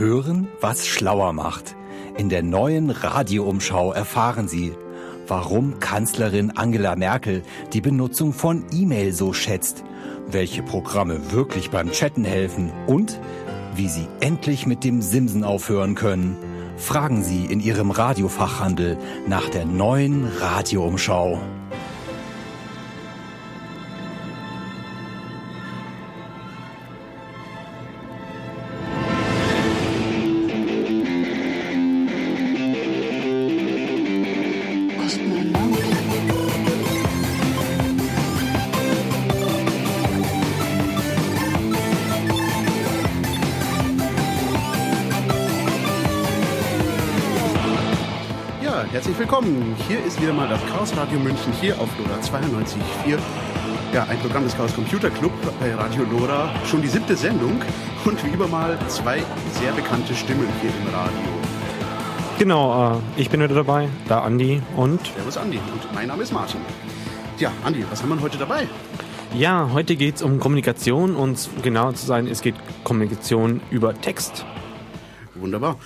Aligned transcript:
Hören, 0.00 0.48
was 0.62 0.86
schlauer 0.86 1.34
macht. 1.34 1.76
In 2.16 2.30
der 2.30 2.42
neuen 2.42 2.88
Radioumschau 2.88 3.92
erfahren 3.92 4.48
Sie, 4.48 4.72
warum 5.28 5.78
Kanzlerin 5.78 6.52
Angela 6.52 6.96
Merkel 6.96 7.42
die 7.74 7.82
Benutzung 7.82 8.32
von 8.32 8.64
E-Mail 8.72 9.12
so 9.12 9.34
schätzt, 9.34 9.84
welche 10.26 10.62
Programme 10.62 11.32
wirklich 11.32 11.68
beim 11.68 11.92
Chatten 11.92 12.24
helfen 12.24 12.72
und 12.86 13.20
wie 13.74 13.90
Sie 13.90 14.06
endlich 14.20 14.64
mit 14.66 14.84
dem 14.84 15.02
Simsen 15.02 15.44
aufhören 15.44 15.96
können. 15.96 16.34
Fragen 16.78 17.22
Sie 17.22 17.44
in 17.44 17.60
Ihrem 17.60 17.90
Radiofachhandel 17.90 18.96
nach 19.28 19.50
der 19.50 19.66
neuen 19.66 20.24
Radioumschau. 20.40 21.38
Hier 49.88 50.04
ist 50.04 50.20
wieder 50.20 50.32
mal 50.32 50.48
das 50.48 50.60
Chaos 50.66 50.96
Radio 50.96 51.18
München 51.18 51.52
hier 51.60 51.78
auf 51.80 51.88
Lora 51.98 52.18
92.4. 52.20 53.18
Ja, 53.92 54.04
ein 54.04 54.18
Programm 54.18 54.44
des 54.44 54.56
Chaos 54.56 54.74
Computer 54.74 55.10
Club 55.10 55.32
bei 55.58 55.74
Radio 55.74 56.04
Lora. 56.04 56.54
Schon 56.64 56.82
die 56.82 56.88
siebte 56.88 57.16
Sendung 57.16 57.60
und 58.04 58.24
wie 58.24 58.30
immer 58.30 58.46
mal 58.46 58.78
zwei 58.88 59.22
sehr 59.60 59.72
bekannte 59.72 60.14
Stimmen 60.14 60.48
hier 60.60 60.70
im 60.70 60.94
Radio. 60.94 61.18
Genau, 62.38 62.94
äh, 62.94 63.20
ich 63.20 63.30
bin 63.30 63.40
wieder 63.40 63.54
dabei, 63.54 63.88
da 64.08 64.22
Andi 64.22 64.62
und... 64.76 65.00
Servus 65.14 65.36
Andi 65.36 65.58
und 65.58 65.94
mein 65.94 66.08
Name 66.08 66.22
ist 66.22 66.32
Martin. 66.32 66.60
Ja, 67.38 67.52
Andi, 67.64 67.84
was 67.90 68.02
haben 68.02 68.10
wir 68.10 68.20
heute 68.20 68.38
dabei? 68.38 68.66
Ja, 69.34 69.70
heute 69.72 69.96
geht 69.96 70.16
es 70.16 70.22
um 70.22 70.40
Kommunikation 70.40 71.14
und 71.14 71.50
genau 71.62 71.92
zu 71.92 72.06
sein, 72.06 72.26
es 72.26 72.42
geht 72.42 72.54
Kommunikation 72.84 73.60
über 73.70 73.94
Text. 73.94 74.44
Wunderbar. 75.34 75.76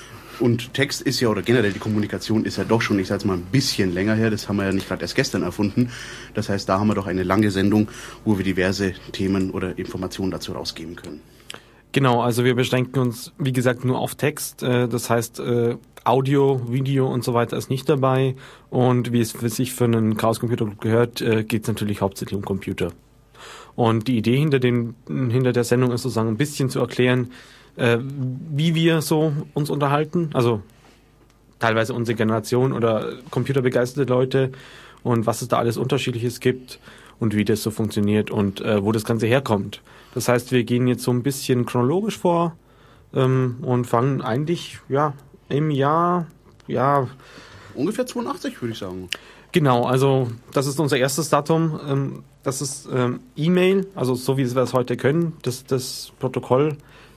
Und 0.40 0.74
Text 0.74 1.02
ist 1.02 1.20
ja, 1.20 1.28
oder 1.28 1.42
generell 1.42 1.72
die 1.72 1.78
Kommunikation 1.78 2.44
ist 2.44 2.58
ja 2.58 2.64
doch 2.64 2.82
schon, 2.82 2.98
ich 2.98 3.08
sage 3.08 3.26
mal, 3.26 3.34
ein 3.36 3.46
bisschen 3.50 3.92
länger 3.92 4.14
her. 4.14 4.30
Das 4.30 4.48
haben 4.48 4.56
wir 4.56 4.64
ja 4.64 4.72
nicht 4.72 4.88
gerade 4.88 5.02
erst 5.02 5.14
gestern 5.14 5.42
erfunden. 5.42 5.90
Das 6.34 6.48
heißt, 6.48 6.68
da 6.68 6.78
haben 6.78 6.88
wir 6.88 6.94
doch 6.94 7.06
eine 7.06 7.22
lange 7.22 7.50
Sendung, 7.50 7.88
wo 8.24 8.36
wir 8.38 8.44
diverse 8.44 8.92
Themen 9.12 9.50
oder 9.50 9.78
Informationen 9.78 10.30
dazu 10.30 10.52
rausgeben 10.52 10.96
können. 10.96 11.20
Genau, 11.92 12.22
also 12.22 12.44
wir 12.44 12.56
beschränken 12.56 12.98
uns, 12.98 13.32
wie 13.38 13.52
gesagt, 13.52 13.84
nur 13.84 13.98
auf 13.98 14.16
Text. 14.16 14.64
Äh, 14.64 14.88
das 14.88 15.10
heißt, 15.10 15.38
äh, 15.38 15.76
Audio, 16.02 16.60
Video 16.68 17.06
und 17.06 17.22
so 17.22 17.34
weiter 17.34 17.56
ist 17.56 17.70
nicht 17.70 17.88
dabei. 17.88 18.34
Und 18.68 19.12
wie 19.12 19.20
es 19.20 19.30
für 19.30 19.48
sich 19.48 19.72
für 19.72 19.84
einen 19.84 20.16
Chaos 20.16 20.40
Computer 20.40 20.68
gehört, 20.80 21.20
äh, 21.20 21.44
geht 21.44 21.62
es 21.62 21.68
natürlich 21.68 22.00
hauptsächlich 22.00 22.36
um 22.36 22.44
Computer. 22.44 22.90
Und 23.76 24.08
die 24.08 24.18
Idee 24.18 24.36
hinter, 24.38 24.58
den, 24.58 24.94
hinter 25.06 25.52
der 25.52 25.64
Sendung 25.64 25.92
ist 25.92 26.02
sozusagen 26.02 26.28
ein 26.28 26.36
bisschen 26.36 26.68
zu 26.68 26.80
erklären, 26.80 27.30
äh, 27.76 27.98
wie 28.00 28.74
wir 28.74 29.02
so 29.02 29.32
uns 29.54 29.70
unterhalten. 29.70 30.30
Also 30.32 30.62
teilweise 31.58 31.94
unsere 31.94 32.16
Generation 32.16 32.72
oder 32.72 33.12
computerbegeisterte 33.30 34.10
Leute 34.10 34.52
und 35.02 35.26
was 35.26 35.42
es 35.42 35.48
da 35.48 35.58
alles 35.58 35.76
Unterschiedliches 35.76 36.40
gibt 36.40 36.78
und 37.18 37.34
wie 37.34 37.44
das 37.44 37.62
so 37.62 37.70
funktioniert 37.70 38.30
und 38.30 38.60
äh, 38.60 38.82
wo 38.82 38.92
das 38.92 39.04
Ganze 39.04 39.26
herkommt. 39.26 39.80
Das 40.14 40.28
heißt, 40.28 40.52
wir 40.52 40.64
gehen 40.64 40.86
jetzt 40.86 41.02
so 41.02 41.10
ein 41.10 41.22
bisschen 41.22 41.66
chronologisch 41.66 42.18
vor 42.18 42.56
ähm, 43.14 43.56
und 43.62 43.86
fangen 43.86 44.20
eigentlich 44.22 44.78
ja 44.88 45.14
im 45.48 45.70
Jahr 45.70 46.26
ja 46.66 47.08
ungefähr 47.74 48.06
82 48.06 48.60
würde 48.60 48.72
ich 48.72 48.78
sagen. 48.78 49.08
Genau, 49.52 49.84
also 49.84 50.28
das 50.52 50.66
ist 50.66 50.80
unser 50.80 50.96
erstes 50.96 51.28
Datum. 51.28 51.78
Ähm, 51.88 52.24
das 52.42 52.60
ist 52.60 52.88
ähm, 52.92 53.20
E-Mail, 53.36 53.86
also 53.94 54.14
so 54.14 54.36
wie 54.36 54.54
wir 54.54 54.62
es 54.62 54.74
heute 54.74 54.96
können, 54.96 55.34
das, 55.42 55.64
das 55.64 56.12
Protokoll 56.18 56.76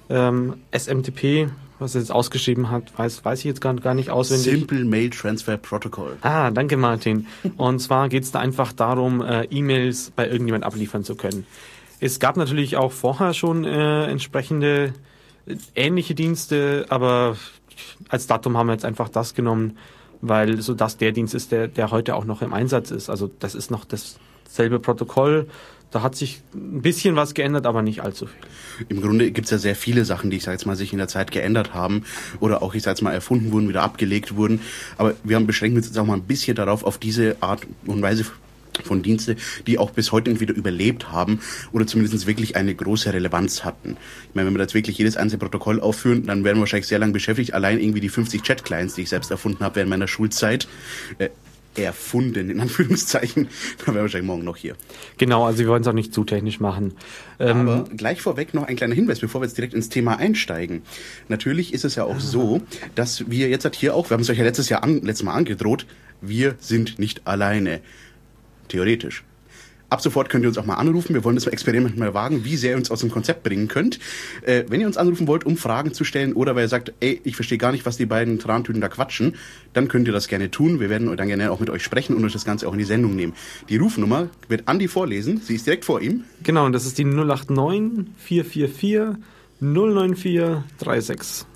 ähm, 0.10 0.56
SMTP, 0.72 1.50
was 1.80 1.96
er 1.96 2.02
jetzt 2.02 2.12
ausgeschrieben 2.12 2.72
hat, 2.72 2.98
weiß, 2.98 3.24
weiß 3.24 3.40
ich 3.40 3.46
jetzt 3.46 3.62
gar, 3.62 3.74
gar 3.76 3.94
nicht 3.94 4.10
auswendig. 4.10 4.52
Simple 4.52 4.86
Mail 4.86 5.10
Transfer 5.10 5.58
Protocol. 5.58 6.18
Ah, 6.22 6.52
danke 6.52 6.78
Martin. 6.78 7.28
Und 7.58 7.80
zwar 7.80 8.10
geht 8.10 8.24
es 8.24 8.32
da 8.32 8.40
einfach 8.40 8.74
darum, 8.74 9.22
äh, 9.22 9.44
E-Mails 9.46 10.12
bei 10.16 10.28
irgendjemand 10.28 10.64
abliefern 10.64 11.04
zu 11.04 11.16
können. 11.16 11.46
Es 12.00 12.20
gab 12.20 12.38
natürlich 12.38 12.78
auch 12.78 12.92
vorher 12.92 13.34
schon 13.34 13.64
äh, 13.64 14.06
entsprechende 14.06 14.94
äh, 15.46 15.56
ähnliche 15.76 16.16
Dienste, 16.16 16.86
aber 16.90 17.38
als 18.10 18.28
Datum 18.28 18.58
haben 18.58 18.68
wir 18.68 18.74
jetzt 18.74 18.86
einfach 18.86 19.10
das 19.10 19.34
genommen, 19.34 19.78
weil 20.22 20.62
so 20.62 20.74
das 20.74 20.98
der 20.98 21.12
Dienst 21.12 21.36
ist, 21.36 21.52
der, 21.52 21.68
der 21.68 21.92
heute 21.92 22.16
auch 22.16 22.26
noch 22.26 22.42
im 22.42 22.54
Einsatz 22.54 22.92
ist. 22.92 23.10
Also 23.10 23.30
das 23.40 23.56
ist 23.56 23.70
noch 23.70 23.86
dasselbe 23.86 24.80
Protokoll, 24.80 25.48
da 25.92 26.02
hat 26.02 26.16
sich 26.16 26.42
ein 26.54 26.82
bisschen 26.82 27.16
was 27.16 27.34
geändert, 27.34 27.66
aber 27.66 27.82
nicht 27.82 28.02
allzu 28.02 28.28
viel. 28.28 28.88
Im 28.90 29.02
Grunde 29.02 29.32
gibt 29.32 29.46
es 29.46 29.52
ja 29.52 29.58
sehr 29.58 29.76
viele 29.76 30.06
Sachen, 30.06 30.30
die 30.30 30.38
ich 30.38 30.44
sage 30.44 30.56
jetzt 30.56 30.66
mal 30.66 30.76
sich 30.76 30.92
in 30.92 31.00
der 31.00 31.08
Zeit 31.08 31.32
geändert 31.32 31.74
haben 31.74 32.04
oder 32.40 32.62
auch 32.62 32.76
ich 32.76 32.84
sage 32.84 32.96
jetzt 32.96 33.02
mal 33.02 33.14
erfunden 33.14 33.52
wurden, 33.52 33.70
wieder 33.70 33.84
abgelegt 33.84 34.36
wurden. 34.36 34.62
Aber 34.98 35.16
wir 35.24 35.36
haben 35.36 35.48
beschränkt 35.48 35.78
uns 35.78 35.88
jetzt 35.88 35.98
auch 35.98 36.06
mal 36.06 36.16
ein 36.16 36.24
bisschen 36.24 36.56
darauf, 36.56 36.84
auf 36.84 36.98
diese 36.98 37.38
Art 37.42 37.62
und 37.86 38.02
Weise 38.02 38.26
von 38.84 39.02
Dienste, 39.02 39.36
die 39.66 39.80
auch 39.80 39.92
bis 39.92 40.12
heute 40.12 40.30
entweder 40.30 40.54
überlebt 40.54 41.12
haben 41.12 41.40
oder 41.72 41.88
zumindest 41.88 42.28
wirklich 42.28 42.56
eine 42.56 42.76
große 42.76 43.12
Relevanz 43.14 43.64
hatten. 43.64 43.98
Ich 44.30 44.36
meine, 44.36 44.48
wenn 44.48 44.56
wir 44.56 44.62
jetzt 44.62 44.74
wirklich 44.74 44.98
jedes 44.98 45.18
einzelne 45.18 45.40
Protokoll 45.40 45.80
aufführen, 45.80 46.26
dann 46.26 46.44
werden 46.44 46.58
wir 46.58 46.62
wahrscheinlich 46.62 46.88
sehr 46.88 47.00
lange 47.00 47.14
beschäftigt. 47.14 47.54
Allein 47.54 47.80
irgendwie 47.80 48.02
die 48.02 48.10
50 48.10 48.42
Chat-Clients, 48.42 48.96
die 48.96 49.04
ich 49.04 49.10
selbst 49.10 49.32
erfunden 49.32 49.64
habe 49.64 49.78
während 49.78 49.90
meiner 49.90 50.08
Schulzeit, 50.08 50.68
äh, 51.18 51.30
erfunden, 51.78 52.50
in 52.50 52.60
Anführungszeichen. 52.60 53.48
Da 53.78 53.88
wären 53.88 53.96
wir 53.96 54.02
wahrscheinlich 54.02 54.28
morgen 54.28 54.44
noch 54.44 54.58
hier. 54.58 54.76
Genau, 55.18 55.46
also 55.46 55.60
wir 55.60 55.68
wollen 55.68 55.82
es 55.82 55.88
auch 55.88 55.94
nicht 55.94 56.14
zu 56.14 56.24
technisch 56.24 56.60
machen. 56.60 56.94
Ähm 57.40 57.68
Aber 57.68 57.90
gleich 57.96 58.22
vorweg 58.22 58.54
noch 58.54 58.64
ein 58.64 58.76
kleiner 58.76 58.96
Hinweis, 58.96 59.20
bevor 59.20 59.42
wir 59.42 59.46
jetzt 59.46 59.58
direkt 59.58 59.74
ins 59.74 59.90
Thema 59.90 60.18
einsteigen. 60.18 60.82
Natürlich 61.28 61.74
ist 61.74 61.86
es 61.86 61.96
ja 61.96 62.04
auch 62.04 62.20
so, 62.20 62.62
dass 62.96 63.30
wir 63.30 63.50
jetzt 63.50 63.64
halt 63.66 63.76
hier 63.76 63.96
auch, 63.96 64.10
wir 64.10 64.16
haben 64.16 64.22
es 64.22 64.30
euch 64.30 64.38
ja 64.38 64.44
letztes 64.44 64.70
Jahr 64.70 64.84
an, 64.84 65.02
letztes 65.02 65.24
Mal 65.24 65.34
angedroht, 65.34 65.86
wir 66.22 66.56
sind 66.60 67.00
nicht 67.00 67.28
alleine. 67.28 67.82
Theoretisch. 68.68 69.24
Ab 69.90 70.02
sofort 70.02 70.28
könnt 70.28 70.44
ihr 70.44 70.50
uns 70.50 70.58
auch 70.58 70.66
mal 70.66 70.76
anrufen. 70.76 71.14
Wir 71.14 71.24
wollen 71.24 71.38
das 71.38 71.48
Experiment 71.48 71.98
mal 71.98 72.14
wagen, 72.14 72.44
wie 72.44 72.58
sehr 72.58 72.72
ihr 72.72 72.78
uns 72.78 72.92
aus 72.92 73.00
dem 73.00 73.10
Konzept 73.10 73.44
bringen 73.44 73.70
könnt. 73.70 74.00
Äh, 74.42 74.66
wenn 74.68 74.82
ihr 74.82 74.88
uns 74.88 74.98
anrufen 74.98 75.28
wollt, 75.28 75.46
um 75.46 75.56
Fragen 75.56 75.94
zu 75.94 76.04
stellen 76.04 76.34
oder 76.34 76.56
weil 76.56 76.66
ihr 76.66 76.70
sagt, 76.70 76.92
ey, 77.00 77.22
ich 77.24 77.36
verstehe 77.36 77.58
gar 77.58 77.72
nicht, 77.72 77.86
was 77.86 77.96
die 77.96 78.06
beiden 78.06 78.38
Trantüten 78.38 78.82
da 78.82 78.90
quatschen, 78.90 79.36
dann 79.74 79.88
könnt 79.88 80.08
ihr 80.08 80.14
das 80.14 80.28
gerne 80.28 80.52
tun. 80.52 80.82
Wir 80.82 80.90
werden 80.90 81.16
dann 81.16 81.28
gerne 81.30 81.52
auch 81.52 81.62
mit 81.62 81.70
euch 81.70 81.84
sprechen 81.84 82.16
und 82.18 82.26
euch 82.26 82.34
das 82.34 82.44
Ganze 82.44 82.68
auch 82.68 82.74
in 82.74 82.80
die 82.80 82.86
Sendung 82.86 83.16
nehmen. 83.16 83.34
Die 83.70 83.78
Rufnummer 83.78 84.30
wird 84.50 84.68
Andi 84.68 84.90
vorlesen. 84.90 85.40
Sie 85.42 85.56
ist 85.56 85.66
direkt 85.66 85.86
vor 85.86 86.02
ihm. 86.02 86.26
Genau, 86.44 86.66
und 86.66 86.74
das 86.74 86.86
ist 86.86 86.98
die 86.98 87.06
089 87.06 88.08
444 88.18 89.24
094 89.62 90.64
36. 90.80 91.48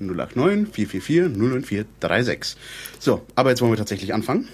089 0.00 0.68
444 0.72 1.36
094 1.36 1.86
36. 2.00 2.56
So, 2.98 3.22
aber 3.36 3.50
jetzt 3.50 3.60
wollen 3.60 3.72
wir 3.72 3.78
tatsächlich 3.78 4.12
anfangen. 4.14 4.48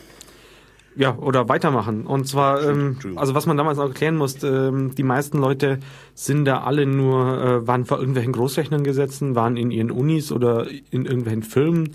Ja, 0.97 1.17
oder 1.17 1.49
weitermachen. 1.49 2.07
Und 2.07 2.29
zwar, 2.29 2.63
ähm, 2.63 2.97
also 3.17 3.35
was 3.35 3.47
man 3.47 3.57
damals 3.57 3.79
auch 3.79 3.89
erklären 3.89 4.17
musste, 4.17 4.71
ähm, 4.73 4.95
die 4.95 5.03
meisten 5.03 5.39
Leute 5.39 5.81
sind 6.15 6.45
da 6.45 6.63
alle 6.63 6.87
nur, 6.87 7.43
äh, 7.43 7.67
waren 7.67 7.85
vor 7.85 7.99
irgendwelchen 7.99 8.33
Großrechnern 8.33 8.85
gesessen, 8.85 9.35
waren 9.35 9.57
in 9.57 9.73
ihren 9.73 9.91
Unis 9.91 10.31
oder 10.31 10.69
in 10.91 11.05
irgendwelchen 11.05 11.43
Firmen, 11.43 11.91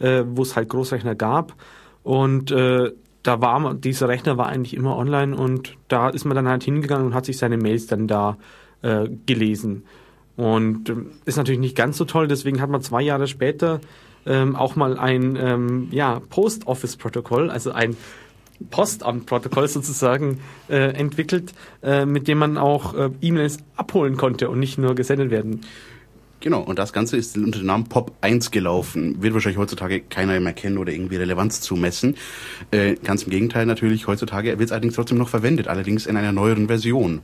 äh, 0.00 0.24
wo 0.26 0.42
es 0.42 0.54
halt 0.54 0.68
Großrechner 0.68 1.14
gab. 1.14 1.54
Und 2.02 2.50
äh, 2.50 2.92
da 3.22 3.40
war 3.40 3.74
dieser 3.74 4.08
Rechner 4.08 4.36
war 4.36 4.46
eigentlich 4.46 4.74
immer 4.74 4.96
online 4.96 5.36
und 5.36 5.76
da 5.88 6.08
ist 6.08 6.24
man 6.24 6.34
dann 6.34 6.48
halt 6.48 6.64
hingegangen 6.64 7.06
und 7.06 7.14
hat 7.14 7.24
sich 7.24 7.38
seine 7.38 7.56
Mails 7.56 7.86
dann 7.86 8.08
da 8.08 8.36
äh, 8.82 9.08
gelesen. 9.26 9.84
Und 10.36 10.90
äh, 10.90 10.96
ist 11.24 11.36
natürlich 11.36 11.60
nicht 11.60 11.76
ganz 11.76 11.96
so 11.96 12.04
toll, 12.04 12.28
deswegen 12.28 12.60
hat 12.60 12.68
man 12.68 12.82
zwei 12.82 13.02
Jahre 13.02 13.28
später 13.28 13.80
ähm, 14.26 14.56
auch 14.56 14.76
mal 14.76 14.98
ein 14.98 15.36
ähm, 15.36 15.88
ja, 15.90 16.20
Post-Office-Protokoll, 16.20 17.50
also 17.50 17.72
ein 17.72 17.96
Postamtprotokoll 18.70 19.68
sozusagen 19.68 20.40
äh, 20.68 20.94
entwickelt, 20.94 21.52
äh, 21.82 22.04
mit 22.04 22.28
dem 22.28 22.38
man 22.38 22.58
auch 22.58 22.94
äh, 22.94 23.10
E-Mails 23.20 23.58
abholen 23.76 24.16
konnte 24.16 24.50
und 24.50 24.58
nicht 24.58 24.78
nur 24.78 24.94
gesendet 24.94 25.30
werden. 25.30 25.60
Genau, 26.42 26.60
und 26.60 26.76
das 26.76 26.92
Ganze 26.92 27.16
ist 27.16 27.36
unter 27.36 27.60
dem 27.60 27.66
Namen 27.66 27.84
Pop 27.84 28.10
1 28.20 28.50
gelaufen. 28.50 29.22
Wird 29.22 29.32
wahrscheinlich 29.32 29.58
heutzutage 29.58 30.00
keiner 30.00 30.40
mehr 30.40 30.52
kennen 30.52 30.76
oder 30.76 30.92
irgendwie 30.92 31.14
Relevanz 31.14 31.60
zumessen. 31.60 32.16
Äh, 32.72 32.96
ganz 32.96 33.22
im 33.22 33.30
Gegenteil 33.30 33.64
natürlich, 33.64 34.08
heutzutage 34.08 34.58
wird 34.58 34.68
es 34.68 34.72
allerdings 34.72 34.94
trotzdem 34.94 35.18
noch 35.18 35.28
verwendet, 35.28 35.68
allerdings 35.68 36.04
in 36.06 36.16
einer 36.16 36.32
neueren 36.32 36.66
Version. 36.66 37.20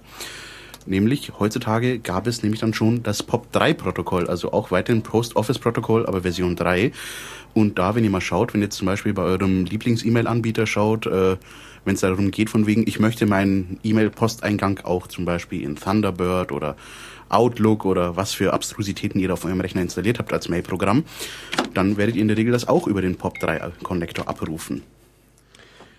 Nämlich 0.88 1.32
heutzutage 1.38 1.98
gab 1.98 2.26
es 2.26 2.42
nämlich 2.42 2.60
dann 2.60 2.72
schon 2.72 3.02
das 3.02 3.28
POP3-Protokoll, 3.28 4.26
also 4.26 4.52
auch 4.52 4.70
weiterhin 4.70 5.02
Post-Office-Protokoll, 5.02 6.06
aber 6.06 6.22
Version 6.22 6.56
3. 6.56 6.92
Und 7.52 7.78
da, 7.78 7.94
wenn 7.94 8.04
ihr 8.04 8.10
mal 8.10 8.22
schaut, 8.22 8.54
wenn 8.54 8.62
ihr 8.62 8.70
zum 8.70 8.86
Beispiel 8.86 9.12
bei 9.12 9.22
eurem 9.22 9.66
Lieblings-E-Mail-Anbieter 9.66 10.66
schaut, 10.66 11.06
äh, 11.06 11.36
wenn 11.84 11.94
es 11.94 12.00
darum 12.00 12.30
geht, 12.30 12.48
von 12.48 12.66
wegen, 12.66 12.86
ich 12.86 12.98
möchte 13.00 13.26
meinen 13.26 13.78
E-Mail-Posteingang 13.82 14.80
auch 14.84 15.08
zum 15.08 15.26
Beispiel 15.26 15.62
in 15.62 15.76
Thunderbird 15.76 16.52
oder 16.52 16.74
Outlook 17.28 17.84
oder 17.84 18.16
was 18.16 18.32
für 18.32 18.54
Abstrusitäten 18.54 19.20
ihr 19.20 19.28
da 19.28 19.34
auf 19.34 19.44
eurem 19.44 19.60
Rechner 19.60 19.82
installiert 19.82 20.18
habt 20.18 20.32
als 20.32 20.48
Mail-Programm, 20.48 21.04
dann 21.74 21.98
werdet 21.98 22.16
ihr 22.16 22.22
in 22.22 22.28
der 22.28 22.38
Regel 22.38 22.52
das 22.52 22.66
auch 22.66 22.86
über 22.86 23.02
den 23.02 23.18
POP3-Connector 23.18 24.26
abrufen. 24.26 24.82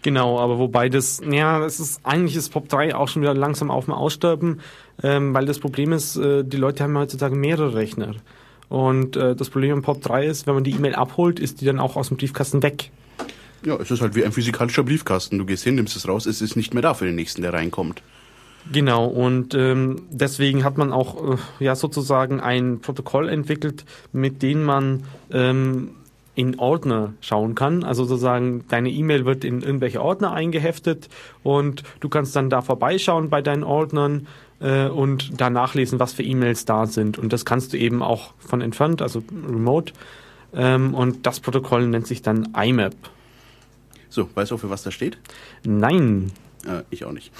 Genau, 0.01 0.40
aber 0.40 0.60
wobei 0.60 0.88
das, 0.88 1.22
ja, 1.30 1.63
es 1.66 1.80
ist 1.80 2.00
eigentlich 2.04 2.36
ist 2.36 2.50
Pop 2.50 2.69
3 2.69 2.96
auch 2.96 3.10
schon 3.10 3.22
wieder 3.22 3.34
langsam 3.34 3.69
auf 3.69 3.86
dem 3.86 3.94
Aussterben, 3.94 4.62
ähm, 5.04 5.34
weil 5.34 5.46
das 5.46 5.60
Problem 5.60 5.92
ist, 5.92 6.16
äh, 6.16 6.44
die 6.44 6.57
Leute 6.57 6.84
haben 6.84 6.98
heutzutage 6.98 7.36
mehrere 7.36 7.75
Rechner. 7.75 8.16
Und 8.69 9.18
äh, 9.18 9.36
das 9.36 9.50
Problem 9.50 9.74
im 9.74 9.81
Pop 9.81 10.01
3 10.01 10.25
ist, 10.25 10.48
wenn 10.48 10.54
man 10.54 10.63
die 10.63 10.72
E-Mail 10.72 10.96
abholt, 10.96 11.40
ist 11.40 11.60
die 11.60 11.66
dann 11.66 11.80
auch 11.80 11.96
aus 11.98 12.10
dem 12.10 12.18
Briefkasten 12.18 12.63
weg. 12.63 12.92
Ja, 13.66 13.75
es 13.75 13.92
ist 13.92 14.01
halt 14.01 14.16
wie 14.16 14.24
ein 14.24 14.31
physikalischer 14.31 14.84
Briefkasten. 14.84 15.38
Du 15.38 15.46
gehst 15.46 15.63
hin, 15.63 15.75
nimmst 15.75 15.96
es 15.98 16.07
raus, 16.07 16.25
es 16.25 16.42
ist 16.42 16.56
nicht 16.56 16.74
mehr 16.74 16.84
da 16.84 16.94
für 16.94 17.06
den 17.06 17.16
nächsten, 17.16 17.42
der 17.42 17.52
reinkommt. 17.52 18.02
Genau, 18.72 19.06
und 19.06 19.54
ähm, 19.54 20.04
deswegen 20.12 20.63
hat 20.63 20.78
man 20.78 20.94
auch 20.94 21.34
äh, 21.34 21.38
ja 21.60 21.75
sozusagen 21.75 22.40
ein 22.40 22.80
Protokoll 22.80 23.28
entwickelt, 23.28 23.86
mit 24.12 24.44
dem 24.44 24.63
man 24.63 25.04
ähm, 25.31 25.92
in 26.39 26.57
Ordner 26.57 27.15
schauen 27.19 27.53
kann. 27.53 27.83
Also 27.83 28.06
sozusagen 28.06 28.63
deine 28.69 28.89
E-Mail 28.89 29.25
wird 29.25 29.44
in 29.44 29.62
irgendwelche 29.62 30.01
Ordner 30.01 30.31
eingeheftet 30.31 31.09
und 31.44 31.83
du 32.00 32.07
kannst 32.07 32.33
dann 32.33 32.50
da 32.50 32.62
vorbeischauen 32.62 33.30
bei 33.30 33.41
deinen 33.41 33.65
Ordnern 33.65 34.25
äh, 34.62 34.88
und 34.88 35.41
da 35.41 35.50
nachlesen, 35.50 36.00
was 36.00 36.13
für 36.13 36.24
E-Mails 36.24 36.63
da 36.63 36.86
sind. 36.86 37.19
Und 37.19 37.33
das 37.33 37.44
kannst 37.44 37.74
du 37.74 37.77
eben 37.77 38.01
auch 38.01 38.33
von 38.39 38.62
entfernt, 38.62 39.01
also 39.01 39.21
remote. 39.50 39.91
Ähm, 40.53 40.94
und 40.94 41.25
das 41.25 41.41
Protokoll 41.41 41.86
nennt 41.88 42.07
sich 42.07 42.21
dann 42.21 42.53
IMAP. 42.56 42.95
So, 44.07 44.30
weißt 44.33 44.51
du, 44.51 44.57
für 44.57 44.69
was 44.69 44.83
das 44.83 44.94
steht? 44.94 45.18
Nein. 45.65 46.31
Äh, 46.65 46.83
ich 46.89 47.06
auch 47.06 47.11
nicht. 47.11 47.31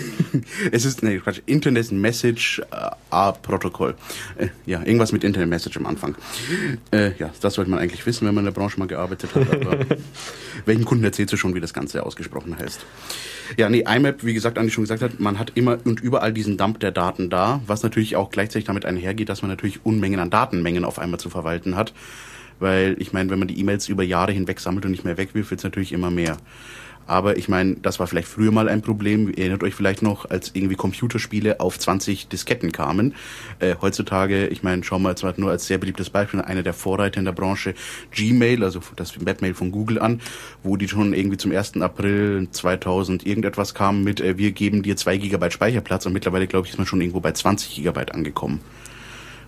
es 0.72 0.84
ist, 0.84 1.02
nee, 1.02 1.18
Quatsch, 1.18 1.40
Internet 1.46 1.92
Message 1.92 2.60
äh, 2.70 2.90
A 3.10 3.32
Protokoll. 3.32 3.94
Äh, 4.36 4.48
ja, 4.66 4.82
irgendwas 4.82 5.12
mit 5.12 5.22
Internet 5.22 5.48
Message 5.48 5.76
am 5.76 5.86
Anfang. 5.86 6.16
Äh, 6.90 7.12
ja, 7.18 7.30
das 7.40 7.54
sollte 7.54 7.70
man 7.70 7.78
eigentlich 7.78 8.04
wissen, 8.06 8.26
wenn 8.26 8.34
man 8.34 8.42
in 8.42 8.52
der 8.52 8.60
Branche 8.60 8.78
mal 8.78 8.88
gearbeitet 8.88 9.34
hat. 9.34 9.50
Aber 9.50 9.78
welchen 10.64 10.84
Kunden 10.84 11.04
erzählst 11.04 11.32
du 11.32 11.36
schon, 11.36 11.54
wie 11.54 11.60
das 11.60 11.72
Ganze 11.72 12.04
ausgesprochen 12.04 12.58
heißt? 12.58 12.84
Ja, 13.56 13.68
nee, 13.68 13.84
IMAP, 13.86 14.24
wie 14.24 14.34
gesagt, 14.34 14.58
Andi 14.58 14.72
schon 14.72 14.84
gesagt 14.84 15.02
hat, 15.02 15.20
man 15.20 15.38
hat 15.38 15.52
immer 15.54 15.78
und 15.84 16.00
überall 16.00 16.32
diesen 16.32 16.56
Dump 16.56 16.80
der 16.80 16.90
Daten 16.90 17.30
da, 17.30 17.60
was 17.66 17.84
natürlich 17.84 18.16
auch 18.16 18.30
gleichzeitig 18.30 18.64
damit 18.64 18.84
einhergeht, 18.84 19.28
dass 19.28 19.42
man 19.42 19.50
natürlich 19.50 19.84
Unmengen 19.84 20.18
an 20.18 20.30
Datenmengen 20.30 20.84
auf 20.84 20.98
einmal 20.98 21.20
zu 21.20 21.30
verwalten 21.30 21.76
hat. 21.76 21.92
Weil 22.58 22.96
ich 22.98 23.12
meine, 23.12 23.30
wenn 23.30 23.38
man 23.38 23.48
die 23.48 23.60
E-Mails 23.60 23.88
über 23.88 24.02
Jahre 24.02 24.32
hinweg 24.32 24.60
sammelt 24.60 24.84
und 24.86 24.90
nicht 24.90 25.04
mehr 25.04 25.18
wegwirft, 25.18 25.50
wird 25.50 25.60
es 25.60 25.64
natürlich 25.64 25.92
immer 25.92 26.10
mehr. 26.10 26.38
Aber 27.06 27.36
ich 27.36 27.48
meine, 27.48 27.76
das 27.76 28.00
war 28.00 28.06
vielleicht 28.06 28.28
früher 28.28 28.50
mal 28.50 28.68
ein 28.68 28.82
Problem. 28.82 29.28
Ihr 29.28 29.38
erinnert 29.38 29.62
euch 29.62 29.74
vielleicht 29.74 30.02
noch, 30.02 30.28
als 30.28 30.50
irgendwie 30.54 30.74
Computerspiele 30.74 31.60
auf 31.60 31.78
20 31.78 32.28
Disketten 32.28 32.72
kamen. 32.72 33.14
Äh, 33.60 33.76
heutzutage, 33.80 34.48
ich 34.48 34.62
meine, 34.62 34.82
schauen 34.82 35.02
wir 35.02 35.10
jetzt 35.10 35.22
mal 35.22 35.34
nur 35.36 35.50
als 35.50 35.66
sehr 35.66 35.78
beliebtes 35.78 36.10
Beispiel, 36.10 36.40
einer 36.40 36.62
der 36.62 36.74
Vorreiter 36.74 37.18
in 37.18 37.24
der 37.24 37.32
Branche, 37.32 37.74
Gmail, 38.10 38.64
also 38.64 38.80
das 38.96 39.24
Webmail 39.24 39.54
von 39.54 39.70
Google 39.70 40.00
an, 40.00 40.20
wo 40.62 40.76
die 40.76 40.88
schon 40.88 41.14
irgendwie 41.14 41.36
zum 41.36 41.52
1. 41.52 41.80
April 41.80 42.48
2000 42.50 43.26
irgendetwas 43.26 43.74
kamen 43.74 44.02
mit, 44.02 44.20
äh, 44.20 44.36
wir 44.36 44.52
geben 44.52 44.82
dir 44.82 44.96
zwei 44.96 45.16
Gigabyte 45.16 45.52
Speicherplatz 45.52 46.06
und 46.06 46.12
mittlerweile, 46.12 46.46
glaube 46.46 46.66
ich, 46.66 46.72
ist 46.72 46.78
man 46.78 46.86
schon 46.86 47.00
irgendwo 47.00 47.20
bei 47.20 47.32
20 47.32 47.76
Gigabyte 47.76 48.12
angekommen. 48.12 48.60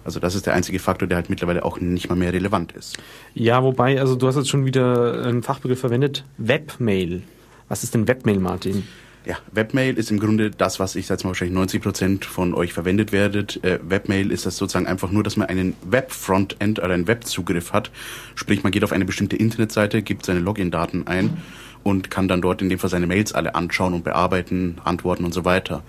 Also 0.05 0.21
das 0.21 0.35
ist 0.35 0.47
der 0.47 0.55
einzige 0.55 0.79
Faktor, 0.79 1.07
der 1.07 1.17
halt 1.17 1.29
mittlerweile 1.29 1.65
auch 1.65 1.81
nicht 1.81 2.09
mal 2.09 2.15
mehr 2.15 2.33
relevant 2.33 2.73
ist. 2.73 2.97
Ja, 3.35 3.63
wobei, 3.63 4.01
also 4.01 4.17
du 4.17 4.27
hast 4.27 4.37
jetzt 4.37 4.49
schon 4.49 4.65
wieder 4.65 5.25
einen 5.25 5.43
Fachbegriff 5.43 5.81
verwendet, 5.81 6.25
Webmail. 6.39 7.25
Was 7.69 7.85
ist 7.85 7.95
denn 7.95 8.09
Webmail, 8.09 8.39
Martin? 8.39 8.85
Ja, 9.27 9.37
Webmail 9.53 9.99
ist 9.99 10.11
im 10.11 10.21
Grunde 10.21 10.51
das, 10.51 10.81
was 10.81 10.97
ich 10.97 11.07
sag 11.07 11.23
mal 11.23 11.31
wahrscheinlich 11.31 11.55
90 11.55 11.83
Prozent 11.83 12.25
von 12.25 12.55
euch 12.55 12.73
verwendet 12.73 13.13
werdet. 13.13 13.63
Äh, 13.63 13.79
Webmail 13.83 14.31
ist 14.33 14.47
das 14.47 14.57
sozusagen 14.57 14.87
einfach 14.87 15.11
nur, 15.11 15.23
dass 15.23 15.37
man 15.37 15.49
einen 15.49 15.75
Web-Frontend 15.83 16.79
oder 16.79 16.95
einen 16.95 17.07
Webzugriff 17.07 17.75
hat. 17.75 17.91
Sprich, 18.37 18.63
man 18.63 18.73
geht 18.73 18.85
auf 18.85 18.93
eine 18.93 19.05
bestimmte 19.05 19.37
Internetseite, 19.37 20.01
gibt 20.01 20.25
seine 20.25 20.41
Login-Daten 20.41 21.07
ein 21.07 21.37
und 21.83 22.11
kann 22.11 22.27
dann 22.27 22.41
dort 22.41 22.63
in 22.63 22.71
dem 22.71 22.79
Fall 22.79 22.89
seine 22.89 23.07
Mails 23.07 23.35
alle 23.35 23.55
anschauen 23.55 23.93
und 23.93 24.03
bearbeiten, 24.03 24.77
antworten 24.85 25.25
und 25.25 25.35
so 25.35 25.45
weiter. 25.45 25.83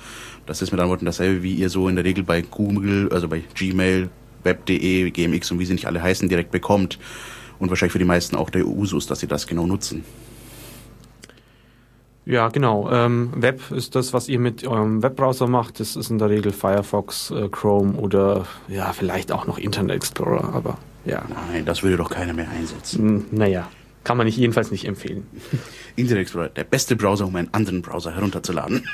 Das 0.45 0.61
ist 0.61 0.71
mit 0.71 0.79
anderen 0.79 0.89
Worten 0.89 1.05
dasselbe, 1.05 1.43
wie 1.43 1.53
ihr 1.53 1.69
so 1.69 1.87
in 1.87 1.95
der 1.95 2.03
Regel 2.03 2.25
bei 2.25 2.41
Google, 2.41 3.09
also 3.13 3.29
bei 3.29 3.43
Gmail, 3.55 4.09
Web.de, 4.43 5.11
GMX 5.11 5.51
und 5.51 5.59
wie 5.59 5.65
sie 5.65 5.73
nicht 5.73 5.85
alle 5.85 6.01
heißen, 6.01 6.27
direkt 6.27 6.51
bekommt. 6.51 6.99
Und 7.57 7.69
wahrscheinlich 7.69 7.93
für 7.93 7.99
die 7.99 8.05
meisten 8.05 8.35
auch 8.35 8.49
der 8.49 8.65
Usus, 8.65 9.07
dass 9.07 9.19
sie 9.19 9.27
das 9.27 9.47
genau 9.47 9.65
nutzen. 9.65 10.03
Ja, 12.29 12.49
genau. 12.49 12.87
Ähm, 12.91 13.31
Web 13.35 13.71
ist 13.71 13.95
das, 13.95 14.13
was 14.13 14.29
ihr 14.29 14.37
mit 14.37 14.65
eurem 14.67 15.01
Webbrowser 15.01 15.47
macht. 15.47 15.79
Das 15.79 15.95
ist 15.95 16.11
in 16.11 16.19
der 16.19 16.29
Regel 16.29 16.51
Firefox, 16.51 17.31
äh, 17.31 17.49
Chrome 17.49 17.93
oder 17.93 18.45
ja, 18.67 18.93
vielleicht 18.93 19.31
auch 19.31 19.47
noch 19.47 19.57
Internet 19.57 19.95
Explorer, 19.95 20.53
aber 20.53 20.77
ja. 21.05 21.23
Nein, 21.27 21.65
das 21.65 21.81
würde 21.81 21.97
doch 21.97 22.11
keiner 22.11 22.33
mehr 22.33 22.47
einsetzen. 22.51 23.25
naja, 23.31 23.67
kann 24.03 24.15
man 24.15 24.27
nicht 24.27 24.37
jedenfalls 24.37 24.69
nicht 24.69 24.85
empfehlen. 24.85 25.25
Internet 25.95 26.21
Explorer, 26.21 26.49
der 26.49 26.65
beste 26.65 26.95
Browser, 26.95 27.25
um 27.25 27.35
einen 27.35 27.51
anderen 27.51 27.81
Browser 27.81 28.13
herunterzuladen. 28.13 28.83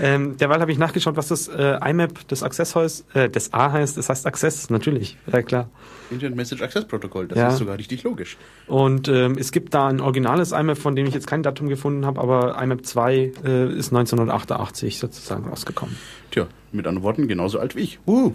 Ähm, 0.00 0.36
derweil 0.36 0.60
habe 0.60 0.72
ich 0.72 0.78
nachgeschaut, 0.78 1.16
was 1.16 1.28
das 1.28 1.48
äh, 1.48 1.78
IMAP 1.84 2.28
des 2.28 2.42
Access 2.42 2.76
heißt, 2.76 3.16
äh, 3.16 3.28
des 3.28 3.52
A 3.52 3.72
heißt. 3.72 3.96
Das 3.96 4.08
heißt 4.08 4.26
Access, 4.26 4.70
natürlich, 4.70 5.16
ja 5.30 5.42
klar. 5.42 5.70
Internet 6.10 6.36
Message 6.36 6.62
Access 6.62 6.84
Protocol, 6.84 7.28
das 7.28 7.38
ja. 7.38 7.48
ist 7.48 7.58
sogar 7.58 7.78
richtig 7.78 8.02
logisch. 8.02 8.36
Und 8.66 9.08
ähm, 9.08 9.36
es 9.38 9.52
gibt 9.52 9.74
da 9.74 9.88
ein 9.88 10.00
originales 10.00 10.52
IMAP, 10.52 10.78
von 10.78 10.96
dem 10.96 11.06
ich 11.06 11.14
jetzt 11.14 11.26
kein 11.26 11.42
Datum 11.42 11.68
gefunden 11.68 12.06
habe, 12.06 12.20
aber 12.20 12.60
IMAP 12.60 12.84
2 12.84 13.14
äh, 13.44 13.72
ist 13.72 13.92
1988 13.92 14.98
sozusagen 14.98 15.48
rausgekommen. 15.48 15.96
Tja, 16.30 16.46
mit 16.72 16.86
anderen 16.86 17.04
Worten 17.04 17.28
genauso 17.28 17.58
alt 17.58 17.76
wie 17.76 17.80
ich. 17.80 17.98
Uh. 18.06 18.32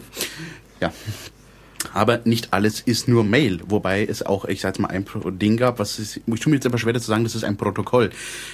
Ja, 0.82 0.92
aber 1.94 2.22
nicht 2.26 2.54
alles 2.54 2.82
ist 2.82 3.08
nur 3.08 3.24
Mail, 3.24 3.62
wobei 3.68 4.06
es 4.06 4.24
auch, 4.24 4.46
ich 4.46 4.62
sag 4.62 4.80
mal, 4.80 4.88
ein 4.88 5.06
Ding 5.40 5.58
gab, 5.58 5.80
was 5.80 6.00
ist, 6.00 6.18
ich 6.18 6.40
tue 6.40 6.50
mir 6.50 6.58
jetzt 6.58 6.66
aber 6.66 6.78
schwer 6.78 6.94
zu 6.94 7.08
sagen, 7.08 7.24
das 7.24 7.36
ist 7.36 7.44
ein 7.44 7.58
Protokoll. 7.58 8.10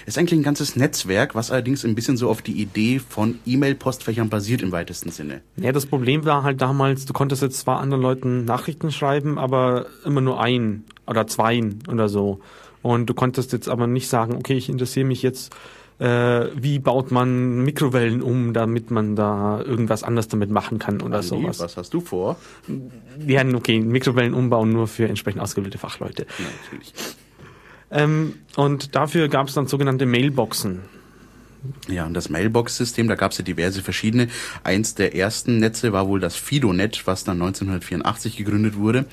Es 0.06 0.16
ist 0.16 0.18
eigentlich 0.18 0.40
ein 0.40 0.44
ganzes 0.44 0.76
Netzwerk, 0.76 1.36
was 1.36 1.52
allerdings 1.52 1.86
ein 1.86 1.96
bisschen 1.96 2.18
so 2.18 2.30
auf 2.30 2.42
die 2.42 2.62
Idee 2.62 3.00
von 3.00 3.40
E-Mail-Postfächern 3.46 4.30
basiert 4.30 4.62
im 4.62 4.72
weitesten 4.72 5.12
Sinne. 5.12 5.42
Ja, 5.58 5.72
das 5.72 5.86
Problem 5.86 6.26
war 6.26 6.44
halt 6.44 6.62
damals, 6.62 7.06
du 7.06 7.14
konntest 7.14 7.42
jetzt 7.42 7.60
zwar 7.60 7.80
anderen 7.80 8.02
Leuten 8.02 8.46
Nachrichten 8.46 8.92
schreiben, 8.92 9.38
aber 9.38 9.86
immer 10.06 10.22
nur 10.22 10.42
ein 10.42 10.84
oder 11.08 11.28
zwei 11.28 11.62
oder 11.88 12.10
so. 12.10 12.40
Und 12.82 13.08
du 13.08 13.14
konntest 13.14 13.54
jetzt 13.54 13.70
aber 13.70 13.88
nicht 13.88 14.08
sagen, 14.08 14.36
okay, 14.36 14.56
ich 14.56 14.70
interessiere 14.70 15.06
mich 15.06 15.22
jetzt 15.22 15.54
äh, 16.02 16.50
wie 16.56 16.80
baut 16.80 17.12
man 17.12 17.64
Mikrowellen 17.64 18.24
um, 18.24 18.54
damit 18.54 18.90
man 18.90 19.16
da 19.16 19.62
irgendwas 19.62 20.04
anderes 20.04 20.28
damit 20.28 20.50
machen 20.50 20.80
kann 20.80 21.00
oder 21.00 21.18
Andi, 21.18 21.28
sowas. 21.28 21.60
Was 21.60 21.78
hast 21.78 21.94
du 21.94 22.02
vor? 22.02 22.38
Ja, 23.28 23.46
okay, 23.54 23.80
Mikrowellen 23.80 24.34
umbauen 24.34 24.72
nur 24.74 24.88
für 24.88 25.08
entsprechend 25.08 25.42
ausgebildete 25.44 25.78
Fachleute. 25.78 26.26
Ja, 26.40 26.46
natürlich. 26.64 26.94
Ähm, 27.92 28.34
und 28.56 28.96
dafür 28.96 29.28
gab 29.28 29.48
es 29.48 29.54
dann 29.54 29.68
sogenannte 29.68 30.08
Mailboxen. 30.08 30.80
Ja, 31.88 32.06
und 32.06 32.16
das 32.16 32.30
Mailbox-System, 32.30 33.08
da 33.08 33.16
gab 33.16 33.32
es 33.32 33.38
ja 33.38 33.44
diverse 33.44 33.84
verschiedene. 33.84 34.30
Eins 34.64 34.96
der 34.96 35.16
ersten 35.16 35.58
Netze 35.58 35.94
war 35.94 36.08
wohl 36.08 36.20
das 36.20 36.36
Fidonet, 36.36 37.06
was 37.06 37.24
dann 37.24 37.42
1984 37.42 38.36
gegründet 38.36 38.78
wurde. 38.78 39.06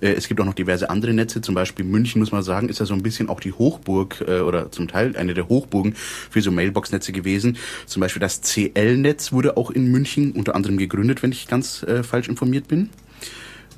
Äh, 0.00 0.12
es 0.12 0.28
gibt 0.28 0.40
auch 0.40 0.44
noch 0.44 0.54
diverse 0.54 0.90
andere 0.90 1.14
Netze, 1.14 1.40
zum 1.40 1.54
Beispiel 1.54 1.86
München, 1.86 2.20
muss 2.20 2.32
man 2.32 2.42
sagen, 2.42 2.68
ist 2.68 2.80
ja 2.80 2.86
so 2.86 2.94
ein 2.94 3.02
bisschen 3.02 3.30
auch 3.30 3.40
die 3.40 3.52
Hochburg 3.52 4.22
äh, 4.26 4.40
oder 4.40 4.70
zum 4.70 4.88
Teil 4.88 5.16
eine 5.16 5.32
der 5.32 5.48
Hochburgen 5.48 5.94
für 5.94 6.42
so 6.42 6.50
Mailbox-Netze 6.50 7.12
gewesen. 7.12 7.56
Zum 7.86 8.00
Beispiel 8.00 8.20
das 8.20 8.42
CL-Netz 8.42 9.32
wurde 9.32 9.56
auch 9.56 9.70
in 9.70 9.90
München 9.90 10.32
unter 10.32 10.54
anderem 10.54 10.76
gegründet, 10.76 11.22
wenn 11.22 11.32
ich 11.32 11.48
ganz 11.48 11.82
äh, 11.82 12.02
falsch 12.02 12.28
informiert 12.28 12.68
bin. 12.68 12.90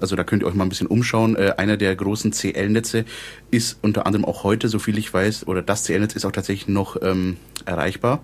Also 0.00 0.16
da 0.16 0.24
könnt 0.24 0.42
ihr 0.42 0.46
euch 0.46 0.54
mal 0.54 0.64
ein 0.64 0.68
bisschen 0.68 0.86
umschauen. 0.86 1.36
Äh, 1.36 1.54
einer 1.56 1.76
der 1.76 1.94
großen 1.94 2.32
CL-Netze 2.32 3.04
ist 3.50 3.78
unter 3.82 4.06
anderem 4.06 4.24
auch 4.24 4.44
heute, 4.44 4.68
so 4.68 4.78
viel 4.78 4.98
ich 4.98 5.12
weiß, 5.12 5.46
oder 5.46 5.62
das 5.62 5.84
CL-Netz 5.84 6.14
ist 6.14 6.24
auch 6.24 6.32
tatsächlich 6.32 6.68
noch 6.68 6.96
ähm, 7.02 7.36
erreichbar. 7.64 8.20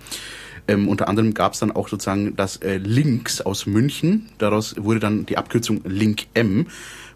Ähm, 0.67 0.89
unter 0.89 1.09
anderem 1.09 1.35
gab 1.35 1.53
es 1.53 1.59
dann 1.59 1.73
auch 1.73 1.89
sozusagen 1.89 2.37
das 2.37 2.57
äh, 2.57 2.79
Links 2.79 3.41
aus 3.41 3.67
München. 3.67 4.27
Daraus 4.39 4.77
wurde 4.79 5.01
dann 5.01 5.27
die 5.27 5.37
Abkürzung 5.37 5.83
Link 5.85 6.27
M. 6.35 6.67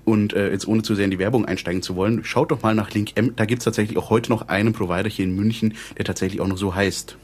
Und 0.05 0.33
äh, 0.33 0.50
jetzt 0.50 0.67
ohne 0.67 0.83
zu 0.83 0.95
sehr 0.95 1.05
in 1.05 1.11
die 1.11 1.19
Werbung 1.19 1.45
einsteigen 1.45 1.83
zu 1.83 1.95
wollen, 1.95 2.25
schaut 2.25 2.50
doch 2.50 2.62
mal 2.62 2.75
nach 2.75 2.93
Link 2.93 3.12
M. 3.17 3.35
Da 3.37 3.45
gibt 3.45 3.61
es 3.61 3.65
tatsächlich 3.65 3.99
auch 3.99 4.09
heute 4.09 4.31
noch 4.31 4.49
einen 4.49 4.73
Provider 4.73 5.09
hier 5.09 5.27
in 5.27 5.37
München, 5.37 5.75
der 5.99 6.07
tatsächlich 6.07 6.41
auch 6.41 6.47
noch 6.47 6.57
so 6.57 6.75
heißt. 6.75 7.17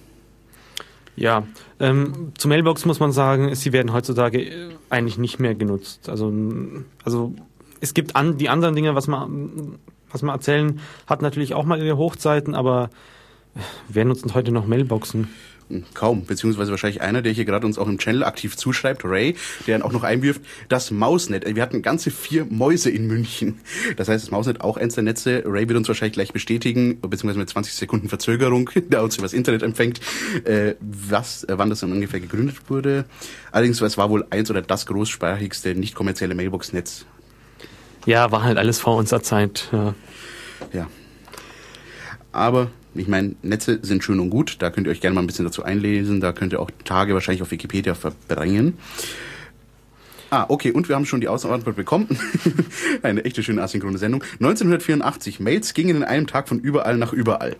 Ja, 1.16 1.44
ähm, 1.78 2.33
zu 2.37 2.49
Mailbox 2.49 2.85
muss 2.87 3.00
man 3.00 3.12
sagen, 3.12 3.54
sie 3.54 3.73
werden 3.73 3.92
heutzutage 3.92 4.40
äh, 4.42 4.71
eigentlich 4.90 5.18
nicht 5.18 5.38
mehr 5.38 5.54
genutzt. 5.54 6.09
Also, 6.09 6.33
also 7.04 7.35
es 7.80 7.94
gibt 7.94 8.16
an, 8.16 8.37
die 8.37 8.49
anderen 8.49 8.75
Dinge, 8.75 8.94
was 8.94 9.06
man, 9.06 9.78
was 10.11 10.23
man 10.23 10.35
erzählen, 10.35 10.80
hat 11.06 11.23
natürlich 11.23 11.54
auch 11.54 11.64
mal 11.64 11.80
ihre 11.80 11.97
Hochzeiten, 11.97 12.54
aber 12.54 12.90
wer 13.88 14.04
nutzt 14.04 14.35
heute 14.35 14.52
noch 14.52 14.66
Mailboxen? 14.66 15.28
Kaum, 15.94 16.25
beziehungsweise 16.26 16.71
wahrscheinlich 16.71 17.00
einer, 17.00 17.23
der 17.23 17.33
hier 17.33 17.44
gerade 17.44 17.66
uns 17.66 17.78
auch 17.78 17.88
im 17.88 17.99
Channel 17.99 18.25
aktiv 18.25 18.56
zuschreibt, 18.56 19.04
Ray, 19.04 19.35
der 19.66 19.78
dann 19.78 19.87
auch 19.87 19.92
noch 19.92 20.02
einwirft, 20.02 20.42
das 20.68 20.90
Mausnet. 20.90 21.44
Wir 21.54 21.62
hatten 21.62 21.83
ganze 21.83 22.11
vier 22.11 22.44
Mäuse 22.44 22.90
in 22.90 23.06
München. 23.06 23.61
Das 23.97 24.09
heißt, 24.09 24.25
das 24.25 24.30
Mausnet 24.30 24.61
auch 24.61 24.76
eins 24.76 24.94
der 24.94 25.04
Netze. 25.04 25.42
Ray 25.47 25.68
wird 25.68 25.78
uns 25.78 25.88
wahrscheinlich 25.88 26.14
gleich 26.14 26.33
bestätigen, 26.33 27.00
beziehungsweise 27.00 27.38
mit 27.38 27.49
20 27.49 27.75
Sekunden 27.75 28.09
Verzögerung, 28.09 28.71
da 28.90 29.02
uns 29.02 29.16
übers 29.16 29.33
Internet 29.33 29.62
empfängt, 29.62 30.00
äh, 30.44 30.75
was, 30.80 31.44
äh, 31.44 31.56
wann 31.56 31.71
das 31.71 31.80
dann 31.80 31.92
ungefähr 31.92 32.21
gegründet 32.21 32.56
wurde. 32.68 33.06
Allerdings, 33.50 33.80
es 33.80 33.99
war 33.99 34.11
wohl 34.11 34.26
eins 34.30 34.50
oder 34.50 34.62
das 34.62 34.87
großsprachigste, 34.87 35.75
nicht 35.75 35.94
kommerzielle 35.94 36.35
Mailbox-Netz. 36.35 37.06
Ja, 38.06 38.30
war 38.30 38.42
halt 38.42 38.59
alles 38.59 38.78
vor 38.80 38.97
unserer 38.97 39.23
Zeit. 39.23 39.68
Ja. 39.73 39.94
ja. 40.73 40.87
Aber 42.33 42.71
ich 42.95 43.09
meine, 43.09 43.35
Netze 43.43 43.79
sind 43.83 44.05
schön 44.05 44.21
und 44.21 44.31
gut, 44.31 44.57
da 44.61 44.71
könnt 44.71 44.87
ihr 44.87 44.91
euch 44.91 45.01
gerne 45.01 45.15
mal 45.15 45.23
ein 45.23 45.27
bisschen 45.27 45.45
dazu 45.45 45.63
einlesen, 45.63 46.21
da 46.21 46.33
könnt 46.33 46.53
ihr 46.53 46.61
auch 46.61 46.71
Tage 46.85 47.15
wahrscheinlich 47.15 47.43
auf 47.43 47.51
Wikipedia 47.51 47.95
verbringen. 47.95 48.79
Ah, 50.31 50.47
okay, 50.49 50.73
und 50.73 50.89
wir 50.89 50.97
haben 50.97 51.07
schon 51.07 51.21
die 51.21 51.29
Außenantwort 51.29 51.77
bekommen. 51.77 52.09
Eine 53.03 53.25
echte 53.25 53.43
schöne 53.43 53.63
asynchrone 53.63 53.99
Sendung. 53.99 54.25
1984, 54.41 55.39
Mails 55.39 55.75
gingen 55.75 55.99
in 55.99 56.03
einem 56.03 56.27
Tag 56.27 56.49
von 56.49 56.59
überall 56.59 56.97
nach 56.97 57.13
überall. 57.13 57.57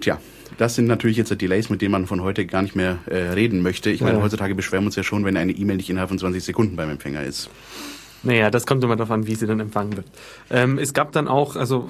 Tja, 0.00 0.18
das 0.58 0.74
sind 0.74 0.86
natürlich 0.86 1.16
jetzt 1.16 1.40
Delays, 1.40 1.70
mit 1.70 1.82
denen 1.82 1.92
man 1.92 2.06
von 2.06 2.22
heute 2.22 2.46
gar 2.46 2.62
nicht 2.62 2.74
mehr 2.74 2.98
äh, 3.06 3.16
reden 3.16 3.62
möchte. 3.62 3.90
Ich 3.90 4.00
meine, 4.00 4.18
ja. 4.18 4.24
heutzutage 4.24 4.54
beschweren 4.54 4.82
wir 4.82 4.86
uns 4.86 4.96
ja 4.96 5.02
schon, 5.02 5.24
wenn 5.24 5.36
eine 5.36 5.52
E-Mail 5.52 5.76
nicht 5.76 5.90
innerhalb 5.90 6.08
von 6.08 6.18
20 6.18 6.42
Sekunden 6.42 6.76
beim 6.76 6.90
Empfänger 6.90 7.22
ist. 7.22 7.48
Naja, 8.24 8.50
das 8.50 8.66
kommt 8.66 8.82
immer 8.82 8.96
darauf 8.96 9.10
an, 9.10 9.26
wie 9.26 9.34
sie 9.34 9.46
dann 9.46 9.60
empfangen 9.60 9.96
wird. 9.96 10.06
Ähm, 10.50 10.78
es 10.78 10.94
gab 10.94 11.12
dann 11.12 11.28
auch, 11.28 11.56
also 11.56 11.88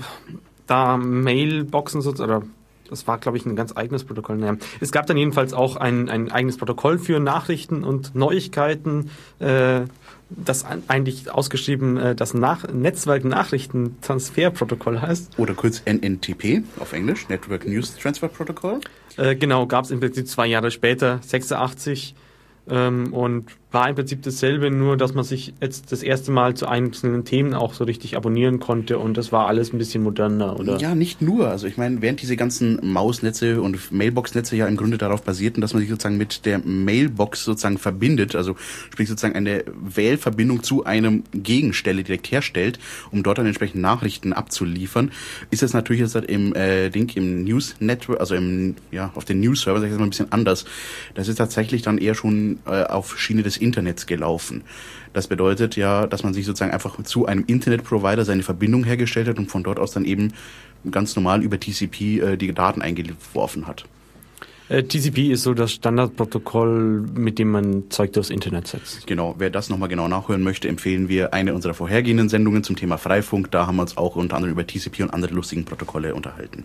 da 0.66 0.96
Mailboxen 0.96 2.02
sozusagen, 2.02 2.32
oder 2.32 2.42
das 2.88 3.06
war, 3.06 3.18
glaube 3.18 3.38
ich, 3.38 3.46
ein 3.46 3.54
ganz 3.56 3.76
eigenes 3.76 4.04
Protokoll. 4.04 4.36
Naja. 4.36 4.56
Es 4.80 4.92
gab 4.92 5.06
dann 5.06 5.16
jedenfalls 5.16 5.52
auch 5.52 5.76
ein, 5.76 6.08
ein 6.08 6.30
eigenes 6.30 6.58
Protokoll 6.58 6.98
für 6.98 7.18
Nachrichten 7.18 7.82
und 7.84 8.14
Neuigkeiten, 8.14 9.10
äh, 9.38 9.80
das 10.30 10.64
eigentlich 10.88 11.30
ausgeschrieben 11.30 11.96
äh, 11.96 12.14
das 12.14 12.34
Nach 12.34 12.68
Netzwerk-Nachrichtentransferprotokoll 12.70 15.00
heißt. 15.00 15.38
Oder 15.38 15.54
kurz 15.54 15.82
NNTP 15.86 16.64
auf 16.78 16.92
Englisch, 16.92 17.26
Network 17.28 17.66
News 17.66 17.96
Transfer 17.96 18.28
Protocol. 18.28 18.80
Äh, 19.16 19.34
genau, 19.36 19.66
gab 19.66 19.84
es 19.84 19.90
im 19.90 20.00
Prinzip 20.00 20.28
zwei 20.28 20.46
Jahre 20.46 20.70
später, 20.70 21.20
86 21.22 22.14
ähm, 22.68 23.12
und 23.12 23.50
war 23.74 23.88
im 23.88 23.96
Prinzip 23.96 24.22
dasselbe, 24.22 24.70
nur 24.70 24.96
dass 24.96 25.14
man 25.14 25.24
sich 25.24 25.52
jetzt 25.60 25.92
das 25.92 26.02
erste 26.02 26.30
Mal 26.30 26.54
zu 26.54 26.66
einzelnen 26.66 27.24
Themen 27.24 27.54
auch 27.54 27.74
so 27.74 27.84
richtig 27.84 28.16
abonnieren 28.16 28.60
konnte 28.60 28.98
und 28.98 29.16
das 29.16 29.32
war 29.32 29.48
alles 29.48 29.72
ein 29.72 29.78
bisschen 29.78 30.02
moderner, 30.02 30.58
oder? 30.58 30.78
Ja, 30.78 30.94
nicht 30.94 31.20
nur. 31.20 31.48
Also 31.48 31.66
ich 31.66 31.76
meine, 31.76 32.00
während 32.00 32.22
diese 32.22 32.36
ganzen 32.36 32.78
Mausnetze 32.92 33.60
und 33.60 33.92
Mailbox-Netze 33.92 34.56
ja 34.56 34.66
im 34.66 34.76
Grunde 34.76 34.96
darauf 34.96 35.22
basierten, 35.22 35.60
dass 35.60 35.74
man 35.74 35.80
sich 35.80 35.90
sozusagen 35.90 36.16
mit 36.16 36.46
der 36.46 36.60
Mailbox 36.60 37.44
sozusagen 37.44 37.78
verbindet, 37.78 38.36
also 38.36 38.54
sprich 38.92 39.08
sozusagen 39.08 39.34
eine 39.34 39.64
Wählverbindung 39.82 40.62
zu 40.62 40.84
einem 40.84 41.24
Gegenstelle 41.32 42.04
direkt 42.04 42.30
herstellt, 42.30 42.78
um 43.10 43.24
dort 43.24 43.38
dann 43.38 43.46
entsprechend 43.46 43.82
Nachrichten 43.82 44.32
abzuliefern, 44.32 45.10
ist 45.50 45.64
es 45.64 45.72
natürlich 45.72 46.00
jetzt 46.00 46.14
halt 46.14 46.26
im 46.26 46.54
äh, 46.54 46.90
Ding 46.90 47.10
im 47.16 47.42
News 47.42 47.74
Network, 47.80 48.20
also 48.20 48.36
im 48.36 48.76
ja 48.92 49.10
auf 49.16 49.24
den 49.24 49.40
News 49.40 49.62
Server 49.62 49.80
sag 49.80 49.86
ich 49.86 49.90
jetzt 49.90 49.98
mal 49.98 50.06
ein 50.06 50.10
bisschen 50.10 50.32
anders. 50.32 50.64
Das 51.14 51.26
ist 51.26 51.36
tatsächlich 51.36 51.82
dann 51.82 51.98
eher 51.98 52.14
schon 52.14 52.60
äh, 52.66 52.84
auf 52.84 53.18
Schiene 53.18 53.42
des 53.42 53.63
Internets 53.64 54.06
gelaufen. 54.06 54.62
Das 55.12 55.26
bedeutet 55.26 55.76
ja, 55.76 56.06
dass 56.06 56.22
man 56.22 56.34
sich 56.34 56.46
sozusagen 56.46 56.72
einfach 56.72 57.02
zu 57.02 57.26
einem 57.26 57.44
Internetprovider 57.46 58.24
seine 58.24 58.42
Verbindung 58.42 58.84
hergestellt 58.84 59.28
hat 59.28 59.38
und 59.38 59.50
von 59.50 59.62
dort 59.62 59.78
aus 59.78 59.92
dann 59.92 60.04
eben 60.04 60.32
ganz 60.90 61.16
normal 61.16 61.42
über 61.42 61.58
TCP 61.58 62.20
äh, 62.20 62.36
die 62.36 62.52
Daten 62.52 62.82
eingeworfen 62.82 63.66
hat. 63.66 63.84
Äh, 64.68 64.82
TCP 64.82 65.30
ist 65.30 65.42
so 65.42 65.52
das 65.52 65.72
Standardprotokoll, 65.72 67.04
mit 67.14 67.38
dem 67.38 67.50
man 67.50 67.90
Zeug 67.90 68.14
durchs 68.14 68.30
Internet 68.30 68.66
setzt. 68.66 69.06
Genau, 69.06 69.34
wer 69.38 69.50
das 69.50 69.68
nochmal 69.68 69.90
genau 69.90 70.08
nachhören 70.08 70.42
möchte, 70.42 70.68
empfehlen 70.68 71.08
wir 71.08 71.34
eine 71.34 71.54
unserer 71.54 71.74
vorhergehenden 71.74 72.30
Sendungen 72.30 72.64
zum 72.64 72.76
Thema 72.76 72.96
Freifunk. 72.96 73.50
Da 73.50 73.66
haben 73.66 73.76
wir 73.76 73.82
uns 73.82 73.96
auch 73.98 74.16
unter 74.16 74.36
anderem 74.36 74.52
über 74.52 74.66
TCP 74.66 75.02
und 75.02 75.10
andere 75.12 75.34
lustigen 75.34 75.66
Protokolle 75.66 76.14
unterhalten. 76.14 76.64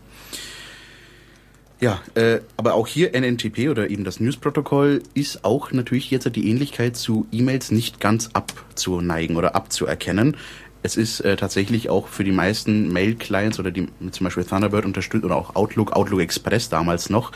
Ja, 1.82 2.02
äh, 2.16 2.40
aber 2.58 2.74
auch 2.74 2.88
hier 2.88 3.12
NNTP 3.18 3.70
oder 3.70 3.90
eben 3.90 4.04
das 4.04 4.20
News-Protokoll 4.20 5.02
ist 5.14 5.46
auch 5.46 5.72
natürlich 5.72 6.12
jetzt 6.12 6.36
die 6.36 6.50
Ähnlichkeit 6.50 6.98
zu 6.98 7.26
E-Mails 7.32 7.72
nicht 7.72 8.02
ganz 8.02 8.32
abzuneigen 8.34 9.38
oder 9.38 9.56
abzuerkennen. 9.56 10.36
Es 10.82 10.96
ist 10.96 11.20
äh, 11.22 11.36
tatsächlich 11.36 11.90
auch 11.90 12.08
für 12.08 12.24
die 12.24 12.32
meisten 12.32 12.94
Mail-Clients 12.94 13.60
oder 13.60 13.70
die 13.70 13.88
zum 14.12 14.24
Beispiel 14.24 14.46
Thunderbird 14.46 14.86
unterstützt 14.86 15.26
oder 15.26 15.36
auch 15.36 15.56
Outlook, 15.56 15.92
Outlook 15.92 16.22
Express 16.22 16.70
damals 16.70 17.10
noch, 17.10 17.34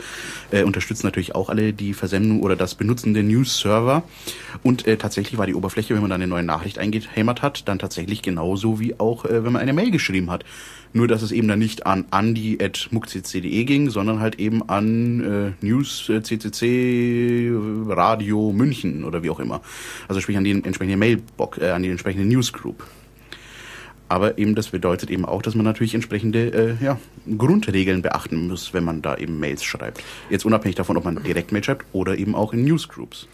äh, 0.50 0.62
unterstützen 0.62 1.06
natürlich 1.06 1.34
auch 1.34 1.50
alle 1.50 1.74
die 1.74 1.92
Versendung 1.92 2.42
oder 2.42 2.56
das 2.56 2.74
Benutzen 2.74 3.12
der 3.12 3.22
News-Server. 3.22 4.02
Und 4.62 4.86
äh, 4.86 4.96
tatsächlich 4.96 5.36
war 5.36 5.46
die 5.46 5.54
Oberfläche, 5.54 5.94
wenn 5.94 6.00
man 6.00 6.10
dann 6.10 6.22
eine 6.22 6.30
neue 6.30 6.42
Nachricht 6.42 6.78
eingehämmert 6.78 7.42
hat, 7.42 7.68
dann 7.68 7.78
tatsächlich 7.78 8.22
genauso 8.22 8.80
wie 8.80 8.98
auch, 8.98 9.26
äh, 9.26 9.44
wenn 9.44 9.52
man 9.52 9.60
eine 9.60 9.74
Mail 9.74 9.90
geschrieben 9.90 10.30
hat. 10.30 10.44
Nur, 10.94 11.06
dass 11.06 11.20
es 11.20 11.32
eben 11.32 11.48
dann 11.48 11.58
nicht 11.58 11.86
an 11.86 12.06
andi.muckcc.de 12.10 13.64
ging, 13.64 13.90
sondern 13.90 14.20
halt 14.20 14.38
eben 14.38 14.66
an 14.68 15.54
äh, 15.60 15.66
News 15.66 16.08
äh, 16.08 16.22
CCC 16.22 17.50
Radio 17.88 18.52
München 18.52 19.04
oder 19.04 19.22
wie 19.22 19.28
auch 19.28 19.40
immer. 19.40 19.60
Also 20.08 20.22
sprich 20.22 20.38
an 20.38 20.44
die 20.44 20.52
entsprechende 20.52 20.96
Mailbox, 20.96 21.58
äh, 21.58 21.70
an 21.70 21.82
die 21.82 21.90
entsprechende 21.90 22.26
Newsgroup. 22.26 22.84
Aber 24.08 24.38
eben 24.38 24.54
das 24.54 24.68
bedeutet 24.68 25.10
eben 25.10 25.24
auch, 25.24 25.42
dass 25.42 25.54
man 25.54 25.64
natürlich 25.64 25.94
entsprechende 25.94 26.76
äh, 26.80 26.84
ja, 26.84 26.98
Grundregeln 27.38 28.02
beachten 28.02 28.48
muss, 28.48 28.74
wenn 28.74 28.84
man 28.84 29.02
da 29.02 29.16
eben 29.16 29.40
Mails 29.40 29.64
schreibt. 29.64 30.02
Jetzt 30.30 30.44
unabhängig 30.44 30.76
davon, 30.76 30.96
ob 30.96 31.04
man 31.04 31.22
direkt 31.22 31.52
Mail 31.52 31.64
schreibt 31.64 31.86
oder 31.92 32.16
eben 32.18 32.34
auch 32.34 32.52
in 32.52 32.64
Newsgroups. 32.64 33.28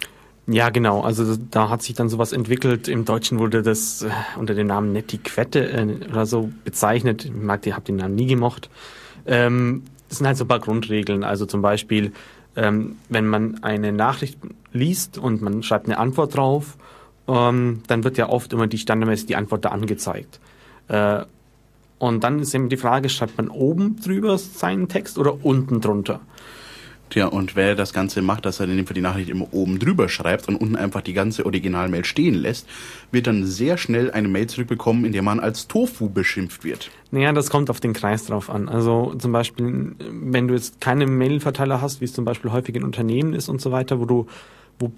Ja, 0.46 0.70
genau. 0.70 1.00
Also 1.02 1.36
da 1.36 1.68
hat 1.68 1.82
sich 1.82 1.94
dann 1.94 2.08
sowas 2.08 2.32
entwickelt. 2.32 2.88
Im 2.88 3.04
Deutschen 3.04 3.38
wurde 3.38 3.62
das 3.62 4.02
äh, 4.02 4.10
unter 4.38 4.54
dem 4.54 4.66
Namen 4.66 4.92
Netiquette 4.92 5.70
äh, 5.70 6.08
oder 6.10 6.26
so 6.26 6.50
bezeichnet. 6.64 7.24
Ich 7.24 7.32
mag, 7.32 7.62
die 7.62 7.74
habe 7.74 7.84
den 7.84 7.96
Namen 7.96 8.14
nie 8.14 8.26
gemocht. 8.26 8.70
Ähm, 9.26 9.82
das 10.08 10.18
sind 10.18 10.26
halt 10.26 10.36
so 10.36 10.44
ein 10.44 10.48
paar 10.48 10.60
Grundregeln. 10.60 11.24
Also 11.24 11.46
zum 11.46 11.62
Beispiel, 11.62 12.12
ähm, 12.56 12.96
wenn 13.08 13.26
man 13.26 13.62
eine 13.62 13.92
Nachricht 13.92 14.38
liest 14.72 15.18
und 15.18 15.40
man 15.40 15.62
schreibt 15.62 15.86
eine 15.86 15.98
Antwort 15.98 16.36
drauf, 16.36 16.76
ähm, 17.28 17.82
dann 17.86 18.02
wird 18.02 18.18
ja 18.18 18.28
oft 18.28 18.52
immer 18.52 18.66
die 18.66 18.78
standardmäßig 18.78 19.26
die 19.26 19.36
Antwort 19.36 19.64
da 19.64 19.68
angezeigt. 19.68 20.40
Äh, 20.90 21.24
und 21.98 22.24
dann 22.24 22.38
ist 22.40 22.54
eben 22.54 22.68
die 22.68 22.76
Frage, 22.76 23.08
schreibt 23.08 23.36
man 23.36 23.48
oben 23.48 23.96
drüber 24.00 24.38
seinen 24.38 24.88
Text 24.88 25.18
oder 25.18 25.44
unten 25.44 25.80
drunter? 25.80 26.20
Tja, 27.10 27.26
und 27.26 27.56
wer 27.56 27.74
das 27.74 27.92
Ganze 27.92 28.22
macht, 28.22 28.46
dass 28.46 28.60
er 28.60 28.68
in 28.68 28.76
dem 28.76 28.86
Fall 28.86 28.94
die 28.94 29.00
Nachricht 29.00 29.28
immer 29.30 29.48
oben 29.52 29.80
drüber 29.80 30.08
schreibt 30.08 30.48
und 30.48 30.54
unten 30.54 30.76
einfach 30.76 31.02
die 31.02 31.12
ganze 31.12 31.44
Originalmail 31.44 32.04
stehen 32.04 32.34
lässt, 32.34 32.68
wird 33.10 33.26
dann 33.26 33.44
sehr 33.44 33.76
schnell 33.78 34.12
eine 34.12 34.28
Mail 34.28 34.46
zurückbekommen, 34.46 35.04
in 35.04 35.12
der 35.12 35.22
man 35.22 35.40
als 35.40 35.66
Tofu 35.66 36.08
beschimpft 36.08 36.62
wird. 36.62 36.90
Naja, 37.10 37.32
das 37.32 37.50
kommt 37.50 37.68
auf 37.68 37.80
den 37.80 37.94
Kreis 37.94 38.26
drauf 38.26 38.48
an. 38.48 38.68
Also 38.68 39.12
zum 39.18 39.32
Beispiel, 39.32 39.96
wenn 39.98 40.46
du 40.46 40.54
jetzt 40.54 40.80
keine 40.80 41.06
Mailverteiler 41.06 41.82
hast, 41.82 42.00
wie 42.00 42.04
es 42.04 42.12
zum 42.12 42.24
Beispiel 42.24 42.52
häufig 42.52 42.76
in 42.76 42.84
Unternehmen 42.84 43.34
ist 43.34 43.48
und 43.48 43.60
so 43.60 43.72
weiter, 43.72 43.98
wo 43.98 44.04
du 44.04 44.26
wo 44.80 44.90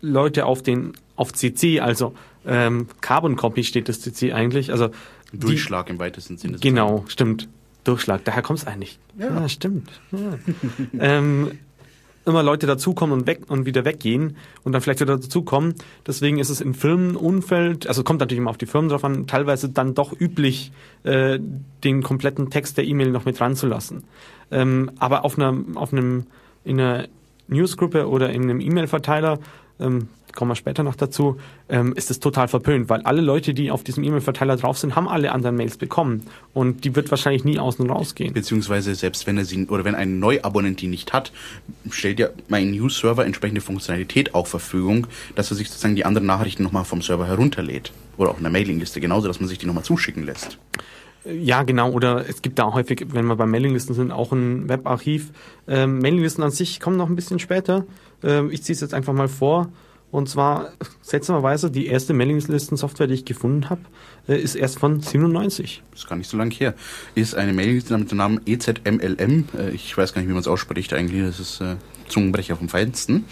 Leute 0.00 0.46
auf 0.46 0.62
den 0.62 0.94
auf 1.14 1.32
CC, 1.34 1.80
also 1.80 2.14
ähm, 2.46 2.86
Carbon 3.02 3.36
Copy 3.36 3.62
steht 3.62 3.88
das 3.88 4.00
CC 4.00 4.32
eigentlich, 4.32 4.72
also 4.72 4.88
Durchschlag 5.32 5.86
die, 5.86 5.92
im 5.92 5.98
weitesten 5.98 6.38
Sinne. 6.38 6.58
Genau, 6.58 7.04
stimmt. 7.08 7.48
Durchschlag, 7.84 8.24
daher 8.24 8.42
kommt 8.42 8.60
es 8.60 8.66
eigentlich. 8.66 8.98
Ja, 9.18 9.40
ja 9.40 9.48
stimmt. 9.48 10.00
Ja. 10.12 10.38
ähm, 10.98 11.52
immer 12.28 12.42
Leute 12.42 12.66
dazukommen 12.66 13.18
und 13.18 13.26
weg 13.26 13.40
und 13.48 13.64
wieder 13.64 13.84
weggehen 13.84 14.36
und 14.62 14.72
dann 14.72 14.82
vielleicht 14.82 15.00
wieder 15.00 15.16
dazukommen. 15.16 15.74
Deswegen 16.06 16.38
ist 16.38 16.50
es 16.50 16.60
im 16.60 16.74
Firmenumfeld, 16.74 17.86
also 17.86 18.04
kommt 18.04 18.20
natürlich 18.20 18.38
immer 18.38 18.50
auf 18.50 18.58
die 18.58 18.66
Firmen 18.66 18.90
drauf 18.90 19.04
an, 19.04 19.26
teilweise 19.26 19.70
dann 19.70 19.94
doch 19.94 20.18
üblich, 20.18 20.70
äh, 21.04 21.38
den 21.84 22.02
kompletten 22.02 22.50
Text 22.50 22.76
der 22.76 22.84
E-Mail 22.84 23.10
noch 23.10 23.24
mit 23.24 23.40
ranzulassen. 23.40 24.04
Ähm, 24.50 24.90
aber 24.98 25.24
auf 25.24 25.38
einer, 25.38 25.56
auf 25.74 25.92
einem, 25.92 26.26
in 26.64 26.80
einer 26.80 27.08
Newsgruppe 27.48 28.08
oder 28.08 28.30
in 28.30 28.42
einem 28.42 28.60
E-Mail-Verteiler 28.60 29.38
ähm, 29.80 30.08
kommen 30.38 30.52
wir 30.52 30.54
später 30.54 30.84
noch 30.84 30.94
dazu, 30.94 31.36
ähm, 31.68 31.94
ist 31.94 32.12
es 32.12 32.20
total 32.20 32.46
verpönt, 32.46 32.88
weil 32.88 33.02
alle 33.02 33.20
Leute, 33.20 33.54
die 33.54 33.72
auf 33.72 33.82
diesem 33.82 34.04
E-Mail-Verteiler 34.04 34.56
drauf 34.56 34.78
sind, 34.78 34.94
haben 34.94 35.08
alle 35.08 35.32
anderen 35.32 35.56
Mails 35.56 35.76
bekommen 35.76 36.22
und 36.54 36.84
die 36.84 36.94
wird 36.94 37.10
wahrscheinlich 37.10 37.42
nie 37.42 37.58
außen 37.58 37.90
rausgehen. 37.90 38.34
Beziehungsweise 38.34 38.94
selbst 38.94 39.26
wenn 39.26 39.36
er 39.36 39.44
sie 39.44 39.66
oder 39.66 39.84
wenn 39.84 39.96
ein 39.96 40.20
Neuabonnent 40.20 40.80
die 40.80 40.86
nicht 40.86 41.12
hat, 41.12 41.32
stellt 41.90 42.20
ja 42.20 42.28
mein 42.46 42.70
News-Server 42.70 43.26
entsprechende 43.26 43.60
Funktionalität 43.60 44.32
auch 44.32 44.46
Verfügung, 44.46 45.08
dass 45.34 45.50
er 45.50 45.56
sich 45.56 45.68
sozusagen 45.68 45.96
die 45.96 46.04
anderen 46.04 46.28
Nachrichten 46.28 46.62
nochmal 46.62 46.84
vom 46.84 47.02
Server 47.02 47.26
herunterlädt 47.26 47.92
oder 48.16 48.30
auch 48.30 48.36
in 48.36 48.44
der 48.44 48.52
Mailingliste 48.52 49.00
genauso, 49.00 49.26
dass 49.26 49.40
man 49.40 49.48
sich 49.48 49.58
die 49.58 49.66
nochmal 49.66 49.82
zuschicken 49.82 50.24
lässt. 50.24 50.56
Ja, 51.24 51.64
genau. 51.64 51.90
Oder 51.90 52.28
es 52.28 52.42
gibt 52.42 52.58
da 52.58 52.72
häufig, 52.72 53.06
wenn 53.08 53.26
wir 53.26 53.36
bei 53.36 53.46
Mailinglisten 53.46 53.94
sind, 53.94 54.12
auch 54.12 54.32
ein 54.32 54.68
Webarchiv. 54.68 55.30
Ähm, 55.66 55.98
Mailinglisten 55.98 56.44
an 56.44 56.52
sich 56.52 56.78
kommen 56.78 56.96
noch 56.96 57.08
ein 57.08 57.16
bisschen 57.16 57.38
später. 57.38 57.84
Ähm, 58.22 58.50
ich 58.50 58.62
ziehe 58.62 58.74
es 58.74 58.80
jetzt 58.80 58.94
einfach 58.94 59.12
mal 59.12 59.28
vor. 59.28 59.68
Und 60.10 60.28
zwar, 60.28 60.72
seltsamerweise, 61.02 61.70
die 61.70 61.86
erste 61.86 62.14
Mailinglisten-Software, 62.14 63.08
die 63.08 63.14
ich 63.14 63.24
gefunden 63.26 63.68
habe, 63.68 63.82
äh, 64.26 64.40
ist 64.40 64.54
erst 64.54 64.78
von 64.78 65.00
97. 65.00 65.82
Das 65.90 66.00
ist 66.00 66.08
gar 66.08 66.16
nicht 66.16 66.30
so 66.30 66.38
lange 66.38 66.54
her. 66.54 66.74
Ist 67.14 67.34
eine 67.34 67.52
Mailingliste 67.52 67.96
mit 67.98 68.10
dem 68.10 68.18
Namen 68.18 68.40
EZMLM. 68.46 69.48
Äh, 69.58 69.70
ich 69.70 69.96
weiß 69.96 70.14
gar 70.14 70.22
nicht, 70.22 70.28
wie 70.28 70.32
man 70.32 70.40
es 70.40 70.48
ausspricht 70.48 70.94
eigentlich. 70.94 71.22
Das 71.22 71.40
ist 71.40 71.60
äh, 71.60 71.76
Zungenbrecher 72.08 72.56
vom 72.56 72.70
Feinsten. 72.70 73.26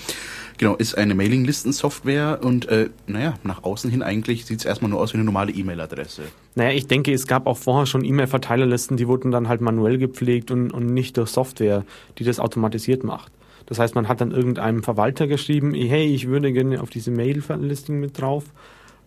Genau, 0.58 0.74
ist 0.74 0.96
eine 0.96 1.14
Mailinglisten-Software 1.14 2.40
und 2.42 2.66
äh, 2.68 2.88
naja, 3.06 3.34
nach 3.42 3.62
außen 3.62 3.90
hin 3.90 4.02
eigentlich 4.02 4.46
sieht 4.46 4.60
es 4.60 4.64
erstmal 4.64 4.90
nur 4.90 5.00
aus 5.00 5.12
wie 5.12 5.18
eine 5.18 5.24
normale 5.24 5.52
E-Mail-Adresse. 5.52 6.22
Naja, 6.54 6.70
ich 6.70 6.86
denke, 6.86 7.12
es 7.12 7.26
gab 7.26 7.46
auch 7.46 7.58
vorher 7.58 7.84
schon 7.84 8.04
E-Mail-Verteilerlisten, 8.04 8.96
die 8.96 9.06
wurden 9.06 9.30
dann 9.30 9.48
halt 9.48 9.60
manuell 9.60 9.98
gepflegt 9.98 10.50
und, 10.50 10.70
und 10.70 10.86
nicht 10.86 11.18
durch 11.18 11.28
Software, 11.28 11.84
die 12.18 12.24
das 12.24 12.40
automatisiert 12.40 13.04
macht. 13.04 13.32
Das 13.66 13.78
heißt, 13.78 13.94
man 13.94 14.08
hat 14.08 14.20
dann 14.20 14.30
irgendeinem 14.30 14.82
Verwalter 14.82 15.26
geschrieben, 15.26 15.74
hey, 15.74 16.06
ich 16.06 16.28
würde 16.28 16.52
gerne 16.52 16.80
auf 16.80 16.90
diese 16.90 17.10
Mail-Listing 17.10 17.98
mit 17.98 18.20
drauf 18.20 18.44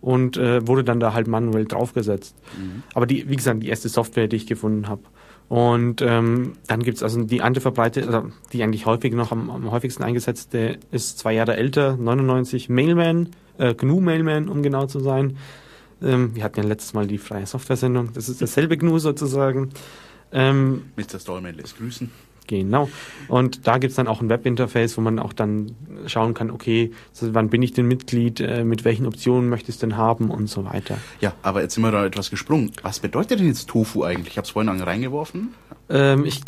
und 0.00 0.36
äh, 0.36 0.66
wurde 0.66 0.84
dann 0.84 1.00
da 1.00 1.12
halt 1.12 1.28
manuell 1.28 1.64
draufgesetzt. 1.64 2.36
Mhm. 2.58 2.82
Aber 2.94 3.06
die, 3.06 3.28
wie 3.28 3.36
gesagt, 3.36 3.62
die 3.62 3.68
erste 3.68 3.88
Software, 3.88 4.28
die 4.28 4.36
ich 4.36 4.46
gefunden 4.46 4.88
habe. 4.88 5.02
Und 5.48 6.00
ähm, 6.00 6.52
dann 6.68 6.82
gibt's 6.82 7.02
also 7.02 7.24
die 7.24 7.42
andere 7.42 7.60
verbreitete, 7.60 8.06
also 8.06 8.30
die 8.52 8.62
eigentlich 8.62 8.86
häufig 8.86 9.12
noch 9.14 9.32
am, 9.32 9.50
am 9.50 9.70
häufigsten 9.72 10.04
eingesetzte, 10.04 10.78
ist 10.92 11.18
zwei 11.18 11.32
Jahre 11.32 11.56
älter, 11.56 11.96
99 11.96 12.68
Mailman, 12.68 13.30
äh, 13.58 13.74
GNU 13.74 14.00
Mailman, 14.00 14.48
um 14.48 14.62
genau 14.62 14.86
zu 14.86 15.00
sein. 15.00 15.38
Ähm, 16.02 16.36
wir 16.36 16.44
hatten 16.44 16.60
ja 16.60 16.66
letztes 16.66 16.94
Mal 16.94 17.08
die 17.08 17.18
freie 17.18 17.46
Software-Sendung, 17.46 18.12
das 18.14 18.28
ist 18.28 18.40
dasselbe 18.40 18.76
GNU 18.76 18.98
sozusagen. 18.98 19.70
Ähm, 20.30 20.84
Mr. 20.96 21.18
Stallman 21.18 21.56
lässt 21.56 21.76
grüßen. 21.76 22.10
Genau. 22.50 22.90
Und 23.28 23.68
da 23.68 23.78
gibt's 23.78 23.94
dann 23.94 24.08
auch 24.08 24.20
ein 24.20 24.28
Webinterface, 24.28 24.96
wo 24.96 25.02
man 25.02 25.20
auch 25.20 25.32
dann 25.32 25.70
schauen 26.06 26.34
kann, 26.34 26.50
okay, 26.50 26.90
wann 27.20 27.48
bin 27.48 27.62
ich 27.62 27.74
denn 27.74 27.86
Mitglied, 27.86 28.40
äh, 28.40 28.64
mit 28.64 28.84
welchen 28.84 29.06
Optionen 29.06 29.48
möchtest 29.48 29.82
du 29.82 29.86
denn 29.86 29.96
haben 29.96 30.32
und 30.32 30.48
so 30.48 30.64
weiter. 30.64 30.98
Ja, 31.20 31.32
aber 31.42 31.62
jetzt 31.62 31.74
sind 31.74 31.84
wir 31.84 31.92
da 31.92 32.04
etwas 32.04 32.28
gesprungen. 32.28 32.72
Was 32.82 32.98
bedeutet 32.98 33.38
denn 33.38 33.46
jetzt 33.46 33.68
Tofu 33.68 34.02
eigentlich? 34.02 34.32
Ich 34.32 34.36
habe 34.36 34.46
es 34.46 34.50
vorhin 34.50 34.68
reingeworfen. 34.80 35.54
Ähm, 35.88 36.24
ich, 36.24 36.40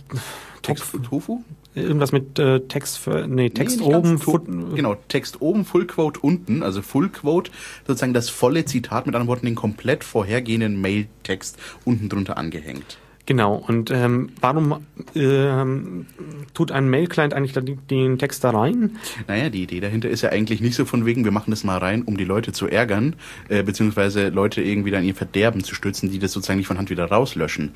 Text, 0.62 0.92
Tofu? 1.08 1.44
Irgendwas 1.76 2.10
mit 2.10 2.36
äh, 2.40 2.58
Text 2.66 3.00
nee, 3.28 3.50
Text 3.50 3.78
nee, 3.78 3.94
oben. 3.94 4.74
genau, 4.74 4.96
Text 5.06 5.40
oben, 5.40 5.64
Full 5.64 5.86
Quote 5.86 6.18
unten, 6.18 6.64
also 6.64 6.82
Full 6.82 7.10
Quote, 7.10 7.52
sozusagen 7.86 8.12
das 8.12 8.28
volle 8.28 8.64
Zitat 8.64 9.06
mit 9.06 9.14
anderen 9.14 9.28
Worten, 9.28 9.46
den 9.46 9.54
komplett 9.54 10.02
vorhergehenden 10.02 10.80
Mailtext 10.80 11.58
unten 11.84 12.08
drunter 12.08 12.38
angehängt. 12.38 12.98
Genau, 13.24 13.54
und 13.54 13.92
ähm, 13.92 14.30
warum 14.40 14.84
ähm, 15.14 16.06
tut 16.54 16.72
ein 16.72 16.90
Mail-Client 16.90 17.34
eigentlich 17.34 17.54
den 17.88 18.18
Text 18.18 18.42
da 18.42 18.50
rein? 18.50 18.98
Naja, 19.28 19.48
die 19.48 19.62
Idee 19.62 19.78
dahinter 19.78 20.08
ist 20.08 20.22
ja 20.22 20.30
eigentlich 20.30 20.60
nicht 20.60 20.74
so 20.74 20.84
von 20.84 21.06
wegen, 21.06 21.22
wir 21.24 21.30
machen 21.30 21.52
das 21.52 21.62
mal 21.62 21.78
rein, 21.78 22.02
um 22.02 22.16
die 22.16 22.24
Leute 22.24 22.50
zu 22.50 22.66
ärgern, 22.66 23.14
äh, 23.48 23.62
beziehungsweise 23.62 24.30
Leute 24.30 24.60
irgendwie 24.60 24.90
dann 24.90 25.04
ihr 25.04 25.14
Verderben 25.14 25.62
zu 25.62 25.76
stützen, 25.76 26.10
die 26.10 26.18
das 26.18 26.32
sozusagen 26.32 26.58
nicht 26.58 26.66
von 26.66 26.78
Hand 26.78 26.90
wieder 26.90 27.04
rauslöschen. 27.04 27.70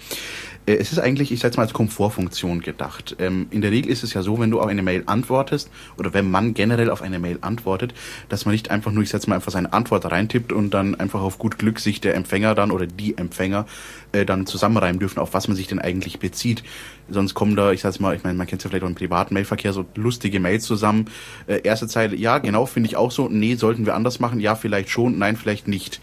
Äh, 0.67 0.75
es 0.75 0.93
ist 0.93 0.99
eigentlich, 0.99 1.33
ich 1.33 1.41
sag's 1.41 1.57
mal, 1.57 1.63
als 1.63 1.73
Komfortfunktion 1.73 2.61
gedacht. 2.61 3.17
Ähm, 3.19 3.47
in 3.51 3.61
der 3.61 3.71
Regel 3.71 3.91
ist 3.91 4.03
es 4.03 4.13
ja 4.13 4.23
so, 4.23 4.39
wenn 4.39 4.51
du 4.51 4.61
auf 4.61 4.67
eine 4.67 4.83
Mail 4.83 5.05
antwortest, 5.07 5.71
oder 5.97 6.13
wenn 6.13 6.31
man 6.31 6.55
generell 6.55 6.91
auf 6.91 7.03
eine 7.03 7.19
Mail 7.19 7.39
antwortet, 7.41 7.95
dass 8.29 8.45
man 8.45 8.53
nicht 8.53 8.71
einfach 8.71 8.93
nur, 8.93 9.03
ich 9.03 9.11
sag's 9.11 9.27
mal, 9.27 9.37
einfach 9.37 9.53
seine 9.53 9.73
Antwort 9.73 10.11
reintippt 10.11 10.53
und 10.53 10.75
dann 10.75 10.95
einfach 10.95 11.21
auf 11.21 11.39
gut 11.39 11.59
Glück 11.59 11.81
sich 11.81 12.01
der 12.01 12.15
Empfänger 12.15 12.55
dann 12.55 12.71
oder 12.71 12.87
die 12.87 13.17
Empfänger 13.17 13.67
äh, 14.13 14.25
dann 14.25 14.47
zusammenreimen 14.47 14.99
dürfen, 14.99 15.21
auf 15.21 15.35
was 15.35 15.49
man 15.49 15.57
sich 15.57 15.69
denn 15.69 15.79
eigentlich 15.79 16.19
bezieht. 16.19 16.63
Sonst 17.09 17.35
kommen 17.35 17.55
da, 17.55 17.71
ich 17.71 17.83
sag's 17.83 18.01
mal, 18.01 18.17
ich 18.17 18.25
meine, 18.25 18.37
man 18.37 18.47
kennt 18.47 18.65
ja 18.65 18.69
vielleicht 18.69 18.85
auch 18.85 18.89
im 18.89 18.97
privaten 18.97 19.35
Mailverkehr, 19.35 19.73
so 19.73 19.87
lustige 19.95 20.41
Mails 20.41 20.65
zusammen. 20.65 21.07
Äh, 21.47 21.61
erste 21.63 21.87
Zeile, 21.87 22.17
ja, 22.17 22.39
genau, 22.39 22.67
finde 22.67 22.89
ich 22.89 22.97
auch 22.97 23.13
so. 23.13 23.29
Nee, 23.29 23.55
sollten 23.55 23.87
wir 23.87 23.95
anders 23.95 24.19
machen? 24.19 24.41
Ja, 24.41 24.57
vielleicht 24.57 24.91
schon, 24.91 25.19
nein, 25.19 25.37
vielleicht 25.37 25.69
nicht 25.69 26.01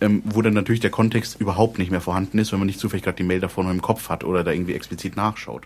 ähm, 0.00 0.22
wo 0.24 0.42
dann 0.42 0.54
natürlich 0.54 0.80
der 0.80 0.90
Kontext 0.90 1.40
überhaupt 1.40 1.78
nicht 1.78 1.90
mehr 1.90 2.00
vorhanden 2.00 2.38
ist, 2.38 2.52
wenn 2.52 2.58
man 2.58 2.66
nicht 2.66 2.78
zufällig 2.78 3.04
gerade 3.04 3.16
die 3.16 3.24
Mail 3.24 3.40
davor 3.40 3.64
noch 3.64 3.70
im 3.70 3.82
Kopf 3.82 3.97
hat 4.06 4.24
oder 4.24 4.44
da 4.44 4.52
irgendwie 4.52 4.74
explizit 4.74 5.16
nachschaut. 5.16 5.62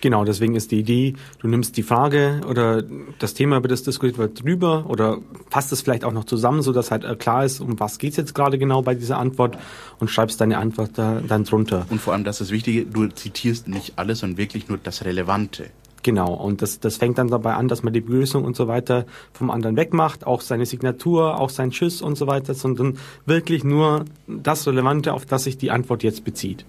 Genau, 0.00 0.24
deswegen 0.24 0.54
ist 0.54 0.70
die 0.70 0.78
Idee, 0.78 1.14
du 1.40 1.48
nimmst 1.48 1.76
die 1.76 1.82
Frage 1.82 2.40
oder 2.48 2.82
das 3.18 3.34
Thema, 3.34 3.58
über 3.58 3.68
das 3.68 3.82
diskutiert 3.82 4.18
wird, 4.18 4.42
drüber 4.42 4.86
oder 4.88 5.18
fasst 5.50 5.72
es 5.72 5.82
vielleicht 5.82 6.04
auch 6.04 6.12
noch 6.12 6.24
zusammen, 6.24 6.62
so 6.62 6.72
dass 6.72 6.90
halt 6.90 7.04
äh, 7.04 7.16
klar 7.16 7.44
ist, 7.44 7.60
um 7.60 7.78
was 7.78 7.98
geht's 7.98 8.16
jetzt 8.16 8.34
gerade 8.34 8.58
genau 8.58 8.82
bei 8.82 8.94
dieser 8.94 9.18
Antwort 9.18 9.58
und 9.98 10.08
schreibst 10.08 10.40
deine 10.40 10.58
Antwort 10.58 10.92
da, 10.94 11.20
dann 11.26 11.44
drunter. 11.44 11.86
Und 11.90 12.00
vor 12.00 12.14
allem, 12.14 12.24
das 12.24 12.40
ist 12.40 12.48
das 12.48 12.50
Wichtige, 12.54 12.86
du 12.86 13.08
zitierst 13.08 13.68
nicht 13.68 13.94
alles, 13.96 14.20
sondern 14.20 14.38
wirklich 14.38 14.68
nur 14.68 14.78
das 14.78 15.04
Relevante. 15.04 15.70
Genau, 16.02 16.32
und 16.32 16.62
das, 16.62 16.80
das 16.80 16.96
fängt 16.96 17.18
dann 17.18 17.28
dabei 17.28 17.54
an, 17.54 17.68
dass 17.68 17.82
man 17.82 17.92
die 17.92 18.00
Begrüßung 18.00 18.44
und 18.44 18.56
so 18.56 18.68
weiter 18.68 19.04
vom 19.34 19.50
anderen 19.50 19.76
wegmacht, 19.76 20.26
auch 20.26 20.40
seine 20.40 20.64
Signatur, 20.64 21.38
auch 21.38 21.50
sein 21.50 21.72
Tschüss 21.72 22.00
und 22.00 22.16
so 22.16 22.26
weiter, 22.26 22.54
sondern 22.54 22.96
wirklich 23.26 23.64
nur 23.64 24.06
das 24.26 24.66
Relevante, 24.66 25.12
auf 25.12 25.26
das 25.26 25.44
sich 25.44 25.58
die 25.58 25.70
Antwort 25.70 26.02
jetzt 26.02 26.24
bezieht. 26.24 26.64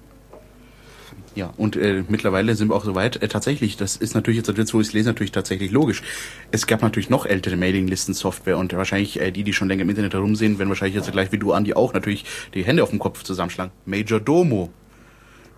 Ja, 1.34 1.54
und 1.56 1.78
äh, 1.78 2.04
mittlerweile 2.10 2.56
sind 2.56 2.70
wir 2.70 2.76
auch 2.76 2.84
soweit. 2.84 3.22
Äh, 3.22 3.30
tatsächlich, 3.30 3.78
das 3.78 3.96
ist 3.96 4.16
natürlich 4.16 4.46
jetzt, 4.46 4.74
wo 4.74 4.82
ich 4.82 4.88
es 4.88 4.94
lese, 4.94 5.10
natürlich 5.10 5.32
tatsächlich 5.32 5.72
logisch. 5.72 6.04
Es 6.52 6.68
gab 6.68 6.82
natürlich 6.82 7.10
noch 7.10 7.26
ältere 7.26 7.56
Mailinglisten-Software 7.56 8.58
und 8.58 8.74
wahrscheinlich 8.74 9.20
äh, 9.22 9.32
die, 9.32 9.44
die 9.44 9.54
schon 9.54 9.70
länger 9.70 9.84
im 9.84 9.90
Internet 9.90 10.14
herumsehen, 10.14 10.60
werden 10.60 10.70
wahrscheinlich 10.70 10.96
jetzt 10.96 11.12
gleich 11.12 11.32
wie 11.32 11.38
du, 11.38 11.54
Andi, 11.54 11.74
auch 11.74 11.94
natürlich 11.94 12.26
die 12.54 12.66
Hände 12.66 12.84
auf 12.84 12.90
dem 12.90 13.00
Kopf 13.00 13.24
zusammenschlagen. 13.24 13.72
Major 13.86 14.20
Domo 14.20 14.72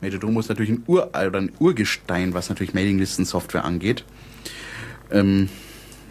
Majordomo 0.03 0.41
ist 0.41 0.49
natürlich 0.49 0.71
ein, 0.71 0.83
Ur 0.85 1.09
oder 1.13 1.39
ein 1.39 1.51
Urgestein, 1.59 2.33
was 2.33 2.49
natürlich 2.49 2.73
Mailinglisten-Software 2.73 3.63
angeht. 3.63 4.03
Ähm, 5.09 5.47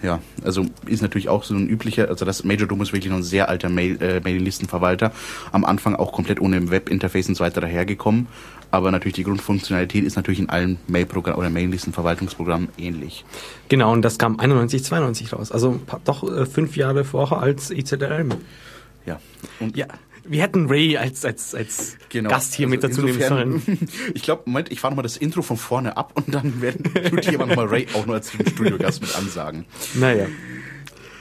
ja, 0.03 0.21
also 0.43 0.67
ist 0.87 1.03
natürlich 1.03 1.29
auch 1.29 1.45
so 1.45 1.55
ein 1.55 1.69
üblicher, 1.69 2.09
also 2.09 2.25
das 2.25 2.43
Majordomo 2.43 2.83
ist 2.83 2.93
wirklich 2.93 3.11
noch 3.11 3.19
ein 3.19 3.23
sehr 3.23 3.49
alter 3.51 3.69
Mail, 3.69 4.03
äh, 4.03 4.21
Mailinglistenverwalter. 4.21 5.13
Am 5.53 5.65
Anfang 5.65 5.95
auch 5.95 6.13
komplett 6.13 6.41
ohne 6.41 6.71
Webinterface 6.71 7.29
und 7.29 7.35
so 7.35 7.45
weiter 7.45 7.61
dahergekommen. 7.61 8.27
Aber 8.73 8.91
natürlich 8.91 9.17
die 9.17 9.25
Grundfunktionalität 9.25 10.03
ist 10.03 10.17
natürlich 10.17 10.41
in 10.41 10.49
allen 10.49 10.79
Mailprogramm 10.89 11.37
oder 11.37 11.51
Maillistenverwaltungsprogrammen 11.51 12.71
ähnlich. 12.79 13.25
Genau, 13.69 13.93
und 13.93 14.01
das 14.03 14.19
kam 14.19 14.41
91, 14.41 14.83
92 14.83 15.33
raus. 15.35 15.53
Also 15.53 15.79
doch 16.05 16.25
äh, 16.25 16.47
fünf 16.47 16.75
Jahre 16.77 17.05
vorher 17.05 17.39
als 17.39 17.71
EZLM. 17.71 18.31
Ja. 19.05 19.21
Und 19.61 19.77
ja. 19.77 19.87
Wir 20.25 20.41
hätten 20.41 20.69
Ray 20.69 20.97
als, 20.97 21.25
als, 21.25 21.53
als 21.53 21.97
genau. 22.09 22.31
Gast 22.31 22.55
hier 22.55 22.67
also 22.67 22.71
mit 22.71 22.85
dazu 22.85 23.03
nehmen 23.03 23.21
sollen. 23.21 23.63
Ich 24.15 24.23
glaube, 24.23 24.43
Moment, 24.47 24.71
ich 24.71 24.81
fahre 24.81 24.93
nochmal 24.93 25.03
das 25.03 25.17
Intro 25.17 25.43
von 25.43 25.57
vorne 25.57 25.97
ab 25.97 26.13
und 26.15 26.33
dann 26.33 26.63
werden 26.63 26.85
tut 27.11 27.27
jemand 27.31 27.51
nochmal 27.51 27.67
Ray 27.67 27.89
auch 27.93 28.07
noch 28.07 28.15
als 28.15 28.31
Studiogast 28.31 29.03
mit 29.03 29.17
ansagen. 29.17 29.65
Naja. 29.95 30.29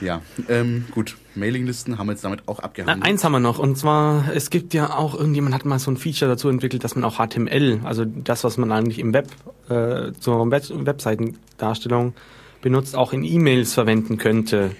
Ja, 0.02 0.20
ähm, 0.48 0.86
gut. 0.90 1.16
Mailinglisten 1.34 1.96
haben 1.96 2.08
wir 2.08 2.12
jetzt 2.12 2.24
damit 2.24 2.46
auch 2.46 2.58
abgehandelt. 2.58 2.98
Na, 3.00 3.06
eins 3.06 3.24
haben 3.24 3.32
wir 3.32 3.40
noch, 3.40 3.58
und 3.58 3.78
zwar, 3.78 4.34
es 4.34 4.50
gibt 4.50 4.74
ja 4.74 4.94
auch, 4.94 5.14
irgendjemand 5.14 5.54
hat 5.54 5.64
mal 5.64 5.78
so 5.78 5.90
ein 5.90 5.96
Feature 5.96 6.30
dazu 6.30 6.48
entwickelt, 6.48 6.84
dass 6.84 6.94
man 6.94 7.04
auch 7.04 7.16
HTML, 7.16 7.80
also 7.84 8.04
das, 8.04 8.44
was 8.44 8.58
man 8.58 8.70
eigentlich 8.72 8.98
im 8.98 9.14
Web, 9.14 9.28
äh, 9.68 10.12
zur 10.18 10.50
Web 10.50 10.64
Webseitendarstellung 10.68 12.14
benutzt, 12.60 12.96
auch 12.96 13.12
in 13.12 13.24
E-Mails 13.24 13.72
verwenden 13.72 14.18
könnte 14.18 14.72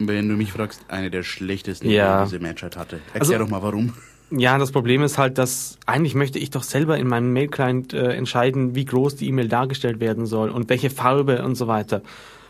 wenn 0.00 0.28
du 0.28 0.36
mich 0.36 0.52
fragst, 0.52 0.84
eine 0.88 1.10
der 1.10 1.22
schlechtesten, 1.22 1.90
ja. 1.90 2.20
die 2.20 2.30
diese 2.30 2.42
Menschheit 2.42 2.76
hatte. 2.76 3.00
Erklär 3.12 3.20
also, 3.20 3.38
doch 3.38 3.48
mal, 3.50 3.62
warum. 3.62 3.92
Ja, 4.30 4.58
das 4.58 4.70
Problem 4.70 5.02
ist 5.02 5.18
halt, 5.18 5.38
dass 5.38 5.76
eigentlich 5.86 6.14
möchte 6.14 6.38
ich 6.38 6.50
doch 6.50 6.62
selber 6.62 6.96
in 6.98 7.08
meinem 7.08 7.32
Mail-Client 7.32 7.92
äh, 7.92 8.12
entscheiden, 8.12 8.74
wie 8.74 8.84
groß 8.84 9.16
die 9.16 9.28
E-Mail 9.28 9.48
dargestellt 9.48 10.00
werden 10.00 10.26
soll 10.26 10.50
und 10.50 10.68
welche 10.68 10.88
Farbe 10.88 11.42
und 11.42 11.56
so 11.56 11.66
weiter. 11.66 12.02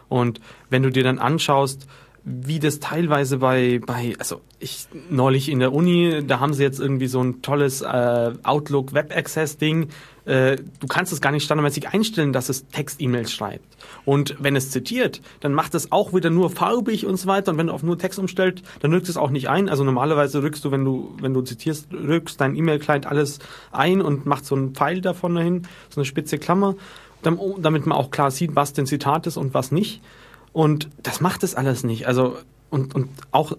Und 0.09 0.41
wenn 0.69 0.83
du 0.83 0.91
dir 0.91 1.03
dann 1.03 1.19
anschaust, 1.19 1.87
wie 2.25 2.59
das 2.59 2.81
teilweise 2.81 3.39
bei, 3.39 3.81
bei, 3.85 4.15
also 4.19 4.41
ich 4.59 4.89
neulich 5.09 5.49
in 5.49 5.59
der 5.59 5.73
Uni, 5.73 6.23
da 6.27 6.41
haben 6.41 6.53
sie 6.53 6.63
jetzt 6.63 6.79
irgendwie 6.79 7.07
so 7.07 7.23
ein 7.23 7.41
tolles 7.41 7.81
äh, 7.81 8.33
Outlook 8.43 8.93
Web 8.93 9.17
Access 9.17 9.57
Ding. 9.57 9.89
Äh, 10.27 10.57
du 10.81 10.87
kannst 10.87 11.13
es 11.13 11.23
gar 11.23 11.33
nicht 11.33 11.45
standardmäßig 11.45 11.89
einstellen, 11.89 12.33
dass 12.33 12.51
es 12.51 12.67
Text-E-Mails 12.69 13.33
schreibt. 13.33 13.65
Und 14.05 14.37
wenn 14.39 14.55
es 14.55 14.71
zitiert, 14.71 15.23
dann 15.41 15.55
macht 15.55 15.75
es 15.75 15.93
auch 15.93 16.13
wieder 16.13 16.29
nur 16.29 16.51
farbig 16.51 17.07
und 17.07 17.17
so 17.17 17.27
weiter. 17.27 17.53
Und 17.53 17.59
wenn 17.59 17.69
du 17.69 17.73
auf 17.73 17.83
nur 17.83 17.99
Text 17.99 18.19
umstellst, 18.19 18.65
dann 18.81 18.93
rückst 18.93 19.09
es 19.09 19.17
auch 19.17 19.31
nicht 19.31 19.49
ein. 19.49 19.71
Also 19.71 19.83
normalerweise 19.83 20.43
rückst 20.43 20.65
du, 20.65 20.71
wenn 20.71 20.85
du, 20.85 21.17
wenn 21.21 21.33
du 21.33 21.41
zitierst, 21.41 21.89
rückst 21.93 22.41
dein 22.41 22.55
E-Mail-Client 22.55 23.07
alles 23.07 23.39
ein 23.73 24.03
und 24.03 24.27
macht 24.27 24.45
so 24.45 24.55
einen 24.55 24.75
Pfeil 24.75 25.01
davon 25.01 25.35
dahin, 25.35 25.63
so 25.89 26.01
eine 26.01 26.05
spitze 26.05 26.39
Klammer, 26.39 26.77
damit 27.23 27.87
man 27.87 27.97
auch 27.97 28.11
klar 28.11 28.31
sieht, 28.31 28.55
was 28.55 28.73
denn 28.75 28.87
Zitat 28.87 29.27
ist 29.27 29.39
und 29.39 29.55
was 29.55 29.73
nicht. 29.73 30.03
Und 30.53 30.89
das 31.03 31.21
macht 31.21 31.43
es 31.43 31.55
alles 31.55 31.85
nicht. 31.85 32.07
Also, 32.07 32.37
und, 32.71 32.95
und 32.95 33.09
auch, 33.31 33.57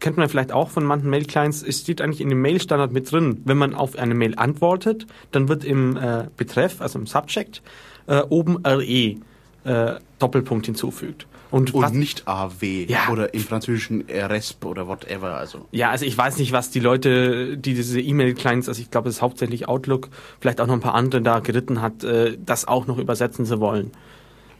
kennt 0.00 0.16
man 0.16 0.28
vielleicht 0.28 0.52
auch 0.52 0.70
von 0.70 0.84
manchen 0.84 1.10
Mail-Clients, 1.10 1.62
es 1.62 1.80
steht 1.80 2.00
eigentlich 2.00 2.20
in 2.20 2.28
dem 2.28 2.40
Mail-Standard 2.40 2.92
mit 2.92 3.10
drin, 3.10 3.42
wenn 3.44 3.58
man 3.58 3.74
auf 3.74 3.96
eine 3.96 4.14
Mail 4.14 4.34
antwortet, 4.36 5.06
dann 5.32 5.48
wird 5.48 5.64
im 5.64 5.96
äh, 5.96 6.26
Betreff, 6.36 6.80
also 6.80 6.98
im 6.98 7.06
Subject, 7.06 7.62
äh, 8.06 8.22
oben 8.22 8.58
RE 8.66 9.16
äh, 9.64 10.00
Doppelpunkt 10.18 10.66
hinzufügt. 10.66 11.26
Und, 11.50 11.74
und 11.74 11.94
nicht 11.94 12.28
AW 12.28 12.84
ja. 12.84 13.08
oder 13.10 13.34
im 13.34 13.40
Französischen 13.40 14.04
RESP 14.08 14.64
oder 14.66 14.86
whatever. 14.86 15.34
Also. 15.34 15.66
Ja, 15.72 15.90
also 15.90 16.04
ich 16.04 16.16
weiß 16.16 16.38
nicht, 16.38 16.52
was 16.52 16.70
die 16.70 16.78
Leute, 16.78 17.58
die 17.58 17.74
diese 17.74 18.00
E-Mail-Clients, 18.00 18.68
also 18.68 18.80
ich 18.80 18.90
glaube, 18.90 19.08
es 19.08 19.16
ist 19.16 19.22
hauptsächlich 19.22 19.66
Outlook, 19.68 20.10
vielleicht 20.38 20.60
auch 20.60 20.68
noch 20.68 20.74
ein 20.74 20.80
paar 20.80 20.94
andere 20.94 21.22
da 21.22 21.40
geritten 21.40 21.82
hat, 21.82 22.04
äh, 22.04 22.38
das 22.44 22.68
auch 22.68 22.86
noch 22.86 22.98
übersetzen 22.98 23.46
zu 23.46 23.58
wollen. 23.58 23.90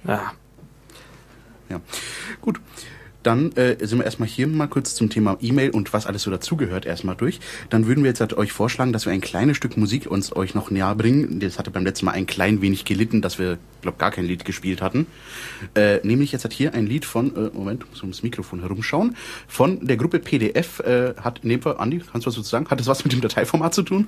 Ja, 0.05 0.33
ja. 1.71 1.81
Gut. 2.41 2.61
Dann 3.23 3.53
äh, 3.53 3.77
sind 3.85 3.99
wir 3.99 4.05
erstmal 4.07 4.29
hier 4.29 4.47
mal 4.47 4.67
kurz 4.67 4.95
zum 4.95 5.11
Thema 5.11 5.37
E-Mail 5.41 5.71
und 5.71 5.93
was 5.93 6.07
alles 6.07 6.23
so 6.23 6.31
dazugehört 6.31 6.87
erstmal 6.87 7.17
durch. 7.17 7.39
Dann 7.69 7.87
würden 7.87 8.03
wir 8.03 8.09
jetzt 8.09 8.21
halt 8.21 8.33
euch 8.33 8.53
vorschlagen, 8.53 8.93
dass 8.93 9.05
wir 9.05 9.13
ein 9.13 9.21
kleines 9.21 9.59
Stück 9.59 9.77
Musik 9.77 10.11
uns 10.11 10.35
euch 10.35 10.55
noch 10.55 10.71
näher 10.71 10.95
bringen. 10.95 11.39
Das 11.41 11.59
hatte 11.59 11.71
beim 11.71 11.85
letzten 11.85 12.07
Mal 12.07 12.13
ein 12.13 12.27
klein 12.27 12.63
wenig 12.63 12.87
gelitten, 12.87 13.21
dass 13.21 13.39
wir, 13.39 13.59
glaube 13.83 13.99
gar 13.99 14.11
kein 14.11 14.25
Lied 14.25 14.47
gespielt 14.47 14.81
hatten. 14.81 15.07
Äh, 15.75 15.99
nämlich 16.03 16.33
jetzt 16.33 16.45
hat 16.45 16.55
hier 16.55 16.73
ein 16.73 16.87
Lied 16.87 17.05
von, 17.05 17.37
äh, 17.37 17.51
Moment, 17.53 17.89
muss 17.91 18.01
ums 18.01 18.23
Mikrofon 18.23 18.61
herumschauen, 18.61 19.17
von 19.47 19.87
der 19.87 19.99
Gruppe 19.99 20.19
PDF. 20.19 20.81
Äh, 20.81 21.15
hat, 21.21 21.45
nehmen 21.45 21.63
wir, 21.63 21.79
Andi, 21.79 21.99
kannst 21.99 22.27
du 22.27 22.29
was 22.29 22.37
dazu 22.37 22.49
sagen? 22.49 22.69
Hat 22.71 22.81
das 22.81 22.87
was 22.87 23.05
mit 23.05 23.13
dem 23.13 23.21
Dateiformat 23.21 23.75
zu 23.75 23.83
tun? 23.83 24.07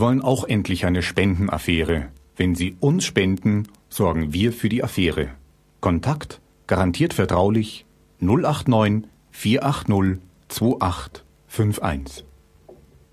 Wir 0.00 0.06
wollen 0.06 0.22
auch 0.22 0.44
endlich 0.44 0.86
eine 0.86 1.02
Spendenaffäre. 1.02 2.08
Wenn 2.34 2.54
Sie 2.54 2.74
uns 2.80 3.04
spenden, 3.04 3.68
sorgen 3.90 4.32
wir 4.32 4.50
für 4.50 4.70
die 4.70 4.82
Affäre. 4.82 5.28
Kontakt 5.80 6.40
garantiert 6.66 7.12
vertraulich 7.12 7.84
089 8.18 9.06
480 9.30 10.22
2851. 10.48 12.24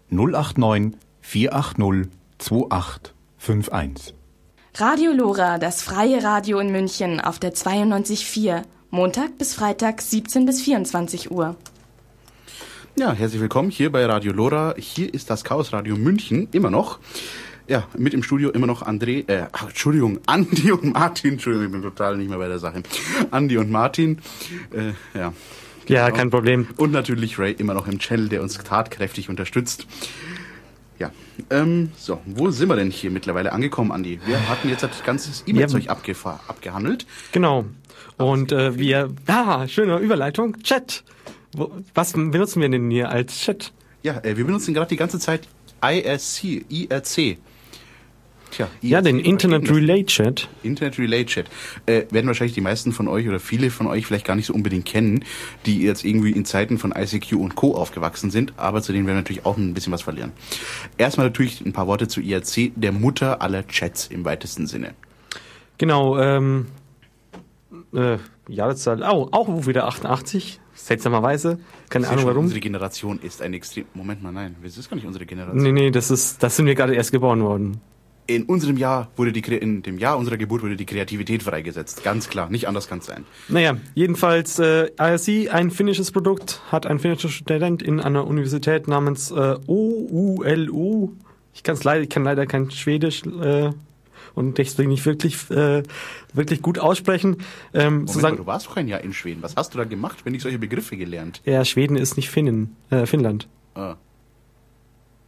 089 0.10 0.94
480 1.20 2.10
2851. 2.38 4.16
Radio 4.76 5.12
Lora, 5.12 5.58
das 5.58 5.82
freie 5.82 6.24
Radio 6.24 6.60
in 6.60 6.72
München 6.72 7.20
auf 7.20 7.38
der 7.38 7.54
92.4. 7.54 8.62
Montag 8.92 9.38
bis 9.38 9.54
Freitag 9.54 10.02
17 10.02 10.46
bis 10.46 10.62
24 10.62 11.32
Uhr. 11.32 11.58
Ja, 13.00 13.14
herzlich 13.14 13.40
willkommen 13.40 13.70
hier 13.70 13.92
bei 13.92 14.04
Radio 14.08 14.34
Lora. 14.34 14.74
Hier 14.76 15.14
ist 15.14 15.30
das 15.30 15.44
Chaos 15.44 15.72
Radio 15.72 15.96
München, 15.96 16.48
immer 16.52 16.72
noch. 16.72 16.98
Ja, 17.68 17.88
mit 17.96 18.16
im 18.16 18.24
Studio 18.24 18.50
immer 18.50 18.66
noch 18.66 18.82
André, 18.82 19.30
äh, 19.30 19.46
Entschuldigung, 19.68 20.20
Andi 20.26 20.72
und 20.72 20.94
Martin. 20.94 21.34
Entschuldigung, 21.34 21.68
ich 21.68 21.72
bin 21.74 21.84
total 21.84 22.18
nicht 22.18 22.28
mehr 22.28 22.40
bei 22.40 22.48
der 22.48 22.58
Sache. 22.58 22.82
Andi 23.30 23.58
und 23.58 23.70
Martin, 23.70 24.18
äh, 24.74 24.94
ja. 25.16 25.32
Ja, 25.88 26.10
kein 26.10 26.32
Problem. 26.32 26.70
Und 26.78 26.92
natürlich 26.92 27.38
Ray 27.38 27.52
immer 27.52 27.76
noch 27.76 27.88
im 27.88 28.00
Channel, 28.00 28.30
der 28.30 28.42
uns 28.42 28.58
tatkräftig 28.58 29.30
unterstützt. 29.30 29.86
Ja, 30.98 31.12
ähm, 31.52 31.92
so, 31.98 32.20
wo 32.26 32.50
sind 32.50 32.68
wir 32.68 32.78
denn 32.78 32.90
hier 32.90 33.12
mittlerweile 33.12 33.54
angekommen, 33.54 33.92
Andi? 33.92 34.20
Wir 34.26 34.50
hatten 34.50 34.70
jetzt 34.70 34.82
das 34.82 35.04
ganze 35.04 35.44
E-Mail-Zeug 35.46 35.86
ja. 35.86 35.96
abgehandelt. 36.48 37.06
Genau. 37.32 37.66
Und 38.18 38.52
äh, 38.52 38.76
wir, 38.76 39.12
ah, 39.28 39.68
schöne 39.68 40.00
Überleitung, 40.00 40.58
Chat. 40.64 41.04
Was 41.94 42.14
benutzen 42.14 42.62
wir 42.62 42.70
denn 42.70 42.90
hier 42.90 43.10
als 43.10 43.40
Chat? 43.40 43.74
Ja, 44.04 44.20
äh, 44.24 44.38
wir 44.38 44.46
benutzen 44.46 44.74
gerade 44.74 44.90
die 44.90 44.98
ganze 44.98 45.20
Zeit 45.20 45.48
IRC, 45.82 46.66
IRC. 46.70 47.38
Tja, 48.52 48.70
ja, 48.82 49.02
den 49.02 49.20
Internet 49.20 49.70
Relay 49.70 50.06
Chat. 50.06 50.48
Internet 50.64 50.98
Relay 50.98 51.26
Chat. 51.26 51.48
Äh, 51.86 52.04
werden 52.12 52.28
wahrscheinlich 52.28 52.54
die 52.54 52.62
meisten 52.62 52.94
von 52.94 53.08
euch 53.08 53.28
oder 53.28 53.40
viele 53.40 53.70
von 53.70 53.88
euch 53.88 54.06
vielleicht 54.06 54.26
gar 54.26 54.36
nicht 54.36 54.46
so 54.46 54.54
unbedingt 54.54 54.86
kennen, 54.86 55.26
die 55.66 55.82
jetzt 55.82 56.06
irgendwie 56.06 56.32
in 56.32 56.46
Zeiten 56.46 56.78
von 56.78 56.94
ICQ 56.96 57.34
und 57.34 57.56
Co. 57.56 57.76
aufgewachsen 57.76 58.32
sind, 58.32 58.54
aber 58.58 58.82
zu 58.82 58.94
denen 58.94 59.06
werden 59.06 59.18
wir 59.18 59.22
natürlich 59.22 59.46
auch 59.46 59.58
ein 59.58 59.74
bisschen 59.74 59.92
was 59.92 60.04
verlieren. 60.04 60.32
Erstmal 60.98 61.28
natürlich 61.28 61.62
ein 61.62 61.74
paar 61.74 61.88
Worte 61.88 62.08
zu 62.08 62.22
IRC, 62.22 62.72
der 62.76 62.92
Mutter 62.92 63.42
aller 63.42 63.68
Chats 63.68 64.08
im 64.08 64.24
weitesten 64.24 64.66
Sinne. 64.68 64.94
Genau, 65.78 66.18
ähm, 66.18 66.68
äh, 67.94 68.18
Jahreszahl, 68.48 69.04
auch, 69.04 69.34
auch 69.34 69.68
wieder 69.68 69.88
88, 69.88 70.60
seltsamerweise. 70.78 71.60
Keine 71.90 72.08
Ahnung 72.08 72.26
warum. 72.26 72.44
Unsere 72.44 72.60
Generation 72.60 73.20
ist 73.22 73.42
ein 73.42 73.54
extrem. 73.54 73.86
Moment 73.94 74.24
mal, 74.24 74.32
nein, 74.32 74.56
das 74.64 74.78
ist 74.78 74.90
gar 74.90 74.96
nicht 74.96 75.06
unsere 75.06 75.26
Generation. 75.26 75.62
Nee, 75.62 75.72
nee, 75.72 75.92
das 75.92 76.12
ist, 76.12 76.42
das 76.42 76.56
sind 76.56 76.66
wir 76.66 76.76
gerade 76.76 76.96
erst 76.96 77.12
geboren 77.12 77.42
worden. 77.44 77.82
In 78.30 78.44
unserem 78.44 78.76
Jahr 78.76 79.10
wurde 79.16 79.32
die, 79.32 79.40
in 79.40 79.84
dem 79.84 79.98
Jahr 79.98 80.18
unserer 80.18 80.36
Geburt 80.36 80.62
wurde 80.62 80.76
die 80.76 80.86
Kreativität 80.86 81.44
freigesetzt. 81.44 82.04
Ganz 82.04 82.28
klar, 82.28 82.50
nicht 82.50 82.68
anders 82.68 82.90
kann 82.90 83.00
es 83.00 83.06
sein. 83.06 83.24
Naja, 83.48 83.78
jedenfalls, 83.96 84.60
äh, 84.60 84.90
IRC, 85.00 85.54
ein 85.54 85.72
finnisches 85.72 86.12
Produkt, 86.12 86.62
hat 86.70 86.86
ein 86.86 87.00
finnischer 87.00 87.30
Student 87.30 87.82
in 87.82 88.02
einer 88.02 88.28
Universität 88.28 88.90
namens 88.90 89.32
äh, 89.32 89.56
OULU. 89.66 91.14
Ich 91.54 91.64
kann's 91.64 91.86
leider, 91.86 92.04
ich 92.04 92.10
kann 92.10 92.26
leider 92.26 92.46
kein 92.46 92.70
Schwedisch, 92.70 93.24
äh, 93.26 93.72
und 94.38 94.60
deswegen 94.60 94.90
nicht 94.90 95.06
wirklich, 95.06 95.50
äh, 95.50 95.82
wirklich 96.34 96.62
gut 96.62 96.78
aussprechen. 96.78 97.38
Ähm, 97.74 97.94
Moment 97.94 98.10
zu 98.12 98.20
sagen, 98.20 98.38
du 98.38 98.46
warst 98.46 98.68
doch 98.68 98.78
ein 98.78 98.88
Jahr 98.88 99.02
in 99.02 99.14
Schweden. 99.14 99.42
Was 99.42 99.56
hast 99.56 99.74
du 99.74 99.80
da 99.80 99.84
gemacht, 99.84 100.20
wenn 100.26 100.36
ich 100.36 100.44
solche 100.44 100.60
Begriffe 100.60 100.96
gelernt? 100.96 101.42
Ja, 101.44 101.66
Schweden 101.66 101.98
ist 101.98 102.18
nicht 102.18 102.30
Finnen, 102.30 102.76
äh, 102.92 103.08
Finnland. 103.08 103.48
Ah. 103.74 103.96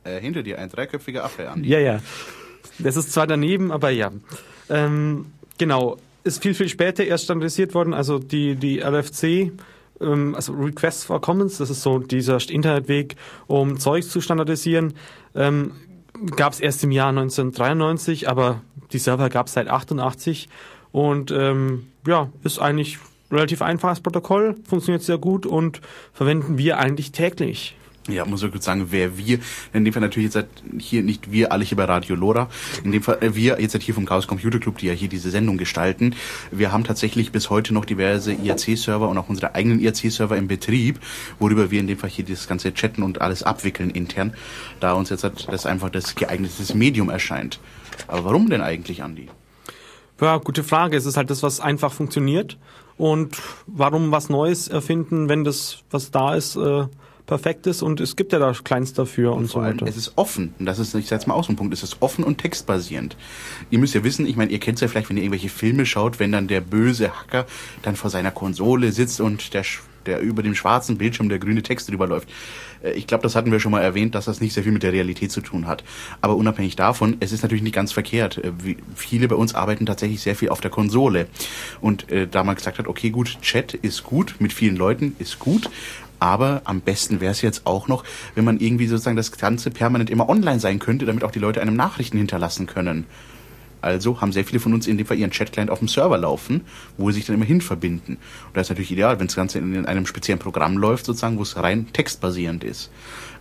Äh, 0.04 0.22
hinter 0.22 0.43
dir 0.43 0.60
ein 0.60 0.69
dreiköpfiger 0.69 1.26
Affe, 1.26 1.50
Andi. 1.50 1.67
Ja, 1.67 1.80
ja. 1.80 2.00
Das 2.78 2.95
ist 2.95 3.12
zwar 3.12 3.26
daneben, 3.26 3.72
aber 3.72 3.89
ja. 3.89 4.12
Ähm, 4.69 5.26
genau. 5.58 5.98
Ist 6.24 6.43
viel, 6.43 6.54
viel 6.54 6.69
später 6.69 7.04
erst 7.04 7.24
standardisiert 7.24 7.74
worden. 7.74 7.93
Also 7.93 8.19
die, 8.19 8.56
die 8.56 8.80
RFC, 8.80 9.52
ähm, 10.02 10.36
also 10.36 10.54
Requests 10.54 11.04
for 11.04 11.19
Commons, 11.19 11.58
das 11.58 11.69
ist 11.72 11.82
so 11.82 11.98
dieser 11.98 12.38
Internetweg, 12.50 13.15
um 13.48 13.80
Zeugs 13.80 14.10
zu 14.10 14.22
standardisieren, 14.22 14.93
ähm, 15.34 15.72
gab 16.36 16.54
es 16.54 16.60
erst 16.60 16.84
im 16.84 16.91
Jahr 16.91 17.10
1993, 17.10 18.30
aber 18.30 18.62
die 18.91 18.99
Server 18.99 19.30
gab 19.30 19.47
es 19.47 19.54
seit 19.54 19.67
88 19.67 20.49
und 20.91 21.32
ähm, 21.32 21.88
ja, 22.08 22.30
ist 22.43 22.60
eigentlich 22.60 22.97
relativ 23.32 23.62
einfaches 23.62 23.99
Protokoll, 23.99 24.56
funktioniert 24.67 25.04
sehr 25.04 25.17
gut 25.17 25.45
und 25.45 25.82
verwenden 26.13 26.58
wir 26.58 26.80
eigentlich 26.80 27.12
täglich. 27.12 27.75
Ja, 28.12 28.26
muss 28.26 28.43
ich 28.43 28.52
kurz 28.52 28.65
sagen, 28.65 28.88
wer 28.89 29.17
wir, 29.17 29.39
in 29.74 29.86
dem 29.86 29.93
Fall 29.93 30.02
natürlich 30.02 30.34
jetzt 30.34 30.50
hier 30.80 31.04
nicht 31.04 31.32
wir 31.32 31.52
alle 31.52 31.63
hier 31.63 31.78
bei 31.78 31.86
Radio 31.86 32.15
Lora, 32.15 32.50
in 32.84 32.91
dem 32.91 33.04
Fall 33.04 33.19
äh, 33.22 33.36
wir 33.36 33.62
jetzt 33.62 33.80
hier 33.82 33.93
vom 33.93 34.06
Chaos 34.06 34.28
Computer 34.28 34.60
Club, 34.60 34.78
die 34.78 34.88
ja 34.88 34.93
hier 34.93 35.10
diese 35.10 35.30
Sendung 35.30 35.58
gestalten. 35.58 36.15
Wir 36.52 36.72
haben 36.72 36.84
tatsächlich 36.84 37.32
bis 37.32 37.50
heute 37.50 37.74
noch 37.74 37.86
diverse 37.86 38.34
IRC-Server 38.34 39.08
und 39.08 39.17
auch 39.17 39.30
unsere 39.30 39.56
eigenen 39.56 39.80
IRC-Server 39.80 40.38
im 40.38 40.48
Betrieb, 40.48 41.00
worüber 41.39 41.72
wir 41.72 41.80
in 41.80 41.88
dem 41.88 41.98
Fall 41.98 42.10
hier 42.10 42.26
das 42.26 42.48
ganze 42.48 42.74
Chatten 42.74 43.04
und 43.04 43.22
alles 43.22 43.43
abwickeln 43.43 43.89
intern, 43.89 44.34
da 44.80 44.93
uns 44.93 45.10
jetzt 45.10 45.24
das 45.24 45.65
einfach 45.65 45.89
das 45.89 46.15
geeignete 46.15 46.76
Medium 46.76 47.10
erscheint. 47.10 47.60
Aber 48.08 48.26
warum 48.26 48.50
denn 48.50 48.62
eigentlich, 48.62 49.04
Andi? 49.04 49.30
Ja, 50.22 50.38
gute 50.38 50.63
Frage. 50.63 50.98
Es 50.98 51.06
ist 51.06 51.17
halt 51.17 51.30
das, 51.30 51.43
was 51.43 51.60
einfach 51.60 51.91
funktioniert. 51.93 52.58
Und 52.98 53.38
warum 53.65 54.12
was 54.12 54.30
Neues 54.30 54.67
erfinden, 54.67 55.30
wenn 55.30 55.45
das, 55.45 55.84
was 55.89 56.12
da 56.12 56.36
ist, 56.36 56.58
äh, 56.58 56.86
perfekt 57.30 57.68
ist 57.68 57.84
und 57.84 58.02
es 58.02 58.15
gibt 58.15 58.34
ja 58.34 58.39
da 58.39 58.52
Kleins 58.52 58.94
dafür 58.94 59.34
und, 59.34 59.44
und 59.44 59.50
so 59.50 59.62
weiter. 59.62 59.86
Es 59.86 59.96
ist 59.96 60.13
offen. 60.15 60.56
Und 60.58 60.65
das 60.65 60.80
ist, 60.80 60.96
ich 60.96 61.08
setze 61.08 61.30
mal 61.30 61.36
aus, 61.36 61.48
ein 61.48 61.56
Punkt. 61.56 61.74
Es 61.74 61.84
ist 61.84 61.98
offen 62.02 62.24
und 62.24 62.39
textbasierend. 62.39 63.15
Ihr 63.70 63.78
müsst 63.78 63.94
ja 63.94 64.04
wissen, 64.04 64.26
ich 64.26 64.36
meine, 64.36 64.52
ihr 64.52 64.60
kennt 64.60 64.78
es 64.78 64.82
ja 64.82 64.88
vielleicht, 64.88 65.10
wenn 65.10 65.18
ihr 65.18 65.24
irgendwelche 65.24 65.50
Filme 65.50 65.86
schaut, 65.86 66.20
wenn 66.20 66.32
dann 66.32 66.48
der 66.48 66.60
böse 66.60 67.12
Hacker 67.15 67.46
dann 67.84 67.96
vor 67.96 68.10
seiner 68.10 68.32
Konsole 68.32 68.92
sitzt 68.92 69.22
und 69.22 69.54
der 69.54 69.63
der 70.06 70.22
über 70.22 70.42
dem 70.42 70.56
schwarzen 70.56 70.98
Bildschirm 70.98 71.30
der 71.30 71.39
grüne 71.39 71.62
Text 71.62 71.89
drüber 71.89 72.08
läuft. 72.08 72.30
Äh, 72.84 72.94
ich 72.94 73.06
glaube, 73.06 73.24
das 73.24 73.36
hatten 73.36 73.52
wir 73.52 73.60
schon 73.60 73.72
mal 73.72 73.82
erwähnt, 73.82 74.15
dass 74.15 74.26
das 74.26 74.42
nicht 74.42 74.54
sehr 74.54 74.63
viel 74.63 74.72
mit 74.72 74.82
der 74.82 74.94
Realität 74.94 75.32
zu 75.32 75.42
tun 75.42 75.68
hat. 75.68 75.84
Aber 76.22 76.36
unabhängig 76.36 76.76
davon, 76.76 77.18
es 77.20 77.32
ist 77.32 77.42
natürlich 77.42 77.63
nicht 77.63 77.76
ganz 77.76 77.92
verkehrt. 77.92 78.38
Äh, 78.38 78.52
viele 78.96 79.28
bei 79.28 79.36
uns 79.36 79.56
arbeiten 79.56 79.86
tatsächlich 79.86 80.22
sehr 80.22 80.36
viel 80.36 80.50
auf 80.50 80.62
der 80.62 80.72
Konsole. 80.72 81.28
Und 81.82 82.12
äh, 82.12 82.28
da 82.28 82.44
man 82.44 82.56
gesagt 82.56 82.80
hat, 82.80 82.88
okay, 82.88 83.10
gut, 83.10 83.42
Chat 83.42 83.74
ist 83.74 84.04
gut, 84.04 84.36
mit 84.39 84.54
vielen 84.54 84.76
Leuten 84.76 85.15
ist 85.20 85.39
gut, 85.39 85.70
aber 86.19 86.62
am 86.65 86.82
besten 86.82 87.21
wäre 87.21 87.32
es 87.32 87.41
jetzt 87.41 87.65
auch 87.65 87.88
noch, 87.88 88.03
wenn 88.36 88.45
man 88.45 88.60
irgendwie 88.60 88.88
sozusagen 88.88 89.17
das 89.17 89.32
Ganze 89.32 89.71
permanent 89.71 90.10
immer 90.10 90.29
online 90.29 90.60
sein 90.60 90.79
könnte, 90.79 91.05
damit 91.05 91.23
auch 91.23 91.32
die 91.32 91.39
Leute 91.39 91.62
einem 91.62 91.75
Nachrichten 91.75 92.17
hinterlassen 92.17 92.67
können. 92.67 93.05
Also 93.82 94.19
haben 94.19 94.32
sehr 94.32 94.43
viele 94.43 94.60
von 94.60 94.73
uns 94.73 94.88
in 94.88 94.97
dem 94.97 95.08
Fall 95.08 95.17
ihren 95.17 95.32
Chat-Client 95.32 95.71
auf 95.71 95.79
dem 95.79 95.88
Server 95.88 96.17
laufen, 96.17 96.62
wo 96.97 97.10
sie 97.12 97.15
sich 97.15 97.25
dann 97.25 97.36
immer 97.36 97.45
hin 97.45 97.62
verbinden. 97.62 98.13
Und 98.47 98.58
das 98.58 98.67
ist 98.67 98.69
natürlich 98.71 98.91
ideal, 98.91 99.19
wenn 99.19 99.27
das 99.27 99.36
Ganze 99.36 99.60
in 99.60 99.86
einem 99.86 100.05
speziellen 100.05 100.39
Programm 100.39 100.77
läuft, 100.77 101.05
sozusagen, 101.05 101.38
wo 101.38 101.43
es 101.43 101.55
rein 101.55 101.88
textbasierend 101.93 102.63
ist. 102.63 102.91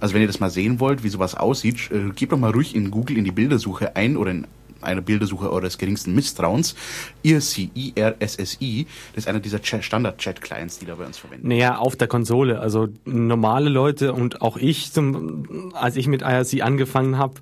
Also 0.00 0.14
wenn 0.14 0.20
ihr 0.20 0.28
das 0.28 0.40
mal 0.40 0.50
sehen 0.50 0.78
wollt, 0.78 1.02
wie 1.02 1.08
sowas 1.08 1.34
aussieht, 1.34 1.90
äh, 1.90 2.10
gebt 2.14 2.32
doch 2.32 2.38
mal 2.38 2.52
ruhig 2.52 2.76
in 2.76 2.90
Google 2.90 3.18
in 3.18 3.24
die 3.24 3.32
Bildersuche 3.32 3.96
ein 3.96 4.16
oder 4.16 4.30
in 4.30 4.46
eine 4.80 5.02
Bildersuche 5.02 5.50
eures 5.50 5.78
geringsten 5.78 6.14
Misstrauens. 6.14 6.74
IRC, 7.22 7.70
IRSSI, 7.74 8.86
das 9.14 9.24
ist 9.24 9.28
einer 9.28 9.40
dieser 9.40 9.60
Standard-Chat-Clients, 9.62 10.78
die 10.78 10.86
da 10.86 10.94
bei 10.94 11.06
uns 11.06 11.18
verwenden. 11.18 11.48
Naja, 11.48 11.78
auf 11.78 11.96
der 11.96 12.08
Konsole. 12.08 12.60
Also 12.60 12.88
normale 13.04 13.70
Leute 13.70 14.12
und 14.12 14.42
auch 14.42 14.56
ich, 14.56 14.92
zum, 14.92 15.72
als 15.74 15.96
ich 15.96 16.06
mit 16.06 16.22
IRC 16.22 16.62
angefangen 16.62 17.18
habe, 17.18 17.34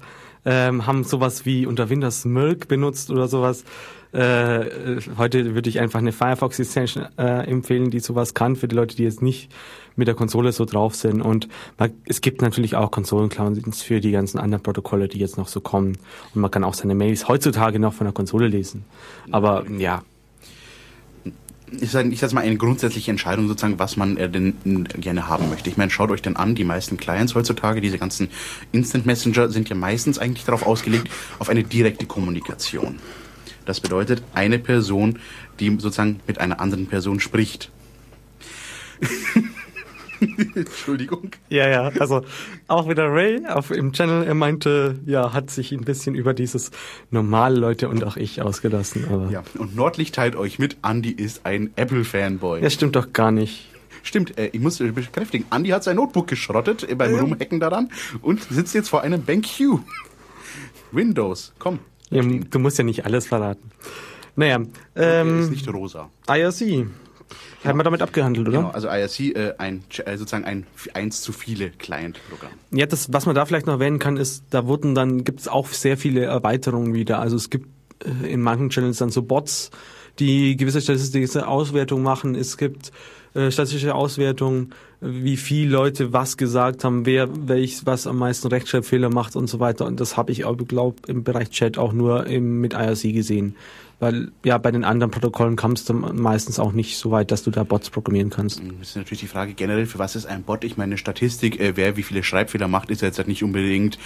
ähm, 0.44 0.86
haben 0.86 1.04
sowas 1.04 1.44
wie 1.44 1.66
unter 1.66 1.90
Windows 1.90 2.24
Milk 2.24 2.68
benutzt 2.68 3.10
oder 3.10 3.28
sowas. 3.28 3.64
Äh, 4.16 4.98
heute 5.18 5.54
würde 5.54 5.68
ich 5.68 5.78
einfach 5.78 5.98
eine 5.98 6.10
Firefox 6.10 6.58
Extension 6.58 7.06
äh, 7.18 7.46
empfehlen, 7.46 7.90
die 7.90 8.00
sowas 8.00 8.32
kann 8.32 8.56
für 8.56 8.66
die 8.66 8.74
Leute, 8.74 8.96
die 8.96 9.02
jetzt 9.02 9.20
nicht 9.20 9.52
mit 9.94 10.08
der 10.08 10.14
Konsole 10.14 10.52
so 10.52 10.64
drauf 10.64 10.94
sind. 10.94 11.20
Und 11.20 11.48
man, 11.76 11.92
es 12.06 12.22
gibt 12.22 12.40
natürlich 12.40 12.76
auch 12.76 12.90
Konsolenclowns 12.90 13.82
für 13.82 14.00
die 14.00 14.12
ganzen 14.12 14.38
anderen 14.38 14.62
Protokolle, 14.62 15.08
die 15.08 15.18
jetzt 15.18 15.36
noch 15.36 15.48
so 15.48 15.60
kommen. 15.60 15.98
Und 16.34 16.40
man 16.40 16.50
kann 16.50 16.64
auch 16.64 16.72
seine 16.72 16.94
Mails 16.94 17.28
heutzutage 17.28 17.78
noch 17.78 17.92
von 17.92 18.06
der 18.06 18.14
Konsole 18.14 18.48
lesen. 18.48 18.84
Aber 19.32 19.66
ja, 19.70 20.02
ich 21.78 21.90
sage 21.90 22.08
ich 22.08 22.20
sag 22.20 22.32
mal 22.32 22.40
eine 22.40 22.56
grundsätzliche 22.56 23.10
Entscheidung 23.10 23.48
sozusagen, 23.48 23.78
was 23.78 23.98
man 23.98 24.16
äh, 24.16 24.30
denn 24.30 24.54
gerne 24.98 25.28
haben 25.28 25.50
möchte. 25.50 25.68
Ich 25.68 25.76
meine, 25.76 25.90
schaut 25.90 26.10
euch 26.10 26.22
denn 26.22 26.36
an, 26.36 26.54
die 26.54 26.64
meisten 26.64 26.96
Clients 26.96 27.34
heutzutage, 27.34 27.82
diese 27.82 27.98
ganzen 27.98 28.30
Instant 28.72 29.04
Messenger 29.04 29.50
sind 29.50 29.68
ja 29.68 29.76
meistens 29.76 30.18
eigentlich 30.18 30.46
darauf 30.46 30.64
ausgelegt, 30.64 31.10
auf 31.38 31.50
eine 31.50 31.64
direkte 31.64 32.06
Kommunikation. 32.06 32.98
Das 33.66 33.80
bedeutet, 33.80 34.22
eine 34.32 34.58
Person, 34.58 35.18
die 35.60 35.68
sozusagen 35.78 36.20
mit 36.26 36.40
einer 36.40 36.60
anderen 36.60 36.86
Person 36.86 37.20
spricht. 37.20 37.70
Entschuldigung. 40.54 41.32
Ja, 41.48 41.68
ja, 41.68 41.88
also 42.00 42.22
auch 42.68 42.88
wieder 42.88 43.12
Ray 43.12 43.44
auf 43.46 43.70
im 43.70 43.92
Channel, 43.92 44.24
er 44.24 44.34
meinte, 44.34 44.98
ja, 45.04 45.32
hat 45.34 45.50
sich 45.50 45.72
ein 45.72 45.84
bisschen 45.84 46.14
über 46.14 46.32
dieses 46.32 46.70
normale 47.10 47.58
Leute 47.58 47.88
und 47.88 48.02
auch 48.04 48.16
ich 48.16 48.40
ausgelassen. 48.40 49.06
Aber 49.10 49.30
Ja, 49.30 49.42
und 49.58 49.76
Nordlicht 49.76 50.14
teilt 50.14 50.36
euch 50.36 50.58
mit, 50.58 50.78
Andy 50.82 51.10
ist 51.10 51.44
ein 51.44 51.70
Apple-Fanboy. 51.76 52.62
ja, 52.62 52.70
stimmt 52.70 52.96
doch 52.96 53.12
gar 53.12 53.30
nicht. 53.30 53.68
Stimmt, 54.02 54.38
äh, 54.38 54.50
ich 54.52 54.60
muss 54.60 54.78
bekräftigen, 54.78 55.46
Andy 55.50 55.70
hat 55.70 55.84
sein 55.84 55.96
Notebook 55.96 56.28
geschrottet 56.28 56.88
äh, 56.88 56.94
beim 56.94 57.14
Rumhacken 57.14 57.60
daran 57.60 57.90
und 58.22 58.42
sitzt 58.44 58.74
jetzt 58.74 58.88
vor 58.88 59.02
einem 59.02 59.22
BenQ. 59.22 59.80
Windows, 60.92 61.52
komm. 61.58 61.80
Du 62.10 62.58
musst 62.58 62.78
ja 62.78 62.84
nicht 62.84 63.04
alles 63.04 63.26
verraten. 63.26 63.70
Naja, 64.36 64.60
Er 64.94 65.22
ist 65.22 65.26
ähm, 65.26 65.50
nicht 65.50 65.72
rosa. 65.72 66.10
IRC. 66.28 66.86
Haben 67.64 67.78
wir 67.78 67.84
damit 67.84 68.02
abgehandelt, 68.02 68.46
oder? 68.48 68.58
Genau, 68.58 68.70
also 68.70 68.88
IRC, 68.88 69.20
äh, 69.34 69.54
ein, 69.58 69.82
äh, 70.04 70.16
sozusagen 70.16 70.44
ein 70.44 70.66
eins 70.94 71.22
zu 71.22 71.32
viele 71.32 71.70
Client-Programm. 71.70 72.52
Ja, 72.70 72.86
das, 72.86 73.12
was 73.12 73.26
man 73.26 73.34
da 73.34 73.44
vielleicht 73.44 73.66
noch 73.66 73.74
erwähnen 73.74 73.98
kann, 73.98 74.16
ist, 74.16 74.44
da 74.50 74.66
wurden 74.66 74.94
dann, 74.94 75.24
gibt 75.24 75.40
es 75.40 75.48
auch 75.48 75.66
sehr 75.68 75.96
viele 75.96 76.24
Erweiterungen 76.24 76.94
wieder. 76.94 77.18
Also 77.18 77.34
es 77.36 77.50
gibt 77.50 77.68
äh, 78.04 78.32
in 78.32 78.40
manchen 78.40 78.70
Channels 78.70 78.98
dann 78.98 79.10
so 79.10 79.22
Bots, 79.22 79.70
die 80.18 80.56
gewisse 80.56 80.80
statistische 80.80 81.48
Auswertung 81.48 82.02
machen. 82.02 82.34
Es 82.36 82.56
gibt 82.56 82.92
äh, 83.34 83.50
statistische 83.50 83.94
Auswertungen, 83.94 84.70
wie 85.06 85.36
viele 85.36 85.70
Leute 85.70 86.12
was 86.12 86.36
gesagt 86.36 86.84
haben, 86.84 87.06
wer 87.06 87.28
welches 87.48 87.86
was 87.86 88.06
am 88.06 88.18
meisten 88.18 88.48
Rechtschreibfehler 88.48 89.10
macht 89.10 89.36
und 89.36 89.46
so 89.46 89.60
weiter. 89.60 89.86
Und 89.86 90.00
das 90.00 90.16
habe 90.16 90.32
ich 90.32 90.44
auch, 90.44 90.56
glaube 90.56 90.96
im 91.06 91.24
Bereich 91.24 91.50
Chat 91.50 91.78
auch 91.78 91.92
nur 91.92 92.26
im, 92.26 92.60
mit 92.60 92.72
IRC 92.74 93.14
gesehen. 93.14 93.56
Weil 93.98 94.28
ja, 94.44 94.58
bei 94.58 94.70
den 94.70 94.84
anderen 94.84 95.10
Protokollen 95.10 95.56
kommst 95.56 95.88
du 95.88 95.94
meistens 95.94 96.58
auch 96.58 96.72
nicht 96.72 96.98
so 96.98 97.10
weit, 97.10 97.30
dass 97.30 97.42
du 97.42 97.50
da 97.50 97.64
Bots 97.64 97.88
programmieren 97.88 98.28
kannst. 98.28 98.60
Das 98.78 98.88
ist 98.90 98.96
natürlich 98.96 99.20
die 99.20 99.26
Frage 99.26 99.54
generell, 99.54 99.86
für 99.86 99.98
was 99.98 100.16
ist 100.16 100.26
ein 100.26 100.42
Bot? 100.42 100.64
Ich 100.64 100.76
meine, 100.76 100.90
eine 100.90 100.98
Statistik, 100.98 101.58
äh, 101.60 101.76
wer 101.76 101.96
wie 101.96 102.02
viele 102.02 102.22
Schreibfehler 102.22 102.68
macht, 102.68 102.90
ist 102.90 103.00
jetzt 103.00 103.16
halt 103.16 103.28
nicht 103.28 103.42
unbedingt, 103.42 103.98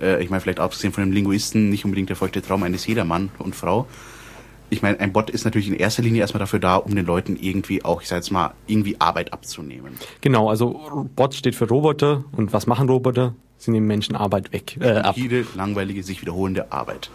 äh, 0.00 0.22
ich 0.22 0.30
meine, 0.30 0.40
vielleicht 0.40 0.58
abgesehen 0.58 0.92
von 0.92 1.04
dem 1.04 1.12
Linguisten, 1.12 1.70
nicht 1.70 1.84
unbedingt 1.84 2.08
der 2.08 2.16
feuchte 2.16 2.42
Traum 2.42 2.64
eines 2.64 2.86
jedermann 2.86 3.30
und 3.38 3.54
Frau. 3.54 3.86
Ich 4.68 4.82
meine, 4.82 4.98
ein 5.00 5.12
Bot 5.12 5.30
ist 5.30 5.44
natürlich 5.44 5.68
in 5.68 5.74
erster 5.74 6.02
Linie 6.02 6.20
erstmal 6.20 6.40
dafür 6.40 6.58
da, 6.58 6.76
um 6.76 6.94
den 6.94 7.06
Leuten 7.06 7.36
irgendwie 7.40 7.84
auch, 7.84 8.02
ich 8.02 8.08
sag 8.08 8.16
jetzt 8.16 8.30
mal, 8.30 8.54
irgendwie 8.66 8.96
Arbeit 9.00 9.32
abzunehmen. 9.32 9.92
Genau, 10.20 10.48
also 10.50 11.08
Bot 11.14 11.34
steht 11.34 11.54
für 11.54 11.68
Roboter 11.68 12.24
und 12.32 12.52
was 12.52 12.66
machen 12.66 12.88
Roboter? 12.88 13.34
Sie 13.58 13.70
nehmen 13.70 13.86
Menschen 13.86 14.16
Arbeit 14.16 14.52
weg, 14.52 14.76
äh, 14.80 14.98
ab. 14.98 15.16
Jede 15.16 15.46
langweilige, 15.54 16.02
sich 16.02 16.20
wiederholende 16.20 16.72
Arbeit. 16.72 17.10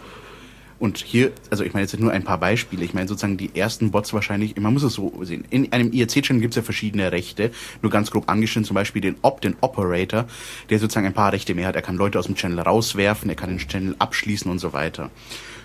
Und 0.81 0.97
hier, 0.97 1.31
also 1.51 1.63
ich 1.63 1.73
meine 1.73 1.83
jetzt 1.83 1.99
nur 1.99 2.11
ein 2.11 2.23
paar 2.23 2.39
Beispiele. 2.39 2.83
Ich 2.83 2.95
meine 2.95 3.07
sozusagen 3.07 3.37
die 3.37 3.51
ersten 3.53 3.91
Bots 3.91 4.13
wahrscheinlich, 4.13 4.55
man 4.57 4.73
muss 4.73 4.81
es 4.81 4.95
so 4.95 5.13
sehen. 5.21 5.45
In 5.51 5.71
einem 5.71 5.91
IRC-Channel 5.91 6.41
gibt 6.41 6.53
es 6.53 6.55
ja 6.55 6.63
verschiedene 6.63 7.11
Rechte. 7.11 7.51
Nur 7.83 7.91
ganz 7.91 8.09
grob 8.09 8.27
angeschnitten 8.27 8.65
zum 8.65 8.73
Beispiel 8.73 8.99
den 8.99 9.15
Op, 9.21 9.41
den 9.41 9.55
Operator, 9.61 10.25
der 10.71 10.79
sozusagen 10.79 11.05
ein 11.05 11.13
paar 11.13 11.33
Rechte 11.33 11.53
mehr 11.53 11.67
hat. 11.67 11.75
Er 11.75 11.83
kann 11.83 11.97
Leute 11.97 12.17
aus 12.17 12.25
dem 12.25 12.33
Channel 12.33 12.61
rauswerfen, 12.61 13.29
er 13.29 13.35
kann 13.35 13.49
den 13.51 13.59
Channel 13.59 13.95
abschließen 13.99 14.49
und 14.49 14.57
so 14.57 14.73
weiter. 14.73 15.11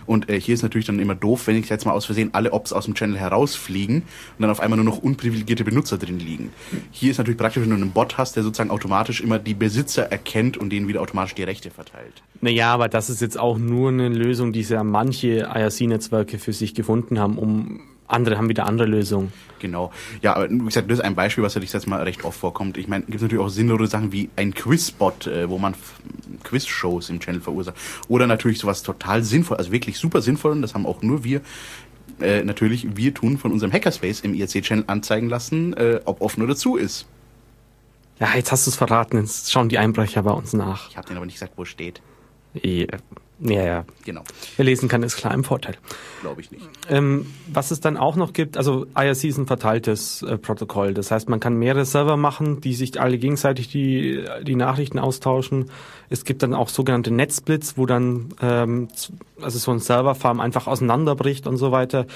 Und 0.06 0.28
äh, 0.28 0.40
hier 0.40 0.54
ist 0.54 0.62
natürlich 0.62 0.86
dann 0.86 0.98
immer 0.98 1.14
doof, 1.14 1.46
wenn 1.46 1.56
ich 1.56 1.68
jetzt 1.68 1.84
mal 1.84 1.92
aus 1.92 2.06
Versehen 2.06 2.30
alle 2.32 2.52
Ops 2.52 2.72
aus 2.72 2.84
dem 2.84 2.94
Channel 2.94 3.18
herausfliegen 3.18 3.96
und 3.96 4.04
dann 4.40 4.50
auf 4.50 4.60
einmal 4.60 4.76
nur 4.76 4.84
noch 4.84 4.98
unprivilegierte 4.98 5.64
Benutzer 5.64 5.98
drin 5.98 6.18
liegen. 6.18 6.52
Hier 6.90 7.10
ist 7.10 7.18
natürlich 7.18 7.38
praktisch, 7.38 7.62
wenn 7.62 7.70
du 7.70 7.76
einen 7.76 7.90
Bot 7.90 8.18
hast, 8.18 8.36
der 8.36 8.42
sozusagen 8.42 8.70
automatisch 8.70 9.20
immer 9.20 9.38
die 9.38 9.54
Besitzer 9.54 10.10
erkennt 10.10 10.56
und 10.56 10.70
denen 10.70 10.88
wieder 10.88 11.00
automatisch 11.00 11.34
die 11.34 11.42
Rechte 11.42 11.70
verteilt. 11.70 12.22
Naja, 12.40 12.72
aber 12.72 12.88
das 12.88 13.10
ist 13.10 13.20
jetzt 13.20 13.38
auch 13.38 13.58
nur 13.58 13.90
eine 13.90 14.08
Lösung, 14.08 14.52
die 14.52 14.62
ja 14.62 14.84
manche 14.84 15.48
IRC-Netzwerke 15.54 16.38
für 16.38 16.52
sich 16.52 16.74
gefunden 16.74 17.18
haben, 17.18 17.38
um 17.38 17.80
andere 18.08 18.36
haben 18.38 18.48
wieder 18.48 18.66
andere 18.66 18.88
Lösungen. 18.88 19.32
Genau. 19.58 19.92
Ja, 20.22 20.36
aber 20.36 20.50
wie 20.50 20.58
gesagt, 20.58 20.90
das 20.90 20.98
ist 20.98 21.04
ein 21.04 21.14
Beispiel, 21.14 21.42
was 21.42 21.54
ja 21.54 21.62
jetzt 21.62 21.86
mal 21.86 22.02
recht 22.02 22.24
oft 22.24 22.38
vorkommt. 22.38 22.76
Ich 22.76 22.88
meine, 22.88 23.04
gibt 23.04 23.20
natürlich 23.20 23.44
auch 23.44 23.48
sinnlose 23.48 23.86
Sachen 23.86 24.12
wie 24.12 24.28
ein 24.36 24.54
Quizbot, 24.54 25.26
äh, 25.26 25.48
wo 25.48 25.58
man 25.58 25.74
Quiz-Shows 26.44 27.10
im 27.10 27.20
Channel 27.20 27.40
verursacht. 27.40 27.76
Oder 28.08 28.26
natürlich 28.26 28.58
sowas 28.58 28.82
total 28.82 29.22
sinnvoll, 29.22 29.56
also 29.56 29.72
wirklich 29.72 29.98
super 29.98 30.22
sinnvoll, 30.22 30.52
und 30.52 30.62
das 30.62 30.74
haben 30.74 30.86
auch 30.86 31.02
nur 31.02 31.24
wir, 31.24 31.40
äh, 32.20 32.44
natürlich 32.44 32.96
wir 32.96 33.14
tun 33.14 33.38
von 33.38 33.52
unserem 33.52 33.72
Hackerspace 33.72 34.20
im 34.20 34.34
IRC-Channel 34.34 34.84
anzeigen 34.86 35.28
lassen, 35.28 35.74
äh, 35.74 36.00
ob 36.04 36.20
offen 36.20 36.42
oder 36.42 36.56
zu 36.56 36.76
ist. 36.76 37.06
Ja, 38.18 38.34
jetzt 38.34 38.50
hast 38.50 38.66
du 38.66 38.70
es 38.70 38.76
verraten, 38.76 39.18
jetzt 39.18 39.52
schauen 39.52 39.68
die 39.68 39.78
Einbrecher 39.78 40.22
bei 40.22 40.30
uns 40.30 40.52
nach. 40.52 40.88
Ich 40.88 40.96
habe 40.96 41.06
denen 41.06 41.18
aber 41.18 41.26
nicht 41.26 41.34
gesagt, 41.34 41.52
wo 41.56 41.64
es 41.64 41.68
steht. 41.68 42.00
Ja, 42.54 42.86
ja, 43.40 43.62
ja. 43.64 43.84
Genau. 44.04 44.22
Wer 44.56 44.64
lesen 44.64 44.88
kann, 44.88 45.02
ist 45.02 45.16
klar 45.16 45.34
im 45.34 45.44
Vorteil. 45.44 45.76
Glaube 46.22 46.40
ich 46.40 46.50
nicht. 46.50 46.66
Ähm, 46.88 47.26
was 47.52 47.70
es 47.70 47.80
dann 47.80 47.96
auch 47.96 48.16
noch 48.16 48.32
gibt, 48.32 48.56
also 48.56 48.86
IRC 48.96 49.24
ist 49.24 49.38
ein 49.38 49.46
verteiltes 49.46 50.22
äh, 50.22 50.38
Protokoll. 50.38 50.94
Das 50.94 51.10
heißt, 51.10 51.28
man 51.28 51.38
kann 51.40 51.54
mehrere 51.54 51.84
Server 51.84 52.16
machen, 52.16 52.60
die 52.60 52.74
sich 52.74 53.00
alle 53.00 53.18
gegenseitig 53.18 53.68
die, 53.68 54.24
die 54.42 54.56
Nachrichten 54.56 54.98
austauschen. 54.98 55.70
Es 56.08 56.24
gibt 56.24 56.42
dann 56.42 56.54
auch 56.54 56.68
sogenannte 56.68 57.10
Netzsplits, 57.12 57.76
wo 57.76 57.84
dann 57.86 58.30
ähm, 58.40 58.88
also 59.40 59.58
so 59.58 59.70
ein 59.70 59.80
Serverfarm 59.80 60.40
einfach 60.40 60.66
auseinanderbricht 60.66 61.46
und 61.46 61.56
so 61.58 61.72
weiter. 61.72 62.06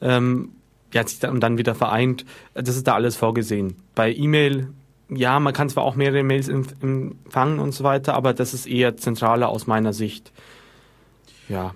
Ähm, 0.00 0.50
ja, 0.92 1.06
sich 1.06 1.18
dann, 1.18 1.30
und 1.30 1.40
dann 1.40 1.58
wieder 1.58 1.74
vereint. 1.74 2.24
Das 2.54 2.76
ist 2.76 2.86
da 2.86 2.94
alles 2.94 3.16
vorgesehen. 3.16 3.76
Bei 3.94 4.12
E-Mail, 4.12 4.68
ja, 5.08 5.38
man 5.40 5.52
kann 5.52 5.68
zwar 5.68 5.84
auch 5.84 5.96
mehrere 5.96 6.22
Mails 6.22 6.48
empf- 6.50 6.80
empfangen 6.82 7.58
und 7.58 7.72
so 7.72 7.84
weiter, 7.84 8.14
aber 8.14 8.34
das 8.34 8.54
ist 8.54 8.66
eher 8.66 8.96
zentraler 8.96 9.48
aus 9.48 9.66
meiner 9.66 9.92
Sicht. 9.92 10.32
Ja. 11.48 11.74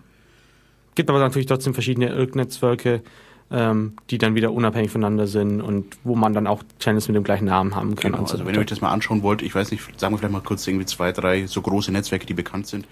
Gibt 0.94 1.10
aber 1.10 1.18
natürlich 1.18 1.46
trotzdem 1.46 1.74
verschiedene 1.74 2.08
Irk-Netzwerke, 2.08 3.02
ähm, 3.50 3.94
die 4.10 4.18
dann 4.18 4.34
wieder 4.34 4.52
unabhängig 4.52 4.90
voneinander 4.90 5.26
sind 5.26 5.60
und 5.60 5.96
wo 6.04 6.14
man 6.14 6.32
dann 6.32 6.46
auch 6.46 6.62
Channels 6.78 7.08
mit 7.08 7.16
dem 7.16 7.24
gleichen 7.24 7.46
Namen 7.46 7.74
haben 7.74 7.96
kann. 7.96 8.12
Genau, 8.12 8.18
und 8.22 8.28
so 8.28 8.34
also 8.34 8.46
wenn 8.46 8.54
ihr 8.54 8.60
euch 8.60 8.66
das 8.66 8.80
mal 8.80 8.90
anschauen 8.90 9.22
wollt, 9.22 9.42
ich 9.42 9.54
weiß 9.54 9.70
nicht, 9.70 9.82
sagen 10.00 10.14
wir 10.14 10.18
vielleicht 10.18 10.32
mal 10.32 10.40
kurz 10.40 10.66
irgendwie 10.66 10.86
zwei, 10.86 11.12
drei 11.12 11.46
so 11.46 11.60
große 11.60 11.90
Netzwerke, 11.90 12.26
die 12.26 12.34
bekannt 12.34 12.66
sind. 12.68 12.86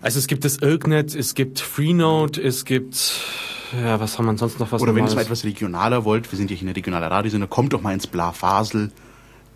also 0.00 0.18
es 0.18 0.26
gibt 0.26 0.44
das 0.44 0.58
Irknet, 0.58 1.14
es 1.14 1.34
gibt 1.34 1.58
Freenode, 1.58 2.40
es 2.40 2.64
gibt, 2.64 3.22
ja, 3.82 3.98
was 3.98 4.18
haben 4.18 4.26
wir 4.26 4.36
sonst 4.36 4.60
noch 4.60 4.70
was 4.70 4.82
Oder 4.82 4.94
wenn 4.94 5.04
ihr 5.04 5.08
es 5.08 5.16
mal 5.16 5.22
etwas 5.22 5.44
regionaler 5.44 6.04
wollt, 6.04 6.30
wir 6.30 6.36
sind 6.36 6.50
ja 6.50 6.54
hier 6.54 6.62
in 6.62 6.74
der 6.74 6.76
regionalen 6.76 7.08
Radiosender, 7.08 7.48
kommt 7.48 7.72
doch 7.72 7.82
mal 7.82 7.92
ins 7.92 8.06
Bla 8.06 8.32
Fasel. 8.32 8.92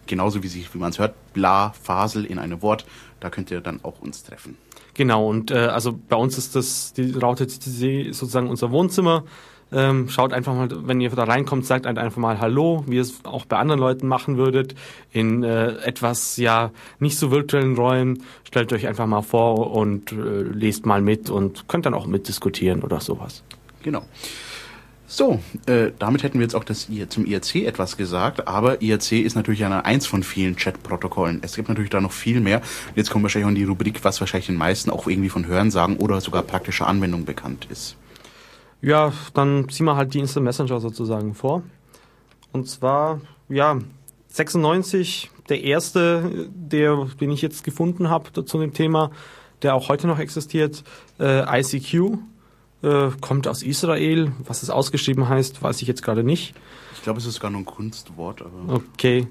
Genauso 0.06 0.42
wie, 0.42 0.48
sich, 0.48 0.74
wie 0.74 0.78
man 0.78 0.90
es 0.90 0.98
hört, 0.98 1.14
Bla 1.32 1.72
Fasel 1.80 2.24
in 2.24 2.40
einem 2.40 2.60
Wort. 2.62 2.84
Da 3.20 3.30
könnt 3.30 3.52
ihr 3.52 3.60
dann 3.60 3.78
auch 3.84 4.00
uns 4.00 4.24
treffen. 4.24 4.56
Genau, 4.94 5.28
und 5.28 5.50
äh, 5.50 5.56
also 5.56 5.98
bei 6.08 6.16
uns 6.16 6.36
ist 6.38 6.54
das 6.54 6.92
die 6.92 7.12
Raute 7.12 7.46
TTC 7.46 8.14
sozusagen 8.14 8.48
unser 8.48 8.70
Wohnzimmer. 8.70 9.24
Ähm, 9.74 10.10
schaut 10.10 10.34
einfach 10.34 10.54
mal, 10.54 10.68
wenn 10.86 11.00
ihr 11.00 11.08
da 11.08 11.24
reinkommt, 11.24 11.64
sagt 11.64 11.86
einfach 11.86 12.18
mal 12.18 12.40
Hallo, 12.40 12.84
wie 12.86 12.96
ihr 12.96 13.02
es 13.02 13.24
auch 13.24 13.46
bei 13.46 13.56
anderen 13.56 13.80
Leuten 13.80 14.06
machen 14.06 14.36
würdet, 14.36 14.74
in 15.12 15.42
äh, 15.42 15.76
etwas 15.76 16.36
ja 16.36 16.72
nicht 16.98 17.16
so 17.16 17.30
virtuellen 17.30 17.74
Räumen. 17.74 18.22
Stellt 18.44 18.70
euch 18.74 18.86
einfach 18.86 19.06
mal 19.06 19.22
vor 19.22 19.74
und 19.74 20.12
äh, 20.12 20.42
lest 20.42 20.84
mal 20.84 21.00
mit 21.00 21.30
und 21.30 21.68
könnt 21.68 21.86
dann 21.86 21.94
auch 21.94 22.06
mitdiskutieren 22.06 22.82
oder 22.82 23.00
sowas. 23.00 23.44
Genau. 23.82 24.02
So, 25.14 25.40
äh, 25.66 25.90
damit 25.98 26.22
hätten 26.22 26.38
wir 26.38 26.44
jetzt 26.46 26.54
auch 26.54 26.64
das 26.64 26.88
I- 26.88 27.06
zum 27.06 27.26
IRC 27.26 27.66
etwas 27.66 27.98
gesagt, 27.98 28.48
aber 28.48 28.80
IRC 28.80 29.20
ist 29.20 29.36
natürlich 29.36 29.62
eine 29.62 29.84
eins 29.84 30.06
von 30.06 30.22
vielen 30.22 30.56
Chat-Protokollen. 30.56 31.40
Es 31.42 31.54
gibt 31.54 31.68
natürlich 31.68 31.90
da 31.90 32.00
noch 32.00 32.12
viel 32.12 32.40
mehr. 32.40 32.62
Jetzt 32.94 33.10
kommen 33.10 33.22
wahrscheinlich 33.22 33.44
auch 33.44 33.50
in 33.50 33.56
die 33.56 33.64
Rubrik, 33.64 34.02
was 34.04 34.20
wahrscheinlich 34.20 34.46
den 34.46 34.56
meisten 34.56 34.88
auch 34.88 35.06
irgendwie 35.06 35.28
von 35.28 35.46
Hörensagen 35.46 35.98
oder 35.98 36.18
sogar 36.22 36.40
praktischer 36.42 36.86
Anwendung 36.86 37.26
bekannt 37.26 37.66
ist. 37.70 37.98
Ja, 38.80 39.12
dann 39.34 39.68
ziehen 39.68 39.84
wir 39.84 39.96
halt 39.96 40.14
die 40.14 40.18
Instant 40.18 40.44
Messenger 40.44 40.80
sozusagen 40.80 41.34
vor. 41.34 41.62
Und 42.52 42.66
zwar, 42.70 43.20
ja, 43.50 43.80
96, 44.28 45.30
der 45.50 45.62
erste, 45.62 46.48
der, 46.54 47.06
den 47.20 47.30
ich 47.32 47.42
jetzt 47.42 47.64
gefunden 47.64 48.08
habe 48.08 48.32
zu 48.46 48.58
dem 48.58 48.72
Thema, 48.72 49.10
der 49.60 49.74
auch 49.74 49.90
heute 49.90 50.06
noch 50.06 50.18
existiert, 50.18 50.82
äh, 51.20 51.60
ICQ, 51.60 52.16
äh, 52.82 53.10
kommt 53.20 53.46
aus 53.48 53.62
Israel. 53.62 54.32
Was 54.44 54.62
es 54.62 54.70
ausgeschrieben 54.70 55.28
heißt, 55.28 55.62
weiß 55.62 55.82
ich 55.82 55.88
jetzt 55.88 56.02
gerade 56.02 56.24
nicht. 56.24 56.54
Ich 56.94 57.02
glaube, 57.02 57.18
es 57.18 57.26
ist 57.26 57.34
sogar 57.34 57.50
nur 57.50 57.62
ein 57.62 57.66
Kunstwort, 57.66 58.42
aber. 58.42 58.74
Okay. 58.74 59.26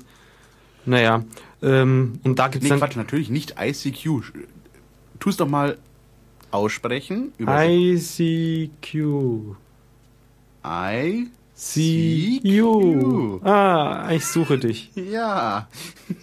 Naja, 0.86 1.24
ähm, 1.62 2.20
und 2.24 2.40
da 2.40 2.48
gibt's 2.48 2.64
Nee, 2.64 2.70
dann 2.70 2.80
Quatsch, 2.80 2.96
natürlich 2.96 3.30
nicht 3.30 3.56
ICQ. 3.60 4.34
Tu 5.20 5.30
es 5.30 5.38
doch 5.38 5.48
mal 5.48 5.78
aussprechen. 6.50 7.34
ICQ. 7.40 8.96
I. 10.66 11.28
CQ. 11.62 13.46
Ah, 13.46 14.10
ich 14.12 14.26
suche 14.26 14.58
dich. 14.58 14.90
Ja. 14.96 15.68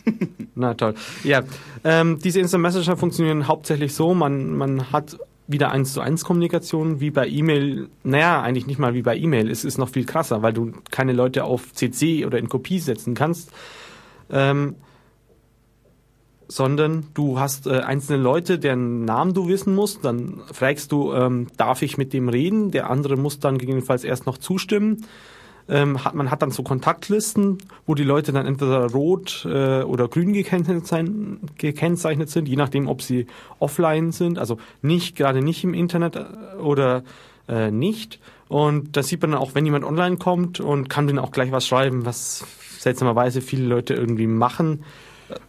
Na 0.56 0.74
toll. 0.74 0.94
Ja, 1.22 1.42
ähm, 1.84 2.18
diese 2.18 2.40
Instant 2.40 2.62
Messenger 2.62 2.96
funktionieren 2.96 3.46
hauptsächlich 3.46 3.94
so, 3.94 4.14
man, 4.14 4.56
man 4.56 4.90
hat 4.90 5.16
wieder 5.48 5.72
eins 5.72 5.94
zu 5.94 6.00
eins 6.00 6.24
Kommunikation 6.24 7.00
wie 7.00 7.10
bei 7.10 7.26
E-Mail. 7.26 7.88
Naja, 8.04 8.42
eigentlich 8.42 8.66
nicht 8.66 8.78
mal 8.78 8.94
wie 8.94 9.02
bei 9.02 9.16
E-Mail. 9.16 9.50
Es 9.50 9.64
ist 9.64 9.78
noch 9.78 9.88
viel 9.88 10.04
krasser, 10.04 10.42
weil 10.42 10.52
du 10.52 10.72
keine 10.90 11.14
Leute 11.14 11.44
auf 11.44 11.72
CC 11.72 12.26
oder 12.26 12.38
in 12.38 12.48
Kopie 12.48 12.78
setzen 12.78 13.14
kannst. 13.14 13.50
Ähm, 14.30 14.76
sondern 16.48 17.06
du 17.14 17.38
hast 17.38 17.66
äh, 17.66 17.80
einzelne 17.80 18.22
Leute, 18.22 18.58
deren 18.58 19.04
Namen 19.04 19.34
du 19.34 19.48
wissen 19.48 19.74
musst. 19.74 20.04
Dann 20.04 20.40
fragst 20.52 20.92
du, 20.92 21.12
ähm, 21.12 21.46
darf 21.56 21.82
ich 21.82 21.98
mit 21.98 22.12
dem 22.12 22.28
reden? 22.28 22.70
Der 22.70 22.90
andere 22.90 23.16
muss 23.16 23.38
dann 23.38 23.58
gegebenenfalls 23.58 24.04
erst 24.04 24.26
noch 24.26 24.38
zustimmen. 24.38 25.04
Ähm, 25.68 26.04
hat 26.04 26.14
man 26.14 26.30
hat 26.30 26.42
dann 26.42 26.50
so 26.50 26.62
Kontaktlisten, 26.62 27.58
wo 27.86 27.94
die 27.94 28.04
Leute 28.04 28.32
dann 28.32 28.46
entweder 28.46 28.90
rot 28.90 29.46
äh, 29.48 29.82
oder 29.82 30.08
grün 30.08 30.32
gekennzeichnet, 30.32 32.30
sind, 32.30 32.48
je 32.48 32.56
nachdem, 32.56 32.88
ob 32.88 33.02
sie 33.02 33.26
offline 33.58 34.12
sind, 34.12 34.38
also 34.38 34.58
nicht 34.82 35.16
gerade 35.16 35.42
nicht 35.42 35.64
im 35.64 35.74
Internet 35.74 36.16
äh, 36.16 36.56
oder 36.58 37.02
äh, 37.48 37.70
nicht. 37.70 38.18
Und 38.48 38.96
da 38.96 39.02
sieht 39.02 39.20
man 39.20 39.32
dann 39.32 39.40
auch, 39.40 39.54
wenn 39.54 39.66
jemand 39.66 39.84
online 39.84 40.16
kommt 40.16 40.58
und 40.60 40.88
kann 40.88 41.06
dann 41.06 41.18
auch 41.18 41.32
gleich 41.32 41.52
was 41.52 41.66
schreiben, 41.66 42.06
was 42.06 42.44
seltsamerweise 42.78 43.42
viele 43.42 43.66
Leute 43.66 43.94
irgendwie 43.94 44.26
machen. 44.26 44.84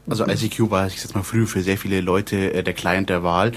Also 0.09 0.25
ICQ 0.25 0.71
war, 0.71 0.87
ich 0.87 1.01
sag 1.01 1.15
mal, 1.15 1.23
früher 1.23 1.47
für 1.47 1.61
sehr 1.61 1.77
viele 1.77 2.01
Leute 2.01 2.53
äh, 2.53 2.63
der 2.63 2.73
Client 2.73 3.09
der 3.09 3.23
Wahl 3.23 3.53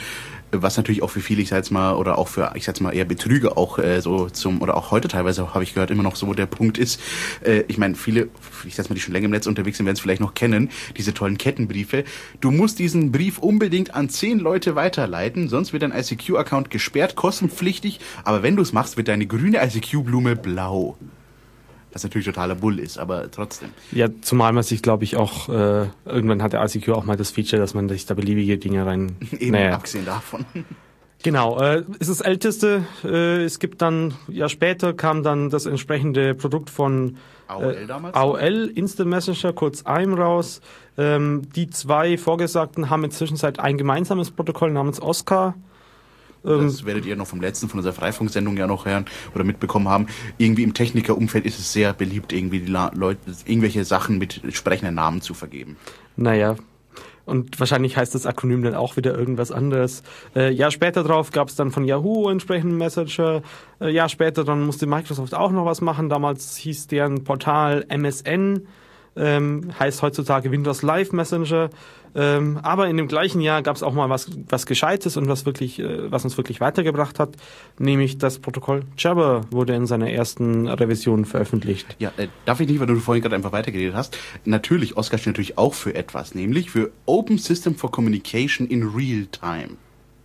was 0.52 0.76
natürlich 0.76 1.02
auch 1.02 1.10
für 1.10 1.20
viele, 1.20 1.42
ich 1.42 1.48
sag 1.48 1.56
jetzt 1.56 1.70
mal, 1.70 1.94
oder 1.94 2.18
auch 2.18 2.28
für, 2.28 2.52
ich 2.54 2.64
sag 2.64 2.74
jetzt 2.74 2.80
mal, 2.80 2.94
eher 2.94 3.04
Betrüger 3.04 3.56
auch 3.56 3.78
äh, 3.78 4.00
so 4.00 4.28
zum, 4.28 4.60
oder 4.60 4.76
auch 4.76 4.90
heute 4.90 5.08
teilweise 5.08 5.54
habe 5.54 5.64
ich 5.64 5.74
gehört, 5.74 5.90
immer 5.90 6.02
noch 6.02 6.16
so 6.16 6.32
der 6.34 6.46
Punkt 6.46 6.78
ist, 6.78 7.00
äh, 7.44 7.64
ich 7.68 7.78
meine, 7.78 7.94
viele, 7.94 8.28
ich 8.66 8.74
sag 8.74 8.84
jetzt 8.84 8.90
mal, 8.90 8.94
die 8.94 9.00
schon 9.00 9.12
länger 9.12 9.26
im 9.26 9.30
Netz 9.30 9.46
unterwegs 9.46 9.78
sind, 9.78 9.86
werden 9.86 9.96
es 9.96 10.00
vielleicht 10.00 10.20
noch 10.20 10.34
kennen, 10.34 10.70
diese 10.96 11.14
tollen 11.14 11.38
Kettenbriefe. 11.38 12.04
Du 12.40 12.50
musst 12.50 12.78
diesen 12.78 13.12
Brief 13.12 13.38
unbedingt 13.38 13.94
an 13.94 14.08
zehn 14.08 14.38
Leute 14.38 14.74
weiterleiten, 14.74 15.48
sonst 15.48 15.72
wird 15.72 15.82
dein 15.82 15.92
ICQ-Account 15.92 16.70
gesperrt, 16.70 17.16
kostenpflichtig, 17.16 18.00
aber 18.24 18.42
wenn 18.42 18.56
du 18.56 18.62
es 18.62 18.72
machst, 18.72 18.96
wird 18.96 19.08
deine 19.08 19.26
grüne 19.26 19.64
ICQ-Blume 19.64 20.36
blau. 20.36 20.96
Was 21.92 22.02
natürlich 22.04 22.26
totaler 22.26 22.54
Bull 22.54 22.78
ist, 22.78 22.98
aber 22.98 23.30
trotzdem. 23.30 23.70
Ja, 23.90 24.08
zumal 24.22 24.52
man 24.52 24.62
sich, 24.62 24.82
glaube 24.82 25.04
ich, 25.04 25.16
auch, 25.16 25.48
äh, 25.48 25.86
irgendwann 26.06 26.42
hat 26.42 26.52
der 26.54 26.64
ICQ 26.64 26.90
auch 26.90 27.04
mal 27.04 27.16
das 27.16 27.30
Feature, 27.30 27.60
dass 27.60 27.74
man 27.74 27.88
sich 27.88 28.06
da 28.06 28.14
beliebige 28.14 28.58
Dinge 28.58 28.86
rein... 28.86 29.16
Eben, 29.38 29.52
naja. 29.52 29.74
abgesehen 29.74 30.06
davon. 30.06 30.44
Genau, 31.24 31.60
äh, 31.60 31.84
ist 32.00 32.10
das 32.10 32.20
älteste. 32.20 32.84
Äh, 33.04 33.44
es 33.44 33.60
gibt 33.60 33.80
dann, 33.80 34.14
ja 34.26 34.48
später 34.48 34.92
kam 34.92 35.22
dann 35.22 35.50
das 35.50 35.66
entsprechende 35.66 36.34
Produkt 36.34 36.68
von 36.68 37.16
AOL 37.46 37.74
äh, 37.74 37.86
damals? 37.86 38.16
AOL, 38.16 38.72
Instant 38.74 39.08
Messenger, 39.08 39.52
kurz 39.52 39.82
AIM 39.86 40.14
raus. 40.14 40.60
Ähm, 40.98 41.42
die 41.54 41.70
zwei 41.70 42.18
Vorgesagten 42.18 42.90
haben 42.90 43.04
inzwischen 43.04 43.36
seit 43.36 43.60
ein 43.60 43.78
gemeinsames 43.78 44.30
Protokoll 44.32 44.72
namens 44.72 45.00
Oscar. 45.00 45.54
Ähm, 46.44 46.64
das 46.64 46.84
werdet 46.84 47.06
ihr 47.06 47.16
noch 47.16 47.26
vom 47.26 47.40
letzten, 47.40 47.68
von 47.68 47.78
unserer 47.78 47.94
Freifunksendung 47.94 48.56
ja 48.56 48.66
noch 48.66 48.86
hören 48.86 49.06
oder 49.34 49.44
mitbekommen 49.44 49.88
haben. 49.88 50.06
Irgendwie 50.38 50.62
im 50.62 50.74
Technikerumfeld 50.74 51.46
ist 51.46 51.58
es 51.58 51.72
sehr 51.72 51.92
beliebt, 51.92 52.32
irgendwie 52.32 52.60
die 52.60 52.70
Leute, 52.70 53.20
irgendwelche 53.46 53.84
Sachen 53.84 54.18
mit 54.18 54.40
sprechenden 54.50 54.94
Namen 54.94 55.20
zu 55.20 55.34
vergeben. 55.34 55.76
Naja, 56.16 56.56
und 57.24 57.60
wahrscheinlich 57.60 57.96
heißt 57.96 58.14
das 58.14 58.26
Akronym 58.26 58.62
dann 58.62 58.74
auch 58.74 58.96
wieder 58.96 59.16
irgendwas 59.16 59.52
anderes. 59.52 60.02
Äh, 60.34 60.50
Jahr 60.52 60.70
später 60.70 61.04
drauf 61.04 61.30
gab 61.30 61.48
es 61.48 61.54
dann 61.54 61.70
von 61.70 61.84
Yahoo 61.84 62.28
entsprechenden 62.28 62.76
Messenger. 62.78 63.42
Äh, 63.80 63.90
Jahr 63.90 64.08
später 64.08 64.44
dann 64.44 64.62
musste 64.62 64.86
Microsoft 64.86 65.34
auch 65.34 65.52
noch 65.52 65.64
was 65.64 65.80
machen. 65.80 66.08
Damals 66.08 66.56
hieß 66.56 66.88
deren 66.88 67.22
Portal 67.24 67.84
MSN 67.88 68.66
ähm, 69.16 69.70
heißt 69.78 70.02
heutzutage 70.02 70.50
Windows 70.50 70.82
Live 70.82 71.12
Messenger. 71.12 71.70
Ähm, 72.14 72.58
aber 72.62 72.88
in 72.88 72.98
dem 72.98 73.08
gleichen 73.08 73.40
Jahr 73.40 73.62
gab 73.62 73.74
es 73.74 73.82
auch 73.82 73.94
mal 73.94 74.10
was, 74.10 74.28
was 74.48 74.66
Gescheites 74.66 75.16
und 75.16 75.28
was 75.28 75.46
wirklich, 75.46 75.78
äh, 75.78 76.10
was 76.10 76.24
uns 76.24 76.36
wirklich 76.36 76.60
weitergebracht 76.60 77.18
hat, 77.18 77.36
nämlich 77.78 78.18
das 78.18 78.38
Protokoll 78.38 78.84
Jabber 78.98 79.42
wurde 79.50 79.74
in 79.74 79.86
seiner 79.86 80.10
ersten 80.10 80.68
Revision 80.68 81.24
veröffentlicht. 81.24 81.96
Ja, 81.98 82.12
äh, 82.18 82.28
darf 82.44 82.60
ich 82.60 82.68
nicht, 82.68 82.80
weil 82.80 82.86
du 82.86 82.96
vorhin 82.96 83.22
gerade 83.22 83.36
einfach 83.36 83.52
weitergeredet 83.52 83.94
hast. 83.94 84.18
Natürlich, 84.44 84.96
Oscar 84.96 85.16
steht 85.16 85.28
natürlich 85.28 85.56
auch 85.56 85.72
für 85.72 85.94
etwas, 85.94 86.34
nämlich 86.34 86.70
für 86.70 86.90
Open 87.06 87.38
System 87.38 87.76
for 87.76 87.90
Communication 87.90 88.66
in 88.66 88.88
Real 88.88 89.26
Time. 89.26 89.76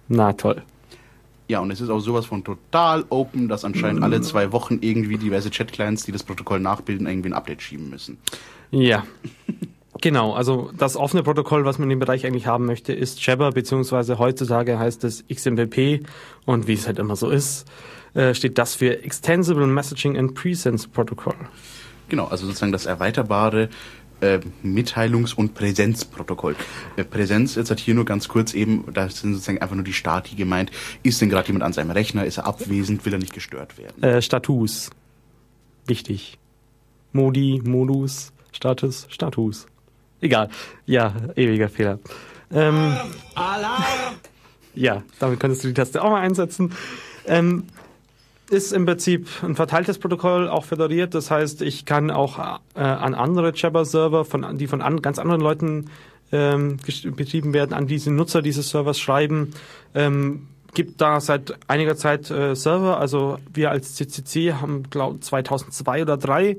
Na 0.10 0.34
toll. 0.34 0.64
Ja, 1.50 1.62
und 1.62 1.72
es 1.72 1.80
ist 1.80 1.90
auch 1.90 2.00
sowas 2.00 2.26
von 2.26 2.44
total 2.44 3.06
open, 3.10 3.48
dass 3.48 3.64
anscheinend 3.64 4.04
alle 4.04 4.20
zwei 4.20 4.52
Wochen 4.52 4.80
irgendwie 4.82 5.18
diverse 5.18 5.50
Chat-Clients, 5.50 6.04
die 6.04 6.12
das 6.12 6.24
Protokoll 6.24 6.60
nachbilden, 6.60 7.08
irgendwie 7.08 7.30
ein 7.30 7.34
Update 7.34 7.62
schieben 7.62 7.90
müssen. 7.90 8.18
Ja. 8.72 9.04
Genau, 10.02 10.34
also 10.34 10.72
das 10.78 10.96
offene 10.96 11.24
Protokoll, 11.24 11.66
was 11.66 11.80
man 11.80 11.88
in 11.88 11.98
dem 11.98 12.00
Bereich 12.00 12.26
eigentlich 12.26 12.46
haben 12.46 12.66
möchte, 12.66 12.94
ist 12.94 13.26
Jabber, 13.26 13.52
beziehungsweise 13.52 14.20
heutzutage 14.20 14.78
heißt 14.78 15.04
es 15.04 15.26
XMPP 15.28 16.06
und 16.46 16.68
wie 16.68 16.74
es 16.74 16.86
halt 16.86 17.00
immer 17.00 17.16
so 17.16 17.30
ist, 17.30 17.66
äh, 18.14 18.34
steht 18.34 18.58
das 18.58 18.76
für 18.76 19.04
Extensible 19.04 19.66
Messaging 19.66 20.18
and 20.18 20.36
Presence 20.36 20.88
Protocol. 20.88 21.36
Genau, 22.10 22.26
also 22.26 22.46
sozusagen 22.46 22.72
das 22.72 22.86
erweiterbare 22.86 23.70
äh, 24.22 24.40
Mitteilungs- 24.64 25.36
und 25.36 25.54
Präsenzprotokoll. 25.54 26.56
Äh, 26.96 27.04
Präsenz, 27.04 27.56
jetzt 27.56 27.72
hat 27.72 27.80
hier 27.80 27.96
nur 27.96 28.06
ganz 28.06 28.28
kurz 28.28 28.54
eben, 28.54 28.86
da 28.94 29.10
sind 29.10 29.34
sozusagen 29.34 29.60
einfach 29.60 29.76
nur 29.76 29.84
die 29.84 29.94
Stati 29.94 30.36
gemeint. 30.36 30.72
Ist 31.04 31.22
denn 31.22 31.30
gerade 31.30 31.48
jemand 31.48 31.64
an 31.64 31.74
seinem 31.74 31.92
Rechner? 31.92 32.26
Ist 32.26 32.38
er 32.38 32.48
abwesend? 32.48 33.06
Will 33.06 33.14
er 33.14 33.20
nicht 33.20 33.34
gestört 33.34 33.78
werden? 33.78 34.02
Äh, 34.04 34.22
Status. 34.22 34.90
Wichtig. 35.86 36.38
Modi, 37.14 37.62
Modus, 37.64 38.32
Status, 38.58 39.06
Status. 39.10 39.68
Egal. 40.20 40.50
Ja, 40.88 41.14
ewiger 41.36 41.70
Fehler. 41.70 42.00
Ähm, 42.52 42.98
Alarm! 43.36 44.16
Ja, 44.74 45.04
damit 45.20 45.40
könntest 45.40 45.64
du 45.64 45.68
die 45.68 45.76
Taste 45.76 46.04
auch 46.04 46.10
mal 46.10 46.22
einsetzen. 46.22 46.72
Ähm, 47.28 47.66
ist 48.50 48.74
im 48.74 48.88
Prinzip 48.88 49.28
ein 49.44 49.56
verteiltes 49.56 50.00
Protokoll, 50.00 50.50
auch 50.50 50.66
föderiert. 50.66 51.14
Das 51.14 51.30
heißt, 51.30 51.62
ich 51.62 51.86
kann 51.86 52.10
auch 52.10 52.40
äh, 52.74 52.80
an 52.80 53.14
andere 53.14 53.54
Jabber-Server, 53.54 54.26
von, 54.26 54.58
die 54.58 54.66
von 54.66 54.82
an, 54.82 55.04
ganz 55.04 55.20
anderen 55.20 55.42
Leuten 55.42 55.92
ähm, 56.32 56.78
betrieben 57.16 57.54
werden, 57.54 57.74
an 57.74 57.86
diese 57.86 58.12
Nutzer 58.12 58.42
dieses 58.42 58.70
Servers 58.70 59.00
schreiben. 59.00 59.54
Ähm, 59.94 60.48
gibt 60.74 61.00
da 61.00 61.20
seit 61.20 61.54
einiger 61.68 61.96
Zeit 61.96 62.32
äh, 62.32 62.56
Server. 62.56 63.00
Also 63.00 63.38
wir 63.54 63.70
als 63.70 63.96
CCC 63.96 64.54
haben, 64.54 64.90
glaube 64.90 65.20
2002 65.20 66.02
oder 66.02 66.20
2003 66.20 66.58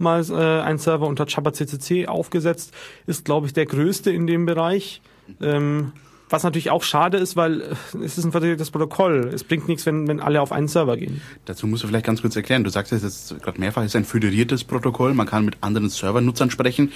mal 0.00 0.24
äh, 0.30 0.62
einen 0.62 0.78
Server 0.78 1.06
unter 1.06 1.26
Jabber 1.26 1.52
CCC 1.52 2.06
aufgesetzt. 2.06 2.72
Ist, 3.06 3.24
glaube 3.24 3.46
ich, 3.46 3.52
der 3.52 3.66
größte 3.66 4.10
in 4.10 4.26
dem 4.26 4.46
Bereich. 4.46 5.00
Ähm, 5.40 5.92
was 6.30 6.44
natürlich 6.44 6.70
auch 6.70 6.84
schade 6.84 7.18
ist, 7.18 7.36
weil 7.36 7.60
äh, 7.60 7.74
es 8.04 8.16
ist 8.16 8.24
ein 8.24 8.30
verträgliches 8.30 8.70
Protokoll. 8.70 9.30
Es 9.34 9.44
bringt 9.44 9.68
nichts, 9.68 9.84
wenn, 9.84 10.06
wenn 10.06 10.20
alle 10.20 10.40
auf 10.40 10.52
einen 10.52 10.68
Server 10.68 10.96
gehen. 10.96 11.20
Dazu 11.44 11.66
musst 11.66 11.82
du 11.82 11.88
vielleicht 11.88 12.06
ganz 12.06 12.22
kurz 12.22 12.36
erklären. 12.36 12.62
Du 12.62 12.70
sagst 12.70 12.92
jetzt 12.92 13.40
gerade 13.42 13.58
mehrfach, 13.60 13.82
es 13.82 13.88
ist 13.88 13.96
ein 13.96 14.04
föderiertes 14.04 14.64
Protokoll. 14.64 15.12
Man 15.12 15.26
kann 15.26 15.44
mit 15.44 15.58
anderen 15.60 15.90
Servernutzern 15.90 16.50
sprechen. 16.50 16.92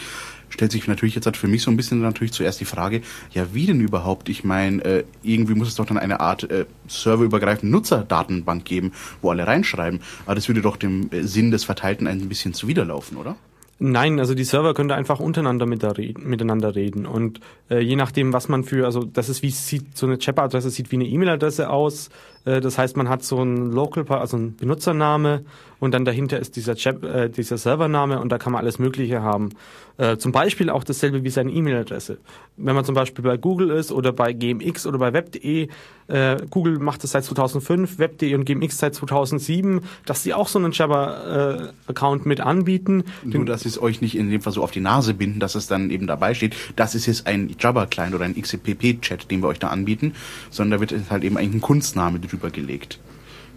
Stellt 0.54 0.70
sich 0.70 0.86
natürlich 0.86 1.16
jetzt 1.16 1.26
halt 1.26 1.36
für 1.36 1.48
mich 1.48 1.62
so 1.62 1.70
ein 1.72 1.76
bisschen 1.76 2.00
natürlich 2.00 2.32
zuerst 2.32 2.60
die 2.60 2.64
Frage, 2.64 3.02
ja, 3.32 3.52
wie 3.54 3.66
denn 3.66 3.80
überhaupt? 3.80 4.28
Ich 4.28 4.44
meine, 4.44 4.84
äh, 4.84 5.04
irgendwie 5.24 5.54
muss 5.54 5.66
es 5.66 5.74
doch 5.74 5.84
dann 5.84 5.98
eine 5.98 6.20
Art 6.20 6.48
äh, 6.48 6.66
serverübergreifende 6.86 7.72
Nutzerdatenbank 7.72 8.64
geben, 8.64 8.92
wo 9.20 9.30
alle 9.30 9.48
reinschreiben. 9.48 9.98
Aber 10.26 10.36
das 10.36 10.46
würde 10.46 10.62
doch 10.62 10.76
dem 10.76 11.10
äh, 11.10 11.22
Sinn 11.24 11.50
des 11.50 11.64
Verteilten 11.64 12.06
ein 12.06 12.28
bisschen 12.28 12.54
zuwiderlaufen, 12.54 13.16
oder? 13.16 13.34
Nein, 13.80 14.20
also 14.20 14.36
die 14.36 14.44
Server 14.44 14.74
können 14.74 14.88
da 14.88 14.94
einfach 14.94 15.18
untereinander 15.18 15.66
miteinander 15.66 16.76
reden. 16.76 17.04
Und 17.04 17.40
äh, 17.68 17.80
je 17.80 17.96
nachdem, 17.96 18.32
was 18.32 18.48
man 18.48 18.62
für, 18.62 18.84
also 18.84 19.02
das 19.02 19.28
ist 19.28 19.42
wie 19.42 19.50
sieht 19.50 19.98
so 19.98 20.06
eine 20.06 20.18
Chat-Adresse 20.18 20.70
sieht 20.70 20.92
wie 20.92 20.96
eine 20.96 21.06
E-Mail-Adresse 21.06 21.68
aus. 21.68 22.10
Äh, 22.44 22.60
das 22.60 22.78
heißt, 22.78 22.96
man 22.96 23.08
hat 23.08 23.22
so 23.22 23.42
ein 23.42 23.72
Local, 23.72 24.04
also 24.08 24.36
ein 24.36 24.56
Benutzername 24.56 25.44
und 25.80 25.92
dann 25.92 26.04
dahinter 26.04 26.38
ist 26.38 26.56
dieser 26.56 26.76
Chat, 26.76 27.02
äh, 27.04 27.30
dieser 27.30 27.58
Servername 27.58 28.20
und 28.20 28.30
da 28.30 28.38
kann 28.38 28.52
man 28.52 28.60
alles 28.60 28.78
Mögliche 28.78 29.22
haben. 29.22 29.50
Äh, 29.96 30.16
zum 30.16 30.32
Beispiel 30.32 30.70
auch 30.70 30.82
dasselbe 30.82 31.22
wie 31.22 31.30
seine 31.30 31.52
E-Mail-Adresse. 31.52 32.18
Wenn 32.56 32.74
man 32.74 32.84
zum 32.84 32.94
Beispiel 32.94 33.22
bei 33.22 33.36
Google 33.36 33.70
ist 33.70 33.92
oder 33.92 34.12
bei 34.12 34.32
GMX 34.32 34.86
oder 34.86 34.98
bei 34.98 35.12
Web.de, 35.12 35.68
äh, 36.08 36.36
Google 36.50 36.78
macht 36.80 37.04
das 37.04 37.12
seit 37.12 37.24
2005, 37.24 37.98
Web.de 37.98 38.34
und 38.34 38.44
GMX 38.44 38.78
seit 38.78 38.94
2007, 38.94 39.82
dass 40.04 40.22
sie 40.22 40.34
auch 40.34 40.48
so 40.48 40.58
einen 40.58 40.72
Jabber-Account 40.72 42.26
mit 42.26 42.40
anbieten. 42.40 43.04
Nur, 43.22 43.44
dass 43.44 43.62
sie 43.62 43.68
es 43.68 43.80
euch 43.80 44.00
nicht 44.00 44.16
in 44.16 44.30
dem 44.30 44.40
Fall 44.40 44.52
so 44.52 44.62
auf 44.62 44.72
die 44.72 44.80
Nase 44.80 45.14
binden, 45.14 45.38
dass 45.38 45.54
es 45.54 45.66
dann 45.68 45.90
eben 45.90 46.06
dabei 46.06 46.34
steht, 46.34 46.56
das 46.76 46.94
ist 46.94 47.06
jetzt 47.06 47.26
ein 47.26 47.54
Jabber-Client 47.58 48.14
oder 48.14 48.24
ein 48.24 48.34
XCPP-Chat, 48.34 49.30
den 49.30 49.42
wir 49.42 49.48
euch 49.48 49.60
da 49.60 49.68
anbieten, 49.68 50.14
sondern 50.50 50.80
da 50.80 50.80
wird 50.80 51.10
halt 51.10 51.22
eben 51.22 51.36
eigentlich 51.36 51.54
ein 51.54 51.60
Kunstname 51.60 52.18
drüber 52.18 52.33
gelegt. 52.38 52.98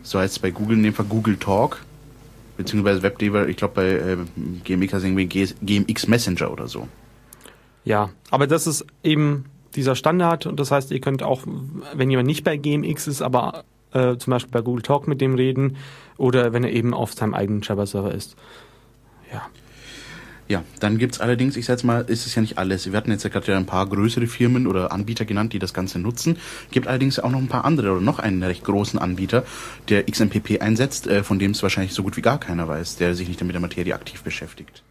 So 0.04 0.20
heißt 0.20 0.34
es 0.34 0.40
bei 0.40 0.52
Google 0.52 0.78
in 0.78 0.84
dem 0.84 0.94
Fall 0.94 1.06
Google 1.06 1.38
Talk 1.38 1.82
beziehungsweise 2.58 3.04
WebDever, 3.04 3.48
ich 3.48 3.58
glaube 3.58 3.76
bei 3.76 3.88
äh, 3.88 4.18
GMX 4.64 4.94
heißt 4.94 5.06
irgendwie 5.06 5.28
GMX 5.62 6.08
Messenger 6.08 6.52
oder 6.52 6.68
so. 6.68 6.88
Ja, 7.86 8.10
aber 8.32 8.48
das 8.48 8.68
ist 8.68 8.86
eben 9.04 9.46
dieser 9.76 9.96
Standard 9.96 10.46
und 10.46 10.60
das 10.60 10.72
heißt, 10.72 10.92
ihr 10.92 11.00
könnt 11.00 11.24
auch, 11.24 11.44
wenn 11.94 12.10
jemand 12.10 12.28
nicht 12.28 12.44
bei 12.44 12.58
GMX 12.58 13.08
ist, 13.08 13.22
aber 13.22 13.64
äh, 13.94 14.18
zum 14.18 14.32
Beispiel 14.32 14.52
bei 14.52 14.62
Google 14.62 14.82
Talk 14.82 15.08
mit 15.08 15.22
dem 15.22 15.36
reden 15.36 15.78
oder 16.18 16.52
wenn 16.52 16.64
er 16.64 16.72
eben 16.72 16.94
auf 16.94 17.14
seinem 17.14 17.34
eigenen 17.34 17.62
Jabber-Server 17.62 18.14
ist. 18.14 18.36
Ja. 19.32 19.44
Ja, 20.50 20.64
dann 20.80 20.98
gibt's 20.98 21.20
allerdings, 21.20 21.58
ich 21.58 21.66
sag 21.66 21.84
mal, 21.84 22.06
ist 22.08 22.26
es 22.26 22.36
ja 22.36 22.42
nicht 22.42 22.58
alles. 22.58 22.90
Wir 22.90 22.98
hatten 22.98 23.12
jetzt 23.12 23.24
ja 23.24 23.30
gerade 23.30 23.56
ein 23.56 23.66
paar 23.66 23.86
größere 23.86 24.28
Firmen 24.28 24.66
oder 24.66 24.94
Anbieter 24.94 25.26
genannt, 25.26 25.52
die 25.52 25.60
das 25.60 25.74
Ganze 25.74 26.00
nutzen. 26.00 26.38
Gibt 26.72 26.88
allerdings 26.88 27.20
auch 27.20 27.32
noch 27.32 27.40
ein 27.40 27.50
paar 27.50 27.66
andere 27.66 27.92
oder 27.92 28.02
noch 28.02 28.20
einen 28.20 28.42
recht 28.42 28.64
großen 28.64 28.98
Anbieter, 28.98 29.44
der 29.90 30.06
XMPP 30.06 30.62
einsetzt, 30.62 31.08
äh, 31.08 31.24
von 31.24 31.38
dem 31.38 31.52
es 31.52 31.62
wahrscheinlich 31.64 31.94
so 31.94 32.04
gut 32.04 32.16
wie 32.16 32.22
gar 32.22 32.40
keiner 32.40 32.68
weiß, 32.68 32.96
der 32.96 33.14
sich 33.14 33.28
nicht 33.28 33.44
mit 33.44 33.54
der 33.54 33.62
Materie 33.62 33.94
aktiv 33.94 34.24
beschäftigt. 34.24 34.84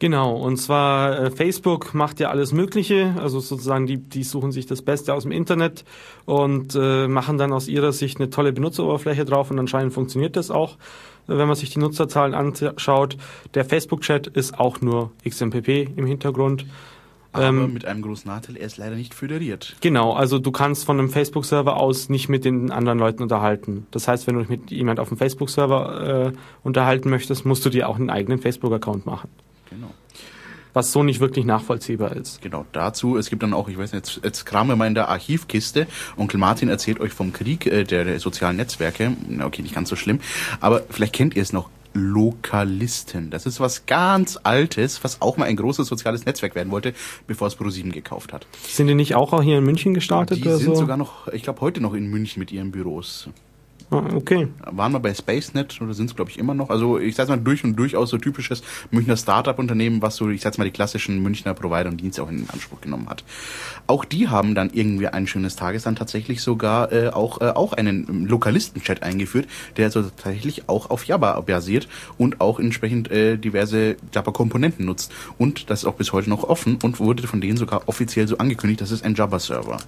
Genau, 0.00 0.34
und 0.34 0.56
zwar 0.56 1.18
äh, 1.18 1.30
Facebook 1.30 1.94
macht 1.94 2.18
ja 2.18 2.28
alles 2.28 2.52
Mögliche, 2.52 3.14
also 3.16 3.38
sozusagen 3.38 3.86
die, 3.86 3.98
die 3.98 4.24
suchen 4.24 4.50
sich 4.50 4.66
das 4.66 4.82
Beste 4.82 5.14
aus 5.14 5.22
dem 5.22 5.30
Internet 5.30 5.84
und 6.24 6.74
äh, 6.74 7.06
machen 7.06 7.38
dann 7.38 7.52
aus 7.52 7.68
ihrer 7.68 7.92
Sicht 7.92 8.18
eine 8.18 8.28
tolle 8.28 8.52
Benutzeroberfläche 8.52 9.24
drauf 9.24 9.52
und 9.52 9.58
anscheinend 9.60 9.92
funktioniert 9.92 10.34
das 10.34 10.50
auch, 10.50 10.76
wenn 11.26 11.46
man 11.46 11.56
sich 11.56 11.70
die 11.70 11.78
Nutzerzahlen 11.78 12.34
anschaut. 12.34 13.16
Der 13.54 13.64
Facebook-Chat 13.64 14.26
ist 14.28 14.58
auch 14.58 14.80
nur 14.80 15.12
XMPP 15.28 15.96
im 15.96 16.06
Hintergrund. 16.06 16.66
Aber 17.32 17.46
ähm, 17.46 17.72
mit 17.72 17.84
einem 17.84 18.02
großen 18.02 18.30
Nachteil, 18.30 18.56
er 18.56 18.66
ist 18.66 18.76
leider 18.76 18.94
nicht 18.94 19.12
föderiert. 19.12 19.74
Genau, 19.80 20.12
also 20.12 20.38
du 20.38 20.52
kannst 20.52 20.84
von 20.84 20.98
einem 21.00 21.10
Facebook-Server 21.10 21.76
aus 21.76 22.08
nicht 22.08 22.28
mit 22.28 22.44
den 22.44 22.70
anderen 22.70 22.98
Leuten 22.98 23.24
unterhalten. 23.24 23.88
Das 23.90 24.06
heißt, 24.06 24.28
wenn 24.28 24.36
du 24.36 24.40
dich 24.42 24.48
mit 24.48 24.70
jemand 24.70 25.00
auf 25.00 25.08
dem 25.08 25.18
Facebook-Server 25.18 26.28
äh, 26.28 26.32
unterhalten 26.62 27.10
möchtest, 27.10 27.44
musst 27.44 27.64
du 27.64 27.70
dir 27.70 27.88
auch 27.88 27.96
einen 27.96 28.08
eigenen 28.08 28.38
Facebook-Account 28.38 29.04
machen. 29.04 29.30
Genau. 29.68 29.90
Was 30.74 30.92
so 30.92 31.02
nicht 31.02 31.20
wirklich 31.20 31.44
nachvollziehbar 31.44 32.16
ist. 32.16 32.42
Genau, 32.42 32.66
dazu, 32.72 33.16
es 33.16 33.30
gibt 33.30 33.42
dann 33.42 33.54
auch, 33.54 33.68
ich 33.68 33.78
weiß 33.78 33.92
nicht, 33.92 34.06
jetzt, 34.06 34.24
jetzt 34.24 34.44
kramen 34.44 34.70
wir 34.70 34.76
mal 34.76 34.88
in 34.88 34.94
der 34.94 35.08
Archivkiste. 35.08 35.86
Onkel 36.16 36.38
Martin 36.38 36.68
erzählt 36.68 37.00
euch 37.00 37.12
vom 37.12 37.32
Krieg 37.32 37.66
äh, 37.66 37.84
der, 37.84 38.04
der 38.04 38.18
sozialen 38.20 38.56
Netzwerke. 38.56 39.16
Okay, 39.42 39.62
nicht 39.62 39.74
ganz 39.74 39.88
so 39.88 39.96
schlimm. 39.96 40.18
Aber 40.60 40.82
vielleicht 40.90 41.12
kennt 41.12 41.36
ihr 41.36 41.42
es 41.42 41.52
noch. 41.52 41.70
Lokalisten. 41.96 43.30
Das 43.30 43.46
ist 43.46 43.60
was 43.60 43.86
ganz 43.86 44.36
Altes, 44.42 45.04
was 45.04 45.22
auch 45.22 45.36
mal 45.36 45.44
ein 45.44 45.54
großes 45.54 45.86
soziales 45.86 46.26
Netzwerk 46.26 46.56
werden 46.56 46.72
wollte, 46.72 46.92
bevor 47.28 47.46
es 47.46 47.54
ProSieben 47.54 47.92
gekauft 47.92 48.32
hat. 48.32 48.48
Sind 48.66 48.88
die 48.88 48.96
nicht 48.96 49.14
auch 49.14 49.40
hier 49.42 49.58
in 49.58 49.64
München 49.64 49.94
gestartet? 49.94 50.44
Die 50.44 50.50
sind 50.50 50.64
so? 50.64 50.74
sogar 50.74 50.96
noch, 50.96 51.28
ich 51.28 51.44
glaube, 51.44 51.60
heute 51.60 51.80
noch 51.80 51.94
in 51.94 52.08
München 52.08 52.40
mit 52.40 52.50
ihren 52.50 52.72
Büros. 52.72 53.28
Ah, 53.90 54.02
okay. 54.14 54.48
Waren 54.64 54.92
wir 54.92 55.00
bei 55.00 55.14
SpaceNet 55.14 55.80
oder 55.80 55.94
sind 55.94 56.10
es, 56.10 56.16
glaube 56.16 56.30
ich, 56.30 56.38
immer 56.38 56.54
noch. 56.54 56.70
Also 56.70 56.98
ich 56.98 57.14
sage 57.14 57.30
mal 57.30 57.36
durch 57.36 57.64
und 57.64 57.76
durchaus 57.76 58.10
so 58.10 58.18
typisches 58.18 58.62
Münchner 58.90 59.16
Startup-Unternehmen, 59.16 60.02
was 60.02 60.16
so, 60.16 60.28
ich 60.30 60.40
sage 60.40 60.58
mal, 60.58 60.64
die 60.64 60.70
klassischen 60.70 61.22
Münchner 61.22 61.54
Provider 61.54 61.90
und 61.90 62.00
Dienste 62.00 62.22
auch 62.22 62.30
in 62.30 62.48
Anspruch 62.50 62.80
genommen 62.80 63.08
hat. 63.08 63.24
Auch 63.86 64.04
die 64.04 64.28
haben 64.28 64.54
dann 64.54 64.70
irgendwie 64.72 65.08
ein 65.08 65.26
schönes 65.26 65.56
Tages 65.56 65.84
dann 65.84 65.96
tatsächlich 65.96 66.40
sogar 66.40 66.92
äh, 66.92 67.08
auch, 67.08 67.40
äh, 67.40 67.50
auch 67.50 67.72
einen 67.74 68.26
Lokalisten-Chat 68.26 69.02
eingeführt, 69.02 69.46
der 69.76 69.86
also 69.86 70.02
tatsächlich 70.02 70.68
auch 70.68 70.90
auf 70.90 71.04
Java 71.04 71.40
basiert 71.40 71.88
und 72.18 72.40
auch 72.40 72.58
entsprechend 72.58 73.10
äh, 73.10 73.36
diverse 73.36 73.96
Java-Komponenten 74.12 74.86
nutzt. 74.86 75.12
Und 75.38 75.70
das 75.70 75.80
ist 75.80 75.84
auch 75.84 75.94
bis 75.94 76.12
heute 76.12 76.30
noch 76.30 76.44
offen 76.44 76.78
und 76.82 77.00
wurde 77.00 77.26
von 77.26 77.40
denen 77.40 77.58
sogar 77.58 77.82
offiziell 77.86 78.26
so 78.26 78.38
angekündigt, 78.38 78.80
das 78.80 78.90
ist 78.90 79.04
ein 79.04 79.14
Java-Server. 79.14 79.78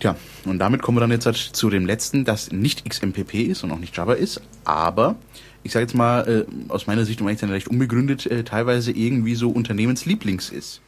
Tja, 0.00 0.16
und 0.46 0.58
damit 0.58 0.80
kommen 0.80 0.96
wir 0.96 1.00
dann 1.00 1.10
jetzt 1.10 1.26
halt 1.26 1.36
zu 1.36 1.68
dem 1.68 1.84
letzten, 1.84 2.24
das 2.24 2.50
nicht 2.52 2.88
XMPP 2.88 3.34
ist 3.34 3.62
und 3.62 3.70
auch 3.70 3.78
nicht 3.78 3.94
Java 3.94 4.14
ist, 4.14 4.40
aber 4.64 5.16
ich 5.62 5.72
sage 5.72 5.84
jetzt 5.84 5.94
mal 5.94 6.46
äh, 6.48 6.72
aus 6.72 6.86
meiner 6.86 7.04
Sicht, 7.04 7.20
um 7.20 7.28
zu 7.28 7.36
sein, 7.36 7.50
recht 7.50 7.68
unbegründet, 7.68 8.24
äh, 8.24 8.42
teilweise 8.42 8.92
irgendwie 8.92 9.34
so 9.34 9.50
Unternehmenslieblings 9.50 10.48
ist. 10.48 10.80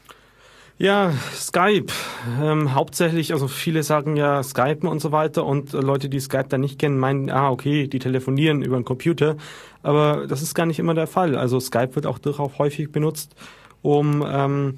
Ja, 0.78 1.12
Skype. 1.34 1.92
Ähm, 2.40 2.74
hauptsächlich, 2.74 3.34
also 3.34 3.48
viele 3.48 3.82
sagen 3.82 4.16
ja 4.16 4.42
Skypen 4.42 4.88
und 4.88 5.00
so 5.00 5.12
weiter 5.12 5.44
und 5.44 5.74
äh, 5.74 5.80
Leute, 5.80 6.08
die 6.08 6.18
Skype 6.18 6.48
dann 6.48 6.62
nicht 6.62 6.78
kennen, 6.78 6.98
meinen, 6.98 7.28
ah, 7.28 7.50
okay, 7.50 7.88
die 7.88 7.98
telefonieren 7.98 8.62
über 8.62 8.76
einen 8.76 8.86
Computer. 8.86 9.36
Aber 9.82 10.26
das 10.26 10.40
ist 10.40 10.54
gar 10.54 10.64
nicht 10.64 10.78
immer 10.78 10.94
der 10.94 11.06
Fall. 11.06 11.36
Also 11.36 11.60
Skype 11.60 11.94
wird 11.96 12.06
auch 12.06 12.18
durchaus 12.18 12.56
häufig 12.56 12.90
benutzt, 12.90 13.36
um 13.82 14.24
ähm, 14.26 14.76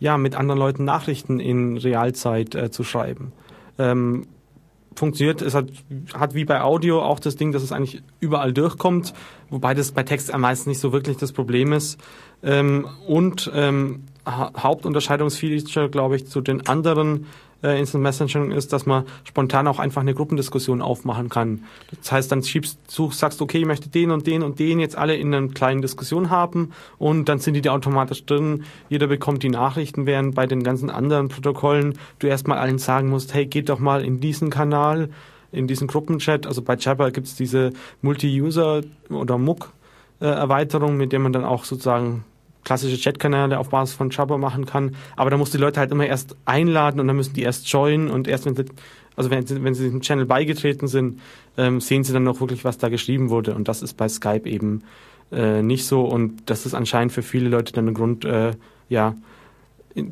ja, 0.00 0.16
mit 0.16 0.36
anderen 0.36 0.58
Leuten 0.58 0.84
Nachrichten 0.84 1.38
in 1.38 1.76
Realzeit 1.76 2.54
äh, 2.54 2.70
zu 2.70 2.82
schreiben 2.82 3.32
ähm, 3.78 4.26
funktioniert. 4.96 5.42
Es 5.42 5.54
hat, 5.54 5.70
hat 6.14 6.34
wie 6.34 6.44
bei 6.44 6.60
Audio 6.62 7.02
auch 7.02 7.18
das 7.18 7.36
Ding, 7.36 7.52
dass 7.52 7.62
es 7.62 7.72
eigentlich 7.72 8.02
überall 8.20 8.52
durchkommt, 8.52 9.12
wobei 9.50 9.74
das 9.74 9.92
bei 9.92 10.02
Text 10.02 10.32
am 10.32 10.42
meisten 10.42 10.70
nicht 10.70 10.80
so 10.80 10.92
wirklich 10.92 11.16
das 11.16 11.32
Problem 11.32 11.72
ist. 11.72 11.98
Ähm, 12.42 12.86
und 13.06 13.50
ähm, 13.54 14.04
Hauptunterscheidungsfeature, 14.26 15.90
glaube 15.90 16.16
ich, 16.16 16.26
zu 16.26 16.40
den 16.40 16.66
anderen 16.66 17.26
äh, 17.64 17.78
Instant 17.78 18.02
Messaging 18.02 18.50
ist, 18.50 18.72
dass 18.72 18.86
man 18.86 19.04
spontan 19.24 19.66
auch 19.66 19.78
einfach 19.78 20.02
eine 20.02 20.14
Gruppendiskussion 20.14 20.82
aufmachen 20.82 21.28
kann. 21.28 21.64
Das 21.98 22.12
heißt, 22.12 22.30
dann 22.30 22.42
schiebst 22.42 22.78
du, 22.94 23.10
sagst, 23.10 23.40
okay, 23.40 23.58
ich 23.58 23.66
möchte 23.66 23.88
den 23.88 24.10
und 24.10 24.26
den 24.26 24.42
und 24.42 24.58
den 24.58 24.78
jetzt 24.78 24.96
alle 24.96 25.16
in 25.16 25.34
einer 25.34 25.48
kleinen 25.48 25.82
Diskussion 25.82 26.30
haben 26.30 26.72
und 26.98 27.28
dann 27.28 27.38
sind 27.38 27.54
die 27.54 27.62
da 27.62 27.72
automatisch 27.72 28.24
drin. 28.26 28.64
Jeder 28.88 29.06
bekommt 29.06 29.42
die 29.42 29.48
Nachrichten, 29.48 30.06
während 30.06 30.34
bei 30.34 30.46
den 30.46 30.62
ganzen 30.62 30.90
anderen 30.90 31.28
Protokollen 31.28 31.98
du 32.18 32.26
erstmal 32.26 32.58
allen 32.58 32.78
sagen 32.78 33.08
musst, 33.08 33.34
hey, 33.34 33.46
geht 33.46 33.68
doch 33.68 33.78
mal 33.78 34.04
in 34.04 34.20
diesen 34.20 34.50
Kanal, 34.50 35.08
in 35.50 35.66
diesen 35.66 35.86
Gruppenchat. 35.86 36.46
Also 36.46 36.62
bei 36.62 36.76
Jabber 36.76 37.10
gibt 37.10 37.26
es 37.26 37.34
diese 37.34 37.72
Multi-User 38.02 38.82
oder 39.08 39.38
MOOC 39.38 39.72
äh, 40.20 40.26
Erweiterung, 40.26 40.96
mit 40.96 41.12
der 41.12 41.20
man 41.20 41.32
dann 41.32 41.44
auch 41.44 41.64
sozusagen 41.64 42.24
klassische 42.64 42.98
Chatkanäle 43.00 43.58
auf 43.58 43.68
Basis 43.68 43.94
von 43.94 44.10
Jabber 44.10 44.38
machen 44.38 44.66
kann. 44.66 44.96
Aber 45.16 45.30
da 45.30 45.36
musst 45.36 45.54
du 45.54 45.58
die 45.58 45.62
Leute 45.62 45.80
halt 45.80 45.92
immer 45.92 46.06
erst 46.06 46.36
einladen 46.44 47.00
und 47.00 47.06
dann 47.06 47.16
müssen 47.16 47.34
die 47.34 47.42
erst 47.42 47.68
joinen 47.68 48.10
und 48.10 48.26
erst 48.26 48.46
wenn 48.46 48.56
sie, 48.56 48.64
also 49.16 49.30
wenn, 49.30 49.44
wenn 49.64 49.74
sie 49.74 49.88
dem 49.88 50.00
Channel 50.00 50.26
beigetreten 50.26 50.88
sind, 50.88 51.20
ähm, 51.56 51.80
sehen 51.80 52.04
sie 52.04 52.12
dann 52.12 52.24
noch 52.24 52.40
wirklich, 52.40 52.64
was 52.64 52.78
da 52.78 52.88
geschrieben 52.88 53.30
wurde. 53.30 53.54
Und 53.54 53.68
das 53.68 53.82
ist 53.82 53.94
bei 53.94 54.08
Skype 54.08 54.48
eben 54.48 54.82
äh, 55.30 55.62
nicht 55.62 55.86
so. 55.86 56.02
Und 56.02 56.50
das 56.50 56.66
ist 56.66 56.74
anscheinend 56.74 57.12
für 57.12 57.22
viele 57.22 57.48
Leute 57.48 57.72
dann 57.72 57.88
ein 57.88 57.94
Grund, 57.94 58.24
äh, 58.24 58.52
ja, 58.88 59.14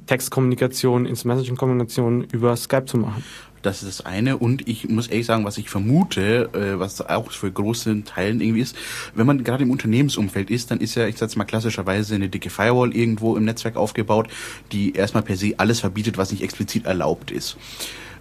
Textkommunikation, 0.07 1.07
Instant-Messaging-Kommunikation 1.07 2.25
über 2.33 2.57
Skype 2.57 2.85
zu 2.85 2.99
machen. 2.99 3.25
Das 3.63 3.83
ist 3.83 4.01
das 4.01 4.07
eine. 4.07 4.37
Und 4.37 4.69
ich 4.69 4.89
muss 4.89 5.07
ehrlich 5.07 5.27
sagen, 5.27 5.45
was 5.45 5.57
ich 5.57 5.71
vermute, 5.71 6.51
äh, 6.53 6.79
was 6.79 7.01
auch 7.01 7.31
für 7.31 7.51
große 7.51 8.05
Teilen 8.05 8.41
irgendwie 8.41 8.61
ist, 8.61 8.77
wenn 9.15 9.27
man 9.27 9.45
gerade 9.45 9.63
im 9.63 9.71
Unternehmensumfeld 9.71 10.51
ist, 10.51 10.71
dann 10.71 10.81
ist 10.81 10.97
ja, 10.97 11.07
ich 11.07 11.17
sag's 11.17 11.37
mal 11.37 11.45
klassischerweise, 11.45 12.17
eine 12.17 12.29
dicke 12.29 12.51
Firewall 12.51 12.95
irgendwo 12.95 13.37
im 13.37 13.45
Netzwerk 13.45 13.77
aufgebaut, 13.77 14.29
die 14.73 14.95
erstmal 14.95 15.23
per 15.23 15.37
se 15.37 15.55
alles 15.59 15.81
verbietet, 15.81 16.19
was 16.19 16.33
nicht 16.33 16.43
explizit 16.43 16.87
erlaubt 16.87 17.31
ist. 17.31 17.57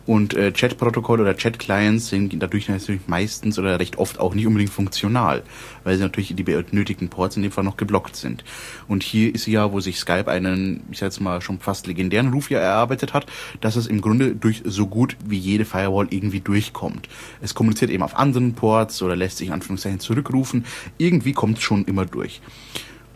Und 0.05 0.33
äh, 0.33 0.51
Chat-Protokolle 0.51 1.21
oder 1.21 1.37
Chat-Clients 1.37 2.09
sind 2.09 2.41
dadurch 2.41 2.69
natürlich 2.69 3.07
meistens 3.07 3.59
oder 3.59 3.79
recht 3.79 3.97
oft 3.97 4.19
auch 4.19 4.33
nicht 4.33 4.47
unbedingt 4.47 4.71
funktional, 4.71 5.43
weil 5.83 5.97
sie 5.97 6.03
natürlich 6.03 6.35
die 6.35 6.43
benötigten 6.43 7.09
Ports 7.09 7.37
in 7.37 7.43
dem 7.43 7.51
Fall 7.51 7.63
noch 7.63 7.77
geblockt 7.77 8.15
sind. 8.15 8.43
Und 8.87 9.03
hier 9.03 9.33
ist 9.33 9.45
ja, 9.47 9.71
wo 9.71 9.79
sich 9.79 9.99
Skype 9.99 10.29
einen, 10.29 10.83
ich 10.91 10.99
sag 10.99 11.07
jetzt 11.07 11.21
mal, 11.21 11.41
schon 11.41 11.59
fast 11.59 11.87
legendären 11.87 12.33
Ruf 12.33 12.49
ja 12.49 12.59
erarbeitet 12.59 13.13
hat, 13.13 13.25
dass 13.61 13.75
es 13.75 13.87
im 13.87 14.01
Grunde 14.01 14.35
durch 14.35 14.63
so 14.65 14.87
gut 14.87 15.15
wie 15.25 15.37
jede 15.37 15.65
Firewall 15.65 16.07
irgendwie 16.09 16.41
durchkommt. 16.41 17.07
Es 17.41 17.53
kommuniziert 17.53 17.91
eben 17.91 18.03
auf 18.03 18.17
anderen 18.17 18.53
Ports 18.53 19.01
oder 19.01 19.15
lässt 19.15 19.37
sich 19.37 19.47
in 19.47 19.53
Anführungszeichen 19.53 19.99
zurückrufen. 19.99 20.65
Irgendwie 20.97 21.33
kommt 21.33 21.57
es 21.57 21.63
schon 21.63 21.85
immer 21.85 22.05
durch. 22.05 22.41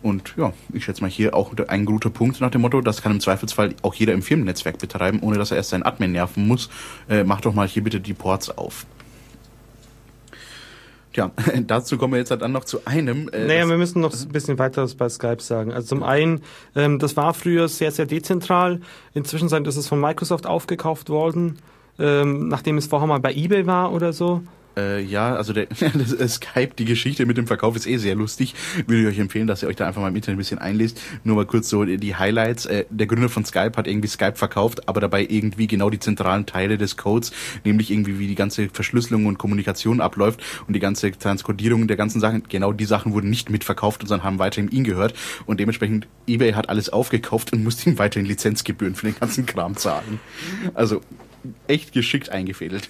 Und 0.02 0.36
ja, 0.38 0.54
ich 0.74 0.86
schätze 0.86 1.02
mal 1.02 1.10
hier 1.10 1.36
auch 1.36 1.52
ein 1.68 1.86
guter 1.86 2.10
Punkt 2.10 2.40
nach 2.40 2.52
dem 2.52 2.62
Motto, 2.62 2.82
das 2.82 3.02
kann 3.02 3.12
im 3.12 3.20
Zweifelsfall 3.20 3.74
auch 3.82 3.96
jeder 3.96 4.14
im 4.14 4.22
Firmennetzwerk 4.22 4.78
betreiben, 4.78 5.20
ohne 5.22 5.38
dass 5.38 5.52
er 5.52 5.58
erst 5.58 5.70
seinen 5.70 5.84
Admin 5.84 6.12
nerven 6.12 6.48
muss. 6.48 6.70
Äh, 7.10 7.24
mach 7.24 7.42
doch 7.42 7.54
mal 7.54 7.68
hier 7.68 7.84
bitte 7.84 8.00
die 8.00 8.14
Ports 8.14 8.56
auf. 8.56 8.86
Tja, 11.16 11.32
dazu 11.68 11.98
kommen 11.98 12.14
wir 12.14 12.20
jetzt 12.20 12.32
halt 12.32 12.42
dann 12.42 12.52
noch 12.52 12.66
zu 12.66 12.86
einem. 12.86 13.30
Äh, 13.30 13.48
naja, 13.48 13.70
wir 13.70 13.78
müssen 13.78 14.02
noch 14.02 14.14
ein 14.14 14.30
bisschen 14.30 14.60
weiteres 14.60 14.96
bei 14.96 15.08
Skype 15.08 15.42
sagen. 15.42 15.72
Also 15.72 15.88
zum 15.88 16.04
einen, 16.04 16.42
ähm, 16.76 17.00
das 17.00 17.16
war 17.16 17.34
früher 17.34 17.70
sehr, 17.70 17.92
sehr 17.92 18.06
dezentral. 18.06 18.82
Inzwischen 19.14 19.48
ist 19.48 19.78
es 19.78 19.88
von 19.88 20.02
Microsoft 20.02 20.46
aufgekauft 20.46 21.10
worden, 21.10 21.60
ähm, 21.98 22.50
nachdem 22.50 22.78
es 22.78 22.88
vorher 22.88 23.08
mal 23.08 23.22
bei 23.22 23.34
eBay 23.34 23.66
war 23.66 23.94
oder 23.94 24.12
so. 24.12 24.44
Äh, 24.78 25.02
ja, 25.02 25.36
also 25.36 25.54
der 25.54 25.66
das, 25.94 26.14
äh, 26.14 26.28
Skype, 26.28 26.72
die 26.78 26.86
Geschichte 26.86 27.26
mit 27.26 27.38
dem 27.38 27.48
Verkauf 27.48 27.76
ist 27.76 27.88
eh 27.88 27.98
sehr 27.98 28.16
lustig. 28.16 28.56
Würde 28.88 29.02
ich 29.04 29.08
euch 29.08 29.20
empfehlen, 29.20 29.48
dass 29.48 29.64
ihr 29.64 29.70
euch 29.70 29.76
da 29.76 29.88
einfach 29.88 30.02
mal 30.02 30.10
im 30.10 30.16
Internet 30.16 30.36
ein 30.36 30.40
bisschen 30.40 30.60
einlest. 30.60 31.02
Nur 31.24 31.36
mal 31.36 31.46
kurz 31.46 31.70
so 31.70 31.86
die 31.86 32.16
Highlights. 32.16 32.66
Äh, 32.66 32.86
der 32.90 33.08
Gründer 33.08 33.30
von 33.30 33.46
Skype 33.46 33.74
hat 33.76 33.88
irgendwie 33.88 34.08
Skype 34.08 34.36
verkauft, 34.36 34.88
aber 34.88 35.02
dabei 35.02 35.26
irgendwie 35.28 35.68
genau 35.68 35.90
die 35.90 36.00
zentralen 36.00 36.46
Teile 36.46 36.78
des 36.78 36.98
Codes, 36.98 37.32
nämlich 37.64 37.92
irgendwie 37.92 38.20
wie 38.20 38.28
die 38.28 38.36
ganze 38.36 38.70
Verschlüsselung 38.70 39.26
und 39.26 39.38
Kommunikation 39.38 40.02
abläuft 40.02 40.42
und 40.68 40.74
die 40.74 40.80
ganze 40.80 41.12
Transkodierung 41.12 41.88
der 41.88 41.98
ganzen 41.98 42.20
Sachen, 42.20 42.44
genau 42.50 42.74
die 42.74 42.86
Sachen 42.86 43.14
wurden 43.14 43.30
nicht 43.30 43.50
mitverkauft, 43.50 44.02
sondern 44.08 44.26
haben 44.26 44.40
weiterhin 44.40 44.70
ihm 44.72 44.84
gehört. 44.84 45.14
Und 45.46 45.60
dementsprechend, 45.60 46.08
eBay 46.28 46.54
hat 46.54 46.70
alles 46.70 46.90
aufgekauft 46.90 47.54
und 47.54 47.64
musste 47.64 47.90
ihm 47.90 47.98
weiterhin 47.98 48.26
Lizenzgebühren 48.26 48.96
für 48.96 49.08
den 49.08 49.20
ganzen 49.20 49.46
Kram 49.46 49.76
zahlen. 49.78 50.20
Also 50.74 51.02
echt 51.68 51.94
geschickt 51.94 52.30
eingefädelt. 52.30 52.90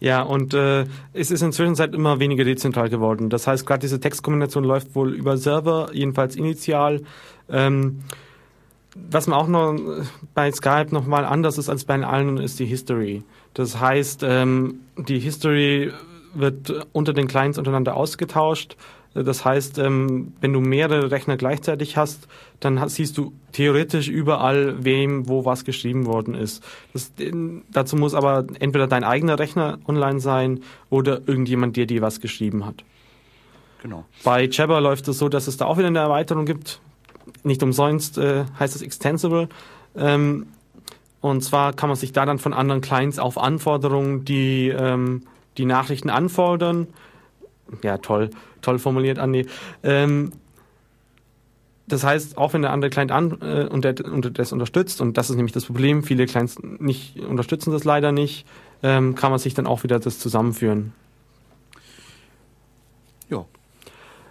Ja, 0.00 0.22
und 0.22 0.54
äh, 0.54 0.84
es 1.12 1.30
ist 1.30 1.42
inzwischen 1.42 1.74
seit 1.74 1.94
immer 1.94 2.18
weniger 2.20 2.44
dezentral 2.44 2.88
geworden. 2.88 3.30
Das 3.30 3.46
heißt, 3.46 3.66
gerade 3.66 3.80
diese 3.80 4.00
Textkombination 4.00 4.64
läuft 4.64 4.94
wohl 4.94 5.14
über 5.14 5.36
Server, 5.36 5.90
jedenfalls 5.92 6.36
initial. 6.36 7.02
Ähm, 7.48 8.00
was 8.94 9.26
man 9.26 9.38
auch 9.38 9.48
noch 9.48 9.76
bei 10.34 10.50
Skype 10.52 10.88
nochmal 10.90 11.24
anders 11.24 11.58
ist 11.58 11.68
als 11.68 11.84
bei 11.84 12.00
allen, 12.04 12.38
ist 12.38 12.60
die 12.60 12.66
History. 12.66 13.24
Das 13.54 13.80
heißt, 13.80 14.22
ähm, 14.24 14.80
die 14.96 15.18
History 15.18 15.92
wird 16.34 16.86
unter 16.92 17.12
den 17.12 17.26
Clients 17.26 17.58
untereinander 17.58 17.96
ausgetauscht 17.96 18.76
das 19.14 19.44
heißt, 19.44 19.78
ähm, 19.78 20.32
wenn 20.40 20.52
du 20.52 20.60
mehrere 20.60 21.10
Rechner 21.12 21.36
gleichzeitig 21.36 21.96
hast, 21.96 22.26
dann 22.58 22.88
siehst 22.88 23.16
du 23.16 23.32
theoretisch 23.52 24.08
überall, 24.08 24.84
wem 24.84 25.28
wo 25.28 25.44
was 25.44 25.64
geschrieben 25.64 26.06
worden 26.06 26.34
ist. 26.34 26.64
Das, 26.92 27.12
dazu 27.70 27.96
muss 27.96 28.14
aber 28.14 28.44
entweder 28.58 28.88
dein 28.88 29.04
eigener 29.04 29.38
Rechner 29.38 29.78
online 29.86 30.18
sein 30.18 30.60
oder 30.90 31.20
irgendjemand, 31.26 31.76
der 31.76 31.86
dir 31.86 32.02
was 32.02 32.20
geschrieben 32.20 32.66
hat. 32.66 32.84
Genau. 33.82 34.04
Bei 34.24 34.48
Jabber 34.50 34.80
läuft 34.80 35.06
es 35.06 35.18
so, 35.18 35.28
dass 35.28 35.46
es 35.46 35.58
da 35.58 35.66
auch 35.66 35.78
wieder 35.78 35.88
eine 35.88 35.98
Erweiterung 35.98 36.46
gibt. 36.46 36.80
Nicht 37.44 37.62
umsonst 37.62 38.18
äh, 38.18 38.44
heißt 38.58 38.74
es 38.74 38.82
Extensible. 38.82 39.48
Ähm, 39.94 40.46
und 41.20 41.42
zwar 41.42 41.72
kann 41.72 41.88
man 41.88 41.96
sich 41.96 42.12
da 42.12 42.26
dann 42.26 42.38
von 42.38 42.52
anderen 42.52 42.80
Clients 42.80 43.18
auf 43.18 43.38
Anforderungen, 43.38 44.24
die 44.24 44.68
ähm, 44.68 45.22
die 45.56 45.64
Nachrichten 45.64 46.10
anfordern, 46.10 46.88
ja 47.82 47.98
toll, 47.98 48.30
toll 48.60 48.78
formuliert, 48.78 49.18
Andi, 49.18 49.46
ähm, 49.82 50.32
das 51.86 52.02
heißt, 52.02 52.38
auch 52.38 52.54
wenn 52.54 52.62
der 52.62 52.72
andere 52.72 52.90
Client 52.90 53.12
an, 53.12 53.38
äh, 53.42 53.66
und, 53.66 53.84
der, 53.84 53.94
und 54.04 54.38
das 54.38 54.52
unterstützt, 54.52 55.00
und 55.00 55.18
das 55.18 55.28
ist 55.28 55.36
nämlich 55.36 55.52
das 55.52 55.66
Problem, 55.66 56.02
viele 56.02 56.26
Clients 56.26 56.58
nicht, 56.62 57.20
unterstützen 57.20 57.72
das 57.72 57.84
leider 57.84 58.10
nicht, 58.10 58.46
ähm, 58.82 59.14
kann 59.14 59.30
man 59.30 59.38
sich 59.38 59.54
dann 59.54 59.66
auch 59.66 59.82
wieder 59.82 59.98
das 59.98 60.18
zusammenführen. 60.18 60.92
Ja. 63.28 63.44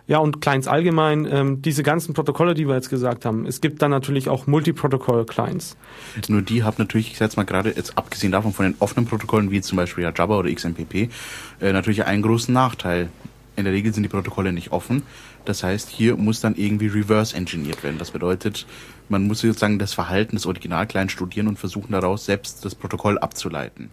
Ja, 0.06 0.18
und 0.18 0.42
Clients 0.42 0.68
allgemein, 0.68 1.26
ähm, 1.32 1.62
diese 1.62 1.82
ganzen 1.82 2.14
Protokolle, 2.14 2.56
die 2.56 2.68
wir 2.68 2.76
jetzt 2.76 2.90
gesagt 2.90 3.24
haben, 3.24 3.46
es 3.46 3.62
gibt 3.62 3.82
dann 3.82 3.92
natürlich 3.92 4.28
auch 4.28 4.48
Multiprotokoll-Clients. 4.48 5.78
Nur 6.28 6.42
die 6.42 6.64
haben 6.64 6.76
natürlich, 6.78 7.12
ich 7.12 7.18
sage 7.18 7.30
jetzt 7.30 7.38
mal 7.38 7.46
gerade, 7.46 7.72
jetzt 7.76 7.98
abgesehen 7.98 8.34
davon 8.34 8.52
von 8.52 8.66
den 8.66 8.76
offenen 8.80 9.06
Protokollen, 9.06 9.50
wie 9.50 9.62
zum 9.62 9.78
Beispiel 9.78 10.04
ja 10.04 10.12
Java 10.16 10.38
oder 10.38 10.52
XMPP, 10.52 11.10
äh, 11.62 11.72
natürlich 11.72 12.06
einen 12.06 12.22
großen 12.22 12.54
Nachteil. 12.54 13.10
In 13.56 13.66
der 13.66 13.74
Regel 13.74 13.94
sind 13.94 14.04
die 14.04 14.10
Protokolle 14.10 14.52
nicht 14.52 14.72
offen. 14.72 15.04
Das 15.46 15.64
heißt, 15.64 15.90
hier 15.90 16.18
muss 16.18 16.42
dann 16.42 16.56
irgendwie 16.56 16.88
reverse 16.88 17.36
engineert 17.36 17.84
werden. 17.84 17.98
Das 17.98 18.12
bedeutet, 18.12 18.66
man 19.10 19.28
muss 19.28 19.40
sozusagen 19.40 19.78
das 19.78 19.94
Verhalten 19.94 20.36
des 20.36 20.46
Originalclients 20.46 21.14
studieren 21.14 21.48
und 21.48 21.60
versuchen 21.60 21.92
daraus 21.92 22.26
selbst 22.26 22.66
das 22.66 22.76
Protokoll 22.76 23.20
abzuleiten. 23.20 23.90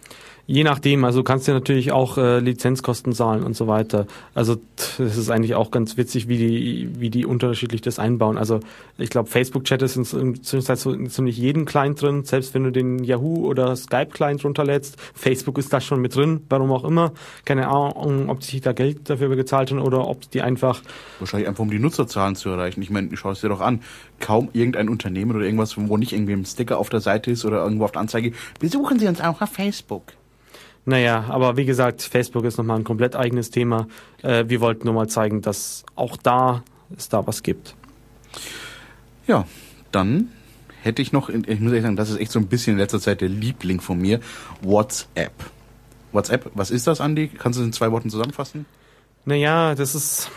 Je 0.51 0.65
nachdem, 0.65 1.05
also 1.05 1.23
kannst 1.23 1.47
du 1.47 1.53
natürlich 1.53 1.93
auch 1.93 2.17
äh, 2.17 2.39
Lizenzkosten 2.39 3.13
zahlen 3.13 3.43
und 3.43 3.55
so 3.55 3.67
weiter. 3.67 4.05
Also 4.33 4.57
das 4.97 5.15
ist 5.15 5.31
eigentlich 5.31 5.55
auch 5.55 5.71
ganz 5.71 5.95
witzig, 5.95 6.27
wie 6.27 6.37
die, 6.37 6.89
wie 6.99 7.09
die 7.09 7.25
unterschiedlich 7.25 7.79
das 7.79 7.99
einbauen. 7.99 8.37
Also 8.37 8.59
ich 8.97 9.09
glaube, 9.09 9.29
Facebook-Chat 9.29 9.81
ist 9.81 9.95
in, 9.95 10.03
so 10.03 10.91
in 10.91 11.09
ziemlich 11.09 11.37
jedem 11.37 11.63
Client 11.63 12.01
drin, 12.01 12.25
selbst 12.25 12.53
wenn 12.53 12.65
du 12.65 12.71
den 12.71 13.01
Yahoo 13.01 13.47
oder 13.47 13.77
Skype-Client 13.77 14.43
runterlädst. 14.43 14.97
Facebook 15.13 15.57
ist 15.57 15.71
da 15.71 15.79
schon 15.79 16.01
mit 16.01 16.17
drin, 16.17 16.41
warum 16.49 16.73
auch 16.73 16.83
immer. 16.83 17.13
Keine 17.45 17.69
Ahnung, 17.69 18.27
ob 18.27 18.43
sich 18.43 18.59
da 18.59 18.73
Geld 18.73 19.09
dafür 19.09 19.33
gezahlt 19.37 19.71
haben 19.71 19.79
oder 19.79 20.05
ob 20.05 20.29
die 20.31 20.41
einfach... 20.41 20.81
Wahrscheinlich 21.19 21.47
einfach, 21.47 21.63
um 21.63 21.71
die 21.71 21.79
Nutzerzahlen 21.79 22.35
zu 22.35 22.49
erreichen. 22.49 22.81
Ich 22.81 22.89
meine, 22.89 23.15
schau 23.15 23.31
es 23.31 23.39
dir 23.39 23.47
doch 23.47 23.61
an. 23.61 23.79
Kaum 24.19 24.49
irgendein 24.51 24.89
Unternehmen 24.89 25.33
oder 25.33 25.45
irgendwas, 25.45 25.77
wo 25.77 25.95
nicht 25.95 26.11
irgendwie 26.11 26.33
ein 26.33 26.43
Sticker 26.43 26.77
auf 26.77 26.89
der 26.89 26.99
Seite 26.99 27.31
ist 27.31 27.45
oder 27.45 27.63
irgendwo 27.63 27.85
auf 27.85 27.93
der 27.93 28.01
Anzeige, 28.01 28.33
besuchen 28.59 28.99
Sie 28.99 29.07
uns 29.07 29.21
auch 29.21 29.39
auf 29.39 29.49
Facebook. 29.49 30.11
Naja, 30.85 31.25
aber 31.29 31.57
wie 31.57 31.65
gesagt, 31.65 32.01
Facebook 32.01 32.43
ist 32.45 32.57
nochmal 32.57 32.77
ein 32.79 32.83
komplett 32.83 33.15
eigenes 33.15 33.51
Thema. 33.51 33.87
Äh, 34.23 34.45
wir 34.47 34.61
wollten 34.61 34.85
nur 34.85 34.93
mal 34.93 35.07
zeigen, 35.07 35.41
dass 35.41 35.85
auch 35.95 36.17
da 36.17 36.63
es 36.95 37.09
da 37.09 37.25
was 37.25 37.43
gibt. 37.43 37.75
Ja, 39.27 39.45
dann 39.91 40.29
hätte 40.81 41.01
ich 41.01 41.11
noch, 41.11 41.29
ich 41.29 41.59
muss 41.59 41.71
ehrlich 41.71 41.83
sagen, 41.83 41.95
das 41.95 42.09
ist 42.09 42.19
echt 42.19 42.31
so 42.31 42.39
ein 42.39 42.47
bisschen 42.47 42.73
in 42.73 42.79
letzter 42.79 42.99
Zeit 42.99 43.21
der 43.21 43.29
Liebling 43.29 43.79
von 43.79 43.99
mir, 43.99 44.19
WhatsApp. 44.61 45.33
WhatsApp, 46.11 46.51
was 46.55 46.71
ist 46.71 46.87
das, 46.87 46.99
Andi? 46.99 47.27
Kannst 47.27 47.59
du 47.59 47.61
es 47.63 47.67
in 47.67 47.73
zwei 47.73 47.91
Worten 47.91 48.09
zusammenfassen? 48.09 48.65
Naja, 49.25 49.75
das 49.75 49.93
ist 49.93 50.31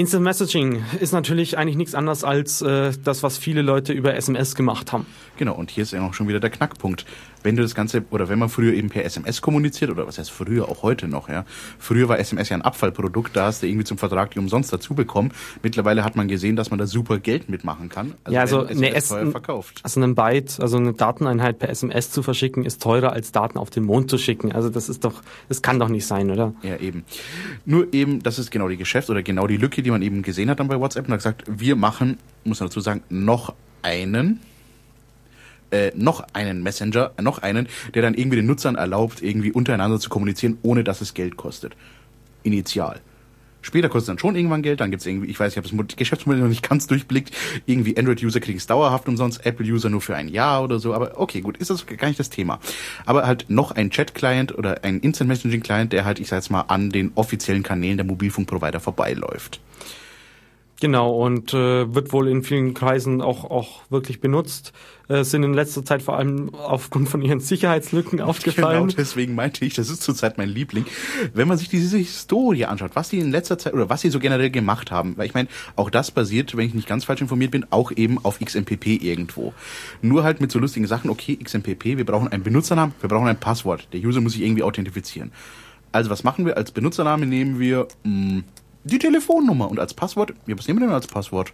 Instant 0.00 0.24
Messaging 0.24 0.82
ist 0.98 1.12
natürlich 1.12 1.58
eigentlich 1.58 1.76
nichts 1.76 1.94
anderes 1.94 2.24
als 2.24 2.62
äh, 2.62 2.92
das, 3.04 3.22
was 3.22 3.36
viele 3.36 3.60
Leute 3.60 3.92
über 3.92 4.14
SMS 4.14 4.54
gemacht 4.54 4.92
haben. 4.92 5.04
Genau, 5.36 5.54
und 5.54 5.70
hier 5.70 5.82
ist 5.82 5.92
ja 5.92 6.00
auch 6.00 6.14
schon 6.14 6.26
wieder 6.26 6.40
der 6.40 6.48
Knackpunkt. 6.48 7.04
Wenn 7.42 7.56
du 7.56 7.62
das 7.62 7.74
Ganze, 7.74 8.04
oder 8.10 8.28
wenn 8.28 8.38
man 8.38 8.50
früher 8.50 8.74
eben 8.74 8.90
per 8.90 9.04
SMS 9.04 9.40
kommuniziert, 9.40 9.90
oder 9.90 10.06
was 10.06 10.18
heißt 10.18 10.30
früher, 10.30 10.68
auch 10.68 10.82
heute 10.82 11.08
noch, 11.08 11.30
ja. 11.30 11.46
Früher 11.78 12.08
war 12.08 12.18
SMS 12.18 12.50
ja 12.50 12.56
ein 12.56 12.62
Abfallprodukt, 12.62 13.34
da 13.34 13.46
hast 13.46 13.62
du 13.62 13.66
irgendwie 13.66 13.84
zum 13.84 13.96
Vertrag 13.96 14.30
die 14.32 14.38
umsonst 14.38 14.72
dazu 14.72 14.94
bekommen. 14.94 15.32
Mittlerweile 15.62 16.04
hat 16.04 16.16
man 16.16 16.28
gesehen, 16.28 16.56
dass 16.56 16.70
man 16.70 16.78
da 16.78 16.86
super 16.86 17.18
Geld 17.18 17.48
mitmachen 17.48 17.88
kann. 17.88 18.14
Also 18.24 18.34
ja, 18.34 18.40
also 18.42 18.66
eine 18.66 18.94
S 18.94 19.08
verkauft. 19.08 19.80
Also 19.82 20.00
ein 20.02 20.14
Byte, 20.14 20.60
also 20.60 20.76
eine 20.76 20.92
Dateneinheit 20.92 21.58
per 21.58 21.70
SMS 21.70 22.10
zu 22.10 22.22
verschicken, 22.22 22.64
ist 22.64 22.82
teurer 22.82 23.12
als 23.12 23.32
Daten 23.32 23.58
auf 23.58 23.70
den 23.70 23.84
Mond 23.84 24.10
zu 24.10 24.18
schicken. 24.18 24.52
Also 24.52 24.68
das 24.68 24.90
ist 24.90 25.04
doch, 25.04 25.22
das 25.48 25.62
kann 25.62 25.78
doch 25.78 25.88
nicht 25.88 26.06
sein, 26.06 26.30
oder? 26.30 26.54
Ja, 26.62 26.76
eben. 26.76 27.04
Nur 27.64 27.92
eben, 27.92 28.22
das 28.22 28.38
ist 28.38 28.50
genau 28.50 28.68
die 28.68 28.76
Geschäft 28.76 29.08
oder 29.08 29.22
genau 29.22 29.46
die 29.46 29.56
Lücke, 29.56 29.82
die 29.82 29.89
man 29.90 30.02
eben 30.02 30.22
gesehen 30.22 30.50
hat 30.50 30.60
dann 30.60 30.68
bei 30.68 30.78
WhatsApp 30.78 31.06
und 31.06 31.12
hat 31.12 31.20
gesagt, 31.20 31.44
wir 31.46 31.76
machen, 31.76 32.18
muss 32.44 32.60
man 32.60 32.68
dazu 32.68 32.80
sagen, 32.80 33.02
noch 33.08 33.54
einen 33.82 34.40
äh, 35.70 35.92
noch 35.94 36.24
einen 36.32 36.62
Messenger, 36.62 37.12
noch 37.20 37.38
einen, 37.38 37.68
der 37.94 38.02
dann 38.02 38.14
irgendwie 38.14 38.36
den 38.36 38.46
Nutzern 38.46 38.74
erlaubt, 38.74 39.22
irgendwie 39.22 39.52
untereinander 39.52 40.00
zu 40.00 40.10
kommunizieren, 40.10 40.58
ohne 40.62 40.84
dass 40.84 41.00
es 41.00 41.14
Geld 41.14 41.36
kostet. 41.36 41.76
Initial. 42.42 43.00
Später 43.62 43.88
kostet 43.88 44.02
es 44.02 44.06
dann 44.06 44.18
schon 44.18 44.36
irgendwann 44.36 44.62
Geld, 44.62 44.80
dann 44.80 44.90
gibt 44.90 45.00
es 45.00 45.06
irgendwie, 45.06 45.28
ich 45.28 45.38
weiß, 45.38 45.52
ich 45.52 45.56
habe 45.58 45.68
das 45.68 45.96
Geschäftsmodell 45.96 46.42
noch 46.42 46.48
nicht 46.48 46.68
ganz 46.68 46.86
durchblickt, 46.86 47.30
irgendwie 47.66 47.96
Android-User 47.96 48.40
kriegen 48.40 48.58
es 48.58 48.66
dauerhaft 48.66 49.08
umsonst, 49.08 49.44
Apple-User 49.44 49.90
nur 49.90 50.00
für 50.00 50.16
ein 50.16 50.28
Jahr 50.28 50.62
oder 50.62 50.78
so, 50.78 50.94
aber 50.94 51.20
okay, 51.20 51.40
gut, 51.40 51.56
ist 51.58 51.70
das 51.70 51.86
gar 51.86 52.08
nicht 52.08 52.20
das 52.20 52.30
Thema. 52.30 52.60
Aber 53.06 53.26
halt 53.26 53.46
noch 53.48 53.72
ein 53.72 53.90
Chat-Client 53.90 54.56
oder 54.56 54.84
ein 54.84 55.00
Instant-Messaging-Client, 55.00 55.92
der 55.92 56.04
halt, 56.04 56.20
ich 56.20 56.28
sag 56.28 56.38
jetzt 56.38 56.50
mal, 56.50 56.62
an 56.62 56.90
den 56.90 57.12
offiziellen 57.14 57.62
Kanälen 57.62 57.96
der 57.96 58.06
Mobilfunkprovider 58.06 58.80
vorbeiläuft. 58.80 59.60
Genau, 60.80 61.12
und 61.12 61.52
äh, 61.52 61.94
wird 61.94 62.10
wohl 62.14 62.26
in 62.26 62.42
vielen 62.42 62.72
Kreisen 62.72 63.20
auch, 63.20 63.44
auch 63.44 63.82
wirklich 63.90 64.22
benutzt. 64.22 64.72
Äh, 65.08 65.24
sind 65.24 65.42
in 65.42 65.52
letzter 65.52 65.84
Zeit 65.84 66.00
vor 66.00 66.16
allem 66.16 66.54
aufgrund 66.54 67.10
von 67.10 67.20
ihren 67.20 67.40
Sicherheitslücken 67.40 68.20
aufgefallen. 68.22 68.86
Genau, 68.86 68.96
deswegen 68.96 69.34
meinte 69.34 69.62
ich, 69.66 69.74
das 69.74 69.90
ist 69.90 70.02
zurzeit 70.02 70.38
mein 70.38 70.48
Liebling. 70.48 70.86
Wenn 71.34 71.48
man 71.48 71.58
sich 71.58 71.68
diese 71.68 71.98
Historie 71.98 72.64
anschaut, 72.64 72.92
was 72.94 73.10
sie 73.10 73.18
in 73.18 73.30
letzter 73.30 73.58
Zeit 73.58 73.74
oder 73.74 73.90
was 73.90 74.00
sie 74.00 74.08
so 74.08 74.18
generell 74.18 74.48
gemacht 74.48 74.90
haben, 74.90 75.18
weil 75.18 75.26
ich 75.26 75.34
meine, 75.34 75.48
auch 75.76 75.90
das 75.90 76.10
basiert, 76.10 76.56
wenn 76.56 76.66
ich 76.66 76.74
nicht 76.74 76.88
ganz 76.88 77.04
falsch 77.04 77.20
informiert 77.20 77.50
bin, 77.50 77.66
auch 77.68 77.92
eben 77.92 78.24
auf 78.24 78.40
XMPP 78.40 79.02
irgendwo. 79.02 79.52
Nur 80.00 80.24
halt 80.24 80.40
mit 80.40 80.50
so 80.50 80.58
lustigen 80.58 80.86
Sachen, 80.86 81.10
okay, 81.10 81.36
XMPP, 81.36 81.98
wir 81.98 82.06
brauchen 82.06 82.28
einen 82.28 82.42
Benutzernamen, 82.42 82.94
wir 83.00 83.08
brauchen 83.10 83.28
ein 83.28 83.38
Passwort. 83.38 83.88
Der 83.92 84.00
User 84.00 84.22
muss 84.22 84.32
sich 84.32 84.42
irgendwie 84.42 84.62
authentifizieren. 84.62 85.30
Also 85.92 86.08
was 86.08 86.24
machen 86.24 86.46
wir? 86.46 86.56
Als 86.56 86.70
Benutzername 86.70 87.26
nehmen 87.26 87.58
wir 87.58 87.88
mh, 88.04 88.38
mm, 88.38 88.44
die 88.84 88.98
Telefonnummer. 88.98 89.70
Und 89.70 89.78
als 89.78 89.94
Passwort, 89.94 90.34
ja, 90.46 90.58
was 90.58 90.66
nehmen 90.68 90.80
wir 90.80 90.86
denn 90.86 90.94
als 90.94 91.06
Passwort? 91.06 91.52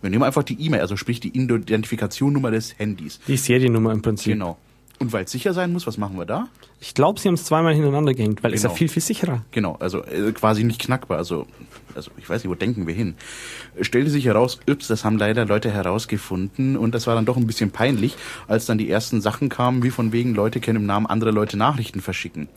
Wir 0.00 0.10
nehmen 0.10 0.22
einfach 0.22 0.44
die 0.44 0.60
E-Mail, 0.60 0.80
also 0.80 0.96
sprich 0.96 1.20
die 1.20 1.36
Identifikationnummer 1.36 2.50
des 2.50 2.78
Handys. 2.78 3.18
Die 3.26 3.36
Seriennummer 3.36 3.92
im 3.92 4.02
Prinzip. 4.02 4.34
Genau. 4.34 4.56
Und 5.00 5.12
weil 5.12 5.24
es 5.24 5.30
sicher 5.30 5.54
sein 5.54 5.72
muss, 5.72 5.86
was 5.86 5.96
machen 5.96 6.16
wir 6.18 6.26
da? 6.26 6.48
Ich 6.80 6.94
glaube, 6.94 7.20
sie 7.20 7.28
haben 7.28 7.34
es 7.34 7.44
zweimal 7.44 7.72
hintereinander 7.72 8.14
gehängt, 8.14 8.42
weil 8.42 8.52
es 8.52 8.62
genau. 8.62 8.72
ist 8.72 8.76
ja 8.76 8.78
viel, 8.78 8.88
viel 8.88 9.02
sicherer. 9.02 9.44
Genau, 9.52 9.76
also 9.78 10.02
äh, 10.04 10.32
quasi 10.32 10.64
nicht 10.64 10.80
knackbar. 10.80 11.18
Also, 11.18 11.46
also 11.94 12.10
ich 12.18 12.28
weiß 12.28 12.42
nicht, 12.42 12.50
wo 12.50 12.56
denken 12.56 12.86
wir 12.86 12.94
hin? 12.94 13.14
Stellte 13.80 14.10
sich 14.10 14.24
heraus, 14.24 14.58
ups, 14.68 14.88
das 14.88 15.04
haben 15.04 15.16
leider 15.16 15.44
Leute 15.46 15.70
herausgefunden 15.70 16.76
und 16.76 16.94
das 16.94 17.06
war 17.06 17.14
dann 17.14 17.26
doch 17.26 17.36
ein 17.36 17.46
bisschen 17.46 17.70
peinlich, 17.70 18.16
als 18.48 18.66
dann 18.66 18.78
die 18.78 18.90
ersten 18.90 19.20
Sachen 19.20 19.48
kamen, 19.48 19.84
wie 19.84 19.90
von 19.90 20.10
wegen 20.10 20.34
Leute 20.34 20.60
können 20.60 20.80
im 20.80 20.86
Namen 20.86 21.06
anderer 21.06 21.32
Leute 21.32 21.56
Nachrichten 21.56 22.00
verschicken. 22.00 22.48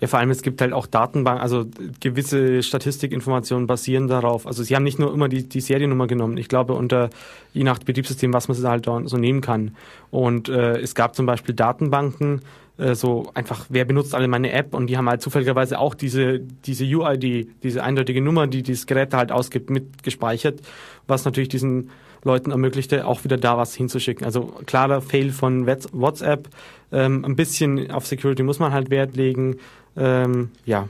Ja, 0.00 0.08
vor 0.08 0.18
allem 0.18 0.30
es 0.30 0.42
gibt 0.42 0.60
halt 0.60 0.72
auch 0.72 0.86
Datenbanken, 0.86 1.42
also 1.42 1.64
gewisse 2.00 2.62
Statistikinformationen 2.62 3.66
basieren 3.66 4.08
darauf. 4.08 4.46
Also 4.46 4.62
sie 4.62 4.76
haben 4.76 4.82
nicht 4.82 4.98
nur 4.98 5.12
immer 5.12 5.28
die, 5.28 5.48
die 5.48 5.60
Seriennummer 5.60 6.06
genommen. 6.06 6.36
Ich 6.36 6.48
glaube 6.48 6.74
unter 6.74 7.08
je 7.54 7.64
nach 7.64 7.78
Betriebssystem, 7.78 8.32
was 8.34 8.48
man 8.48 8.62
halt 8.64 8.84
so 8.84 9.16
nehmen 9.16 9.40
kann. 9.40 9.74
Und 10.10 10.50
äh, 10.50 10.78
es 10.78 10.94
gab 10.94 11.14
zum 11.14 11.24
Beispiel 11.24 11.54
Datenbanken, 11.54 12.42
äh, 12.78 12.94
so 12.94 13.30
einfach, 13.34 13.66
wer 13.70 13.84
benutzt 13.84 14.14
alle 14.14 14.28
meine 14.28 14.52
App 14.52 14.74
und 14.74 14.88
die 14.88 14.96
haben 14.98 15.08
halt 15.08 15.22
zufälligerweise 15.22 15.78
auch 15.78 15.94
diese, 15.94 16.40
diese 16.40 16.84
UID, 16.84 17.48
diese 17.62 17.82
eindeutige 17.82 18.20
Nummer, 18.20 18.46
die 18.46 18.62
dieses 18.62 18.86
Gerät 18.86 19.14
halt 19.14 19.32
ausgibt, 19.32 19.70
mitgespeichert, 19.70 20.60
was 21.06 21.24
natürlich 21.24 21.48
diesen 21.48 21.90
Leuten 22.22 22.50
ermöglichte, 22.50 23.06
auch 23.06 23.24
wieder 23.24 23.38
da 23.38 23.56
was 23.56 23.74
hinzuschicken. 23.74 24.26
Also 24.26 24.52
klarer 24.66 25.00
Fail 25.00 25.30
von 25.30 25.66
WhatsApp. 25.66 26.48
Ähm, 26.92 27.24
ein 27.24 27.36
bisschen 27.36 27.90
auf 27.90 28.06
Security 28.06 28.42
muss 28.42 28.58
man 28.58 28.72
halt 28.72 28.90
Wert 28.90 29.16
legen. 29.16 29.56
Ähm, 29.96 30.50
ja. 30.64 30.88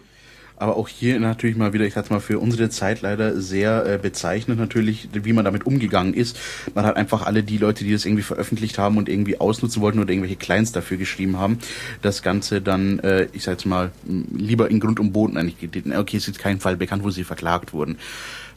Aber 0.59 0.76
auch 0.76 0.88
hier 0.88 1.20
natürlich 1.20 1.57
mal 1.57 1.74
wieder, 1.74 1.84
ich 1.84 1.92
sag's 1.92 2.09
mal, 2.09 2.20
für 2.20 2.38
unsere 2.38 2.70
Zeit 2.70 3.02
leider 3.02 3.38
sehr 3.38 3.84
äh, 3.84 3.98
bezeichnend 3.98 4.59
natürlich, 4.59 5.09
wie 5.12 5.34
man 5.34 5.44
damit 5.44 5.66
umgegangen 5.66 6.14
ist. 6.14 6.38
Man 6.74 6.86
hat 6.86 6.96
einfach 6.96 7.26
alle 7.26 7.42
die 7.42 7.59
Leute, 7.59 7.84
die 7.84 7.92
das 7.92 8.07
irgendwie 8.07 8.22
veröffentlicht 8.22 8.78
haben 8.78 8.96
und 8.96 9.11
irgendwie 9.11 9.38
ausnutzen 9.38 9.82
wollten 9.82 9.98
oder 9.98 10.11
irgendwelche 10.11 10.36
Clients 10.36 10.72
dafür 10.72 10.96
geschrieben 10.96 11.38
haben, 11.38 11.59
das 12.00 12.22
Ganze 12.22 12.62
dann, 12.62 13.00
äh, 13.00 13.28
ich 13.34 13.42
sag's 13.42 13.66
mal, 13.66 13.92
lieber 14.07 14.70
in 14.70 14.80
Grund 14.80 14.98
und 14.98 15.12
Boden 15.12 15.36
eigentlich 15.36 15.57
Okay, 15.94 16.16
es 16.16 16.26
ist 16.26 16.38
kein 16.38 16.59
Fall 16.59 16.78
bekannt, 16.78 17.04
wo 17.04 17.11
sie 17.11 17.24
verklagt 17.24 17.74
wurden 17.74 17.98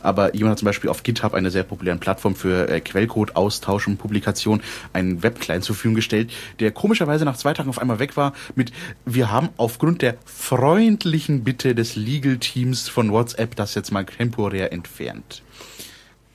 aber 0.01 0.35
jemand 0.35 0.51
hat 0.51 0.59
zum 0.59 0.65
Beispiel 0.65 0.89
auf 0.89 1.03
GitHub, 1.03 1.33
einer 1.33 1.51
sehr 1.51 1.63
populären 1.63 1.99
Plattform 1.99 2.35
für 2.35 2.69
äh, 2.69 2.81
Quellcode-Austausch 2.81 3.87
und 3.87 3.97
Publikation, 3.97 4.61
einen 4.93 5.23
Webclient 5.23 5.63
zur 5.63 5.75
Verfügung 5.75 5.95
gestellt, 5.95 6.31
der 6.59 6.71
komischerweise 6.71 7.25
nach 7.25 7.37
zwei 7.37 7.53
Tagen 7.53 7.69
auf 7.69 7.79
einmal 7.79 7.99
weg 7.99 8.17
war 8.17 8.33
mit, 8.55 8.71
wir 9.05 9.31
haben 9.31 9.49
aufgrund 9.57 10.01
der 10.01 10.15
freundlichen 10.25 11.43
Bitte 11.43 11.75
des 11.75 11.95
Legal-Teams 11.95 12.89
von 12.89 13.11
WhatsApp 13.11 13.55
das 13.55 13.75
jetzt 13.75 13.91
mal 13.91 14.05
temporär 14.05 14.71
entfernt. 14.71 15.43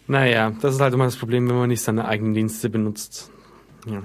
Naja, 0.07 0.53
das 0.61 0.75
ist 0.75 0.81
halt 0.81 0.93
immer 0.93 1.05
das 1.05 1.17
Problem, 1.17 1.49
wenn 1.49 1.57
man 1.57 1.69
nicht 1.69 1.81
seine 1.81 2.07
eigenen 2.07 2.35
Dienste 2.35 2.69
benutzt. 2.69 3.31
Ja. 3.87 4.03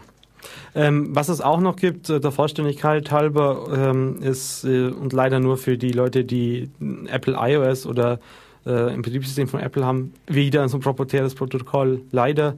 Ähm, 0.76 1.16
was 1.16 1.30
es 1.30 1.42
auch 1.42 1.60
noch 1.60 1.76
gibt, 1.76 2.10
äh, 2.10 2.20
der 2.20 2.32
Vollständigkeit 2.32 3.12
halber, 3.12 3.68
ähm, 3.74 4.22
ist 4.22 4.64
äh, 4.64 4.88
und 4.88 5.14
leider 5.14 5.40
nur 5.40 5.58
für 5.58 5.78
die 5.78 5.92
Leute, 5.92 6.24
die 6.24 6.70
Apple 7.08 7.36
iOS 7.38 7.86
oder 7.86 8.20
äh, 8.66 8.94
im 8.94 9.02
Betriebssystem 9.02 9.48
von 9.48 9.60
Apple 9.60 9.86
haben, 9.86 10.14
wieder 10.28 10.68
so 10.70 10.78
ein 10.78 10.82
proprietäres 10.82 11.36
Protokoll, 11.36 12.02
leider, 12.12 12.56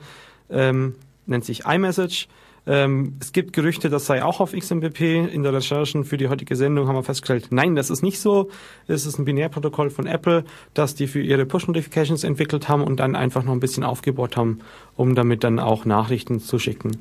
ähm, 0.49 0.95
nennt 1.25 1.45
sich 1.45 1.65
iMessage. 1.65 2.27
Ähm, 2.67 3.15
es 3.19 3.31
gibt 3.31 3.53
Gerüchte, 3.53 3.89
das 3.89 4.05
sei 4.05 4.23
auch 4.23 4.39
auf 4.39 4.51
XMPP. 4.51 5.01
In 5.01 5.41
der 5.41 5.53
Recherchen 5.53 6.03
für 6.03 6.17
die 6.17 6.29
heutige 6.29 6.55
Sendung 6.55 6.87
haben 6.87 6.95
wir 6.95 7.03
festgestellt, 7.03 7.47
nein, 7.49 7.75
das 7.75 7.89
ist 7.89 8.03
nicht 8.03 8.19
so. 8.19 8.49
Es 8.87 9.05
ist 9.05 9.17
ein 9.17 9.25
Binärprotokoll 9.25 9.89
von 9.89 10.05
Apple, 10.05 10.45
das 10.73 10.93
die 10.93 11.07
für 11.07 11.21
ihre 11.21 11.45
Push-Notifications 11.45 12.23
entwickelt 12.23 12.69
haben 12.69 12.83
und 12.83 12.99
dann 12.99 13.15
einfach 13.15 13.43
noch 13.43 13.53
ein 13.53 13.59
bisschen 13.59 13.83
aufgebaut 13.83 14.37
haben, 14.37 14.59
um 14.95 15.15
damit 15.15 15.43
dann 15.43 15.59
auch 15.59 15.85
Nachrichten 15.85 16.39
zu 16.39 16.59
schicken. 16.59 16.97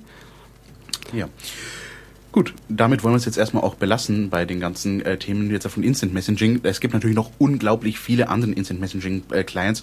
Ja. 1.12 1.28
Gut, 2.33 2.55
damit 2.68 3.03
wollen 3.03 3.14
wir 3.14 3.18
es 3.18 3.24
jetzt 3.24 3.39
erstmal 3.39 3.64
auch 3.64 3.74
belassen 3.74 4.31
bei 4.31 4.45
den 4.45 4.61
ganzen 4.61 5.05
äh, 5.05 5.18
Themen 5.18 5.51
jetzt 5.51 5.66
von 5.66 5.83
Instant 5.83 6.14
Messaging. 6.14 6.61
Es 6.62 6.78
gibt 6.81 6.95
natürlich 6.95 7.16
noch 7.16 7.33
unglaublich 7.39 7.99
viele 7.99 8.28
andere 8.28 8.53
Instant 8.53 8.81
Messaging 8.81 9.24
äh, 9.33 9.43
Clients. 9.43 9.83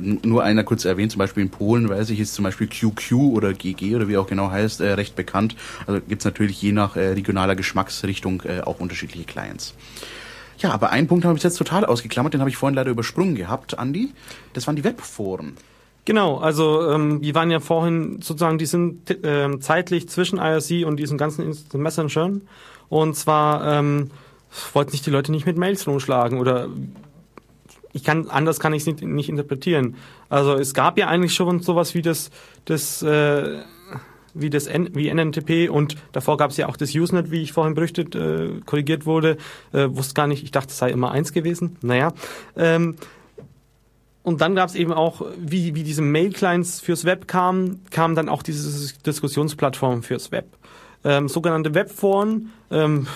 Nur 0.00 0.42
einer 0.42 0.64
kurz 0.64 0.84
erwähnt, 0.84 1.12
zum 1.12 1.18
Beispiel 1.18 1.42
in 1.42 1.50
Polen, 1.50 1.88
weiß 1.88 2.08
ich, 2.10 2.20
ist 2.20 2.34
zum 2.34 2.44
Beispiel 2.44 2.68
QQ 2.68 3.12
oder 3.12 3.52
GG 3.52 3.96
oder 3.96 4.08
wie 4.08 4.16
auch 4.16 4.28
genau 4.28 4.50
heißt, 4.50 4.80
äh, 4.80 4.92
recht 4.92 5.16
bekannt. 5.16 5.56
Also 5.86 6.00
gibt 6.00 6.22
es 6.22 6.24
natürlich 6.24 6.62
je 6.62 6.72
nach 6.72 6.96
äh, 6.96 7.08
regionaler 7.08 7.56
Geschmacksrichtung 7.56 8.42
äh, 8.42 8.60
auch 8.60 8.78
unterschiedliche 8.78 9.24
Clients. 9.24 9.74
Ja, 10.58 10.70
aber 10.70 10.90
einen 10.90 11.08
Punkt 11.08 11.24
habe 11.24 11.36
ich 11.36 11.42
jetzt 11.42 11.58
total 11.58 11.84
ausgeklammert, 11.84 12.32
den 12.32 12.40
habe 12.40 12.48
ich 12.48 12.56
vorhin 12.56 12.76
leider 12.76 12.90
übersprungen 12.90 13.34
gehabt, 13.34 13.78
Andi. 13.78 14.12
Das 14.54 14.66
waren 14.66 14.76
die 14.76 14.84
Webforen. 14.84 15.56
Genau, 16.06 16.38
also 16.38 16.88
ähm, 16.92 17.20
die 17.20 17.34
waren 17.34 17.50
ja 17.50 17.58
vorhin 17.58 18.22
sozusagen, 18.22 18.58
die 18.58 18.66
sind 18.66 19.10
äh, 19.10 19.58
zeitlich 19.58 20.08
zwischen 20.08 20.38
IRC 20.38 20.86
und 20.86 20.98
diesen 20.98 21.18
ganzen 21.18 21.44
Instant 21.44 21.82
Messengern. 21.82 22.42
Und 22.88 23.16
zwar 23.16 23.78
ähm, 23.78 24.12
wollten 24.72 24.92
sich 24.92 25.02
die 25.02 25.10
Leute 25.10 25.32
nicht 25.32 25.46
mit 25.46 25.58
Mails 25.58 25.86
rumschlagen 25.86 26.38
oder 26.38 26.68
ich 27.92 28.04
kann 28.04 28.28
anders 28.28 28.60
kann 28.60 28.72
ich 28.72 28.82
es 28.82 28.86
nicht, 28.86 29.02
nicht 29.02 29.28
interpretieren. 29.28 29.96
Also 30.28 30.54
es 30.54 30.74
gab 30.74 30.96
ja 30.96 31.08
eigentlich 31.08 31.34
schon 31.34 31.60
sowas 31.60 31.94
wie 31.94 32.02
das 32.02 32.30
das 32.66 33.02
äh, 33.02 33.58
wie 34.32 34.50
das 34.50 34.68
N, 34.68 34.90
wie 34.92 35.12
NNTP 35.12 35.68
und 35.70 35.96
davor 36.12 36.36
gab 36.36 36.52
es 36.52 36.56
ja 36.56 36.68
auch 36.68 36.76
das 36.76 36.94
Usenet, 36.94 37.32
wie 37.32 37.42
ich 37.42 37.52
vorhin 37.52 37.74
berichtet 37.74 38.14
äh, 38.14 38.60
korrigiert 38.64 39.06
wurde. 39.06 39.38
Äh, 39.72 39.88
wusste 39.90 40.14
gar 40.14 40.28
nicht, 40.28 40.44
ich 40.44 40.52
dachte, 40.52 40.68
es 40.68 40.78
sei 40.78 40.90
immer 40.90 41.10
eins 41.10 41.32
gewesen. 41.32 41.78
Naja. 41.82 42.12
Ähm, 42.54 42.96
und 44.26 44.40
dann 44.40 44.56
gab 44.56 44.68
es 44.68 44.74
eben 44.74 44.92
auch, 44.92 45.22
wie, 45.38 45.76
wie 45.76 45.84
diese 45.84 46.02
Mail-Clients 46.02 46.80
fürs 46.80 47.04
Web 47.04 47.28
kamen, 47.28 47.84
kam 47.92 48.16
dann 48.16 48.28
auch 48.28 48.42
diese 48.42 48.92
Diskussionsplattform 49.04 50.02
fürs 50.02 50.32
Web. 50.32 50.46
Ähm, 51.04 51.28
sogenannte 51.28 51.76
Webforen, 51.76 52.50
ähm, 52.72 53.06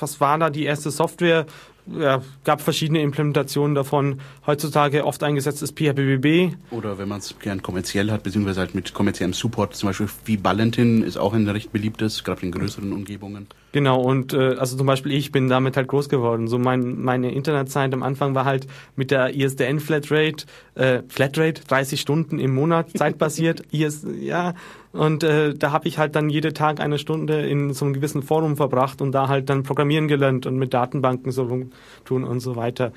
was 0.00 0.20
war 0.20 0.36
da 0.38 0.50
die 0.50 0.64
erste 0.64 0.90
Software? 0.90 1.46
Ja, 1.86 2.22
gab 2.44 2.60
verschiedene 2.60 3.00
Implementationen 3.02 3.74
davon. 3.74 4.20
Heutzutage 4.46 5.04
oft 5.04 5.22
eingesetzt 5.22 5.62
ist 5.62 5.78
PHPBB. 5.78 6.54
Oder 6.70 6.98
wenn 6.98 7.08
man 7.08 7.18
es 7.18 7.38
gern 7.38 7.62
kommerziell 7.62 8.10
hat, 8.10 8.22
beziehungsweise 8.22 8.60
halt 8.60 8.74
mit 8.74 8.94
kommerziellem 8.94 9.32
Support, 9.32 9.74
zum 9.74 9.88
Beispiel 9.88 10.08
wie 10.24 10.36
Ballentin 10.36 11.02
ist 11.02 11.16
auch 11.16 11.32
ein 11.34 11.48
recht 11.48 11.72
beliebtes, 11.72 12.24
gerade 12.24 12.42
in 12.42 12.52
größeren 12.52 12.92
Umgebungen. 12.92 13.46
Genau, 13.72 14.00
und 14.00 14.32
äh, 14.32 14.54
also 14.56 14.76
zum 14.76 14.86
Beispiel 14.86 15.12
ich 15.12 15.32
bin 15.32 15.48
damit 15.48 15.76
halt 15.76 15.88
groß 15.88 16.08
geworden. 16.08 16.48
So 16.48 16.58
mein, 16.58 17.00
meine 17.00 17.32
Internetzeit 17.32 17.92
am 17.92 18.02
Anfang 18.02 18.34
war 18.34 18.44
halt 18.44 18.66
mit 18.96 19.10
der 19.10 19.34
ISDN 19.34 19.80
Flatrate, 19.80 20.46
äh, 20.74 21.02
Flatrate, 21.08 21.62
30 21.68 22.00
Stunden 22.00 22.38
im 22.38 22.54
Monat, 22.54 22.90
zeitbasiert, 22.96 23.62
IS, 23.72 24.06
ja, 24.18 24.54
und 24.96 25.22
äh, 25.22 25.54
da 25.54 25.72
habe 25.72 25.86
ich 25.88 25.98
halt 25.98 26.16
dann 26.16 26.28
jeden 26.28 26.54
Tag 26.54 26.80
eine 26.80 26.98
Stunde 26.98 27.46
in 27.46 27.72
so 27.72 27.84
einem 27.84 27.94
gewissen 27.94 28.22
Forum 28.22 28.56
verbracht 28.56 29.00
und 29.00 29.12
da 29.12 29.28
halt 29.28 29.48
dann 29.50 29.62
Programmieren 29.62 30.08
gelernt 30.08 30.46
und 30.46 30.56
mit 30.56 30.74
Datenbanken 30.74 31.32
so 31.32 31.66
tun 32.04 32.24
und 32.24 32.40
so 32.40 32.56
weiter. 32.56 32.92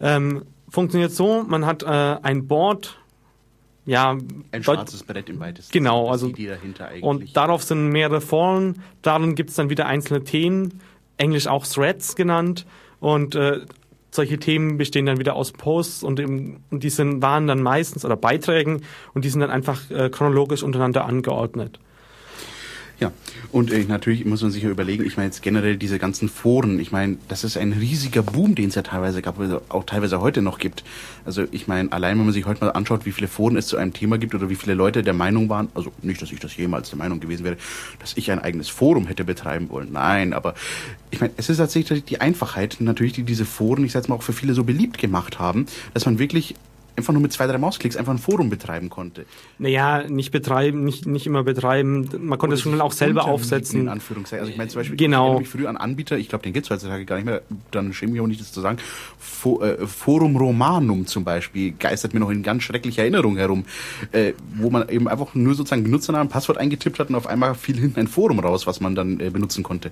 Ähm, 0.00 0.42
funktioniert 0.68 1.12
so, 1.12 1.44
man 1.46 1.66
hat 1.66 1.82
äh, 1.82 1.86
ein 1.86 2.46
Board, 2.46 2.98
ja, 3.86 4.16
ein 4.50 4.62
schwarzes 4.62 5.02
Brett 5.02 5.28
im 5.28 5.38
weitesten 5.40 5.72
Genau, 5.72 6.08
also 6.08 6.28
die 6.28 6.46
dahinter 6.46 6.88
eigentlich. 6.88 7.02
und 7.02 7.36
darauf 7.36 7.62
sind 7.62 7.90
mehrere 7.90 8.20
Foren, 8.20 8.82
darin 9.02 9.34
gibt's 9.34 9.54
dann 9.54 9.70
wieder 9.70 9.86
einzelne 9.86 10.24
Themen, 10.24 10.80
englisch 11.18 11.46
auch 11.46 11.66
Threads 11.66 12.16
genannt 12.16 12.66
und 13.00 13.34
äh, 13.34 13.60
solche 14.14 14.38
Themen 14.38 14.76
bestehen 14.76 15.06
dann 15.06 15.18
wieder 15.18 15.34
aus 15.34 15.52
Posts 15.52 16.04
und, 16.04 16.20
im, 16.20 16.58
und 16.70 16.84
die 16.84 16.90
sind, 16.90 17.20
waren 17.20 17.46
dann 17.46 17.62
meistens 17.62 18.04
oder 18.04 18.16
Beiträgen 18.16 18.82
und 19.12 19.24
die 19.24 19.28
sind 19.28 19.40
dann 19.40 19.50
einfach 19.50 19.90
äh, 19.90 20.08
chronologisch 20.08 20.62
untereinander 20.62 21.04
angeordnet. 21.04 21.80
Ja, 23.00 23.10
und 23.50 23.72
äh, 23.72 23.84
natürlich 23.84 24.24
muss 24.24 24.42
man 24.42 24.52
sich 24.52 24.62
ja 24.62 24.70
überlegen, 24.70 25.04
ich 25.04 25.16
meine 25.16 25.26
jetzt 25.26 25.42
generell 25.42 25.76
diese 25.76 25.98
ganzen 25.98 26.28
Foren, 26.28 26.78
ich 26.78 26.92
meine, 26.92 27.16
das 27.28 27.42
ist 27.42 27.56
ein 27.56 27.72
riesiger 27.72 28.22
Boom, 28.22 28.54
den 28.54 28.68
es 28.68 28.76
ja 28.76 28.82
teilweise 28.82 29.20
gab, 29.20 29.40
also 29.40 29.62
auch 29.68 29.84
teilweise 29.84 30.20
heute 30.20 30.42
noch 30.42 30.58
gibt. 30.58 30.84
Also 31.24 31.44
ich 31.50 31.66
meine, 31.66 31.90
allein 31.90 32.18
wenn 32.18 32.26
man 32.26 32.32
sich 32.32 32.46
heute 32.46 32.64
mal 32.64 32.70
anschaut, 32.70 33.04
wie 33.04 33.10
viele 33.10 33.26
Foren 33.26 33.56
es 33.56 33.66
zu 33.66 33.76
einem 33.76 33.92
Thema 33.92 34.18
gibt 34.18 34.34
oder 34.34 34.48
wie 34.48 34.54
viele 34.54 34.74
Leute 34.74 35.02
der 35.02 35.14
Meinung 35.14 35.48
waren, 35.48 35.68
also 35.74 35.92
nicht, 36.02 36.22
dass 36.22 36.30
ich 36.30 36.38
das 36.38 36.56
jemals 36.56 36.90
der 36.90 36.98
Meinung 36.98 37.18
gewesen 37.18 37.44
wäre, 37.44 37.56
dass 37.98 38.16
ich 38.16 38.30
ein 38.30 38.38
eigenes 38.38 38.68
Forum 38.68 39.06
hätte 39.06 39.24
betreiben 39.24 39.70
wollen. 39.70 39.90
Nein, 39.92 40.32
aber 40.32 40.54
ich 41.10 41.20
meine, 41.20 41.32
es 41.36 41.48
ist 41.48 41.56
tatsächlich 41.56 42.04
die 42.04 42.20
Einfachheit, 42.20 42.76
natürlich, 42.78 43.14
die 43.14 43.24
diese 43.24 43.44
Foren, 43.44 43.84
ich 43.84 43.92
sage 43.92 44.08
mal, 44.08 44.14
auch 44.14 44.22
für 44.22 44.32
viele 44.32 44.54
so 44.54 44.62
beliebt 44.62 44.98
gemacht 44.98 45.40
haben, 45.40 45.66
dass 45.94 46.06
man 46.06 46.20
wirklich 46.20 46.54
einfach 46.96 47.12
nur 47.12 47.22
mit 47.22 47.32
zwei, 47.32 47.46
drei 47.46 47.58
Mausklicks 47.58 47.96
einfach 47.96 48.12
ein 48.12 48.18
Forum 48.18 48.50
betreiben 48.50 48.88
konnte. 48.88 49.26
Naja, 49.58 50.04
nicht 50.08 50.30
betreiben, 50.30 50.84
nicht, 50.84 51.06
nicht 51.06 51.26
immer 51.26 51.42
betreiben. 51.42 52.08
Man 52.20 52.38
konnte 52.38 52.54
es 52.54 52.60
schon 52.60 52.80
auch 52.80 52.92
selber 52.92 53.24
aufsetzen. 53.24 53.82
In 53.82 53.88
Anführungszeichen. 53.88 54.40
Also 54.40 54.52
ich 54.52 54.58
meine 54.58 54.70
zum 54.70 54.80
Beispiel, 54.80 54.96
genau. 54.96 55.16
ich 55.16 55.22
erinnere 55.22 55.40
mich 55.40 55.48
früher 55.48 55.68
an 55.68 55.76
Anbieter, 55.76 56.16
ich 56.16 56.28
glaube, 56.28 56.44
den 56.44 56.52
gibt 56.52 56.66
es 56.66 56.70
heutzutage 56.70 57.04
gar 57.04 57.16
nicht 57.16 57.24
mehr, 57.24 57.42
dann 57.70 57.92
schäme 57.92 58.14
ich 58.14 58.20
auch 58.20 58.26
nicht, 58.26 58.40
das 58.40 58.52
zu 58.52 58.60
sagen. 58.60 58.78
Fo 59.18 59.60
äh, 59.60 59.86
Forum 59.86 60.36
Romanum 60.36 61.06
zum 61.06 61.24
Beispiel 61.24 61.72
geistert 61.72 62.14
mir 62.14 62.20
noch 62.20 62.30
in 62.30 62.42
ganz 62.42 62.62
schrecklicher 62.62 63.02
Erinnerung 63.02 63.36
herum, 63.36 63.64
äh, 64.12 64.34
wo 64.54 64.70
man 64.70 64.88
eben 64.88 65.08
einfach 65.08 65.34
nur 65.34 65.54
sozusagen 65.54 65.82
Benutzernamen, 65.82 66.28
Passwort 66.28 66.58
eingetippt 66.58 66.98
hat 66.98 67.08
und 67.08 67.16
auf 67.16 67.26
einmal 67.26 67.54
fiel 67.54 67.76
hinten 67.76 68.00
ein 68.00 68.08
Forum 68.08 68.38
raus, 68.38 68.66
was 68.66 68.80
man 68.80 68.94
dann 68.94 69.20
äh, 69.20 69.30
benutzen 69.30 69.62
konnte. 69.62 69.90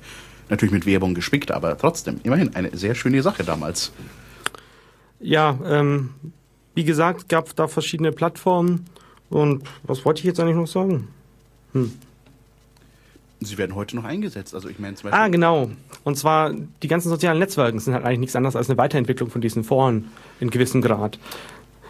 Natürlich 0.49 0.73
mit 0.73 0.87
Werbung 0.87 1.15
gespickt, 1.15 1.51
aber 1.51 1.77
trotzdem, 1.79 2.21
immerhin 2.23 2.55
eine 2.55 2.77
sehr 2.77 2.95
schöne 2.95 3.23
Sache 3.23 3.45
damals. 3.45 3.93
Ja, 5.21 5.59
ähm, 5.65 6.11
wie 6.75 6.85
gesagt, 6.85 7.29
gab 7.29 7.55
da 7.57 7.69
verschiedene 7.69 8.13
Plattformen. 8.13 8.87
Und 9.31 9.63
was 9.85 10.05
wollte 10.05 10.21
ich 10.21 10.25
jetzt 10.25 10.41
eigentlich 10.41 10.57
noch 10.57 10.67
sagen? 10.67 11.09
Hm. 11.73 11.93
Sie 13.41 13.59
werden 13.59 13.75
heute 13.75 13.97
noch 13.97 14.05
eingesetzt. 14.05 14.55
Also 14.55 14.69
ich 14.69 14.79
meine 14.79 14.95
zum 14.95 15.11
Beispiel 15.11 15.25
Ah, 15.25 15.29
genau. 15.29 15.71
Und 16.05 16.17
zwar 16.17 16.55
die 16.83 16.89
ganzen 16.89 17.09
sozialen 17.09 17.39
Netzwerke 17.39 17.79
sind 17.81 17.95
halt 17.95 18.05
eigentlich 18.05 18.21
nichts 18.21 18.37
anderes 18.37 18.57
als 18.57 18.69
eine 18.69 18.79
Weiterentwicklung 18.79 19.31
von 19.31 19.41
diesen 19.41 19.65
Foren 19.65 20.11
in 20.39 20.51
gewissem 20.51 20.81
Grad. 20.81 21.19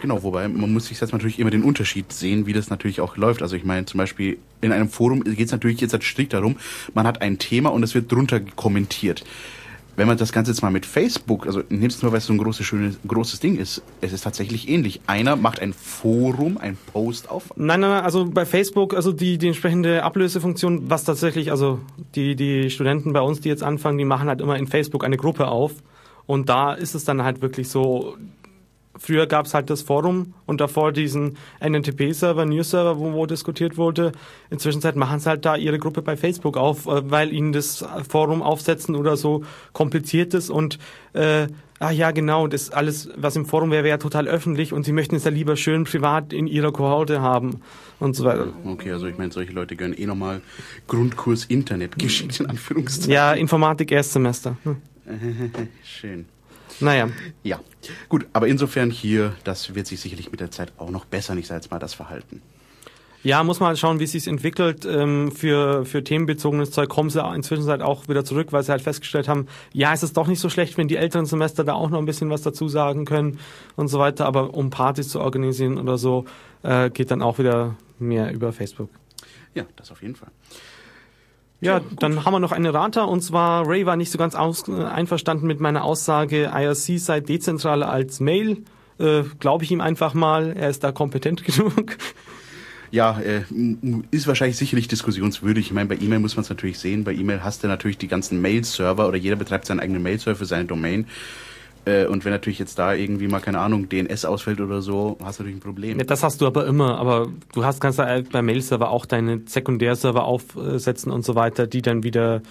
Genau, 0.01 0.23
wobei 0.23 0.49
man 0.49 0.73
muss 0.73 0.87
sich 0.87 1.01
jetzt 1.01 1.13
natürlich 1.13 1.39
immer 1.39 1.51
den 1.51 1.63
Unterschied 1.63 2.13
sehen, 2.13 2.47
wie 2.47 2.53
das 2.53 2.71
natürlich 2.71 3.01
auch 3.01 3.17
läuft. 3.17 3.43
Also 3.43 3.55
ich 3.55 3.65
meine 3.65 3.87
zum 3.87 3.99
Beispiel 3.99 4.39
in 4.61 4.73
einem 4.73 4.89
Forum 4.89 5.23
geht 5.23 5.47
es 5.47 5.53
natürlich 5.53 5.81
jetzt 5.81 5.93
halt 5.93 6.03
strikt 6.03 6.33
darum, 6.33 6.57
man 6.95 7.07
hat 7.07 7.23
ein 7.23 7.39
Thema 7.39 7.71
und 7.71 7.83
es 7.83 7.95
wird 7.95 8.11
drunter 8.11 8.41
kommentiert 8.41 9.25
wenn 9.97 10.07
man 10.07 10.17
das 10.17 10.33
Ganze 10.33 10.51
jetzt 10.51 10.63
mal 10.63 10.71
mit 10.71 10.87
Facebook, 10.87 11.47
also 11.47 11.63
nimmst 11.69 12.03
nur, 12.03 12.13
weil 12.13 12.19
es 12.19 12.27
so 12.27 12.33
ein 12.33 12.39
großes, 12.39 12.65
schönes, 12.65 12.99
großes 13.07 13.41
Ding 13.41 13.57
ist, 13.59 13.83
es 14.01 14.13
ist 14.13 14.23
tatsächlich 14.23 14.69
ähnlich. 14.69 15.01
Einer 15.07 15.37
macht 15.37 15.61
ein 15.61 15.73
Forum, 15.73 16.57
ein 16.59 16.79
Post 16.93 17.31
auf. 17.31 17.53
Nein, 17.57 17.81
nein, 17.81 18.03
also 18.03 18.25
bei 18.25 18.47
Facebook, 18.47 18.95
also 18.95 19.13
die, 19.13 19.39
die 19.39 19.49
entsprechende 19.49 20.03
Ablösefunktion, 20.03 20.89
was 20.89 21.05
tatsächlich, 21.05 21.51
also 21.51 21.81
die, 22.15 22.37
die 22.37 22.71
Studenten 22.71 23.13
bei 23.13 23.21
uns, 23.21 23.41
die 23.41 23.49
jetzt 23.49 23.63
anfangen, 23.63 23.99
die 23.99 24.05
machen 24.05 24.29
halt 24.29 24.41
immer 24.41 24.57
in 24.57 24.67
Facebook 24.67 25.05
eine 25.05 25.17
Gruppe 25.17 25.49
auf. 25.49 25.73
Und 26.25 26.49
da 26.49 26.73
ist 26.73 26.95
es 26.95 27.05
dann 27.05 27.23
halt 27.23 27.43
wirklich 27.43 27.69
so, 27.69 28.17
früher 29.03 29.27
gab 29.27 29.47
es 29.47 29.55
halt 29.55 29.69
das 29.69 29.83
Forum 29.83 30.35
und 30.47 30.61
davor 30.61 30.93
diesen 30.93 31.37
NNTP-Server, 31.61 32.45
News-Server, 32.45 32.99
wo, 32.99 33.13
wo 33.13 33.27
diskutiert 33.27 33.77
wurde. 33.77 34.13
Inzwischen 34.51 34.81
machen 34.99 35.19
sie 35.19 35.29
halt 35.29 35.45
da 35.45 35.57
ihre 35.57 35.79
Gruppe 35.79 36.03
bei 36.03 36.17
Facebook 36.17 36.57
auf, 36.57 36.87
äh, 36.87 37.11
weil 37.11 37.33
ihnen 37.33 37.53
das 37.53 37.85
Forum 38.09 38.43
aufsetzen 38.43 38.95
oder 38.95 39.17
so 39.17 39.45
kompliziert 39.73 40.35
ist 40.35 40.51
und 40.51 40.79
äh, 41.15 41.49
ah 41.83 41.91
ja 41.91 42.13
genau, 42.13 42.47
das 42.47 42.71
alles, 42.71 43.11
was 43.17 43.35
im 43.35 43.45
Forum 43.45 43.71
wäre, 43.71 43.83
wäre 43.85 43.95
ja 43.95 43.99
total 43.99 44.29
öffentlich 44.29 44.73
und 44.73 44.85
sie 44.85 44.93
möchten 44.93 45.17
es 45.17 45.25
ja 45.25 45.31
lieber 45.31 45.57
schön 45.57 45.85
privat 45.85 46.33
in 46.33 46.47
ihrer 46.47 46.73
Kohorte 46.73 47.21
haben 47.21 47.61
und 47.99 48.15
so 48.15 48.25
weiter. 48.25 48.49
Okay, 48.65 48.93
also 48.93 49.07
ich 49.07 49.19
meine, 49.19 49.33
solche 49.33 49.53
Leute 49.53 49.75
gönnen 49.75 49.97
eh 49.99 50.07
nochmal 50.07 50.41
Grundkurs 50.87 51.45
Internet 51.45 51.99
geschickt 51.99 52.39
in 52.41 52.47
Anführungszeichen. 52.47 53.13
Ja, 53.13 53.33
Informatik 53.33 53.91
Erstsemester. 53.91 54.57
Hm. 54.63 54.77
Schön. 55.83 56.27
Naja. 56.83 57.09
Ja, 57.43 57.61
gut, 58.09 58.27
aber 58.33 58.49
insofern 58.49 58.91
hier, 58.91 59.35
das 59.45 59.75
wird 59.75 59.87
sich 59.87 60.01
sicherlich 60.01 60.31
mit 60.31 60.41
der 60.41 60.51
Zeit 60.51 60.73
auch 60.79 60.91
noch 60.91 61.05
besser, 61.05 61.35
nicht 61.35 61.49
jetzt 61.49 61.71
mal 61.71 61.79
das 61.79 61.95
Verhalten. 61.95 62.43
Ja, 63.25 63.45
muss 63.45 63.61
man 63.61 63.77
schauen, 63.77 64.01
wie 64.01 64.05
es 64.05 64.13
sich 64.13 64.27
entwickelt. 64.27 64.85
Ähm, 64.85 65.31
für, 65.31 65.85
für 65.85 66.03
themenbezogenes 66.03 66.73
Zeug 66.73 66.89
kommen 66.89 67.09
sie 67.09 67.23
inzwischen 67.35 67.67
halt 67.67 67.81
auch 67.81 68.09
wieder 68.09 68.25
zurück, 68.25 68.49
weil 68.51 68.65
sie 68.65 68.73
halt 68.73 68.83
festgestellt 68.83 69.29
haben, 69.29 69.47
ja, 69.73 69.93
es 69.93 70.03
ist 70.03 70.17
doch 70.17 70.27
nicht 70.27 70.41
so 70.41 70.51
schlecht, 70.51 70.77
wenn 70.77 70.89
die 70.89 70.97
älteren 70.97 71.25
Semester 71.25 71.63
da 71.63 71.75
auch 71.75 71.89
noch 71.89 72.01
ein 72.01 72.05
bisschen 72.05 72.31
was 72.31 72.43
dazu 72.43 72.69
sagen 72.69 73.05
können 73.05 73.39
und 73.77 73.87
so 73.87 74.01
weiter. 74.01 74.27
Aber 74.27 74.55
um 74.55 74.71
Partys 74.71 75.09
zu 75.09 75.21
organisieren 75.21 75.79
oder 75.79 75.99
so, 75.99 76.25
äh, 76.65 76.91
geht 76.91 77.13
dann 77.13 77.23
auch 77.23 77.39
wieder 77.39 77.77
mehr 78.01 78.33
über 78.33 78.53
Facebook. 78.53 78.91
Ja, 79.55 79.67
das 79.77 79.93
auf 79.93 80.03
jeden 80.03 80.17
Fall. 80.17 80.31
Ja, 81.63 81.81
dann 82.01 82.25
haben 82.25 82.35
wir 82.35 82.41
noch 82.41 82.51
eine 82.51 82.75
Rata 82.75 83.05
und 83.05 83.21
zwar 83.23 83.69
Ray 83.69 83.87
war 83.87 83.95
nicht 83.95 84.11
so 84.11 84.19
ganz 84.19 84.35
aus, 84.35 84.69
äh, 84.69 84.73
einverstanden 84.73 85.47
mit 85.47 85.61
meiner 85.61 85.85
Aussage, 85.85 86.51
IRC 86.53 86.99
sei 86.99 87.21
dezentraler 87.21 87.89
als 87.89 88.19
Mail. 88.19 88.65
äh, 88.99 89.23
glaube 89.39 89.63
ich 89.63 89.71
ihm 89.71 89.81
einfach 89.81 90.13
mal, 90.13 90.55
er 90.57 90.71
ist 90.71 90.83
da 90.83 90.91
kompetent 90.91 91.45
genug. 91.45 91.97
Ja, 92.91 93.19
äh, 93.21 93.43
ist 94.11 94.27
wahrscheinlich 94.27 94.57
sicherlich 94.57 94.89
diskussionswürdig. 94.89 95.67
Ich 95.67 95.73
meine, 95.73 95.89
bei 95.89 95.97
E-Mail 95.97 96.19
muss 96.19 96.37
man 96.37 96.43
es 96.43 96.51
natürlich 96.51 96.79
sehen. 96.79 97.05
Bei 97.05 97.15
E-Mail 97.15 97.43
hast 97.43 97.63
du 97.63 97.69
natürlich 97.69 97.97
die 97.97 98.09
ganzen 98.09 98.43
Mail-Server 98.43 99.09
oder 99.09 99.17
jeder 99.17 99.37
betreibt 99.37 99.65
seinen 99.65 99.81
eigenen 99.81 100.03
Mail-Server 100.03 100.37
für 100.37 100.45
seine 100.45 100.67
Domain. 100.67 101.07
Äh, 101.85 102.07
und 102.07 102.25
wenn 102.25 102.33
natürlich 102.33 102.59
jetzt 102.59 102.79
da 102.79 102.95
irgendwie 102.95 103.29
mal, 103.29 103.41
keine 103.41 103.59
Ahnung, 103.59 103.89
DNS 103.89 104.25
ausfällt 104.25 104.61
oder 104.61 104.83
so, 104.83 105.17
hast 105.23 105.39
du 105.39 105.43
natürlich 105.43 105.57
ein 105.59 105.61
Problem. 105.61 105.99
Ja, 105.99 106.05
das 106.05 106.23
hast 106.23 106.41
du 106.41 106.47
aber 106.47 106.67
immer, 106.67 106.99
aber 106.99 107.29
du 107.55 107.65
hast, 107.65 107.81
kannst 107.81 107.99
da 107.99 108.21
bei 108.31 108.43
Mail-Server 108.43 108.91
auch 108.91 109.07
deine 109.07 109.43
Sekundärserver 109.47 110.25
aufsetzen 110.25 111.11
und 111.11 111.25
so 111.25 111.35
weiter, 111.35 111.67
die 111.67 111.83
dann 111.83 112.03
wieder 112.05 112.43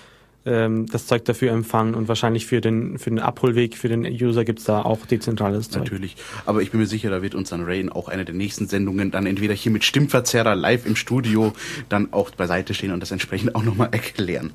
ähm, 0.46 0.88
das 0.88 1.06
Zeug 1.06 1.24
dafür 1.26 1.52
empfangen 1.52 1.94
und 1.94 2.08
wahrscheinlich 2.08 2.46
für 2.46 2.62
den, 2.62 2.98
für 2.98 3.10
den 3.10 3.20
Abholweg 3.20 3.78
für 3.78 3.90
den 3.90 4.06
User 4.06 4.44
gibt's 4.44 4.64
da 4.64 4.82
auch 4.82 5.06
dezentrales 5.06 5.70
Zeug. 5.70 5.84
Natürlich, 5.84 6.16
aber 6.46 6.62
ich 6.62 6.72
bin 6.72 6.80
mir 6.80 6.88
sicher, 6.88 7.10
da 7.10 7.22
wird 7.22 7.36
uns 7.36 7.50
dann 7.50 7.64
Rain 7.64 7.90
auch 7.90 8.10
eine 8.10 8.26
der 8.26 8.36
nächsten 8.36 8.68
Sendungen 8.68 9.12
dann 9.12 9.26
entweder 9.28 9.54
hier 9.54 9.72
mit 9.72 9.84
Stimmverzerrer 9.84 10.56
live 10.56 10.86
im 10.86 10.96
Studio 10.96 11.54
dann 11.90 12.12
auch 12.12 12.32
beiseite 12.32 12.74
stehen 12.74 12.92
und 12.92 13.02
das 13.02 13.12
entsprechend 13.12 13.56
auch 13.56 13.64
nochmal 13.64 13.90
erklären. 13.92 14.52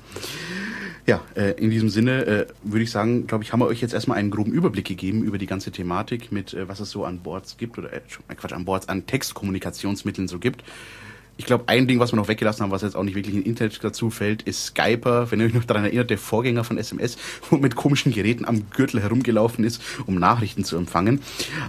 Ja, 1.07 1.21
äh, 1.35 1.51
in 1.51 1.69
diesem 1.69 1.87
Sinne 1.87 2.25
äh, 2.25 2.47
würde 2.63 2.83
ich 2.83 2.91
sagen, 2.91 3.27
glaube 3.27 3.41
ich, 3.41 3.53
haben 3.53 3.61
wir 3.61 3.67
euch 3.67 3.79
jetzt 3.79 3.93
erstmal 3.93 4.17
einen 4.17 4.29
groben 4.29 4.51
Überblick 4.51 4.85
gegeben 4.85 5.23
über 5.23 5.37
die 5.37 5.45
ganze 5.45 5.71
Thematik 5.71 6.33
mit, 6.33 6.53
äh, 6.53 6.67
was 6.67 6.81
es 6.81 6.91
so 6.91 7.05
an 7.05 7.19
Boards 7.19 7.55
gibt 7.55 7.77
oder 7.77 7.93
äh, 7.93 8.01
Quatsch, 8.35 8.51
an 8.51 8.65
Boards, 8.65 8.89
an 8.89 9.05
Textkommunikationsmitteln 9.05 10.27
so 10.27 10.37
gibt. 10.37 10.65
Ich 11.37 11.45
glaube, 11.45 11.63
ein 11.67 11.87
Ding, 11.87 11.99
was 11.99 12.11
wir 12.11 12.17
noch 12.17 12.27
weggelassen 12.27 12.63
haben, 12.63 12.71
was 12.71 12.81
jetzt 12.81 12.97
auch 12.97 13.03
nicht 13.03 13.15
wirklich 13.15 13.35
in 13.35 13.43
Internet 13.43 13.81
dazu 13.81 14.09
fällt, 14.09 14.41
ist 14.41 14.65
Skyper. 14.65 15.31
Wenn 15.31 15.39
ihr 15.39 15.45
euch 15.45 15.53
noch 15.53 15.63
daran 15.63 15.85
erinnert, 15.85 16.09
der 16.09 16.17
Vorgänger 16.17 16.65
von 16.65 16.77
SMS, 16.77 17.17
wo 17.49 17.55
mit 17.55 17.77
komischen 17.77 18.11
Geräten 18.11 18.43
am 18.43 18.69
Gürtel 18.71 19.01
herumgelaufen 19.01 19.63
ist, 19.63 19.81
um 20.07 20.15
Nachrichten 20.15 20.65
zu 20.65 20.75
empfangen. 20.75 21.21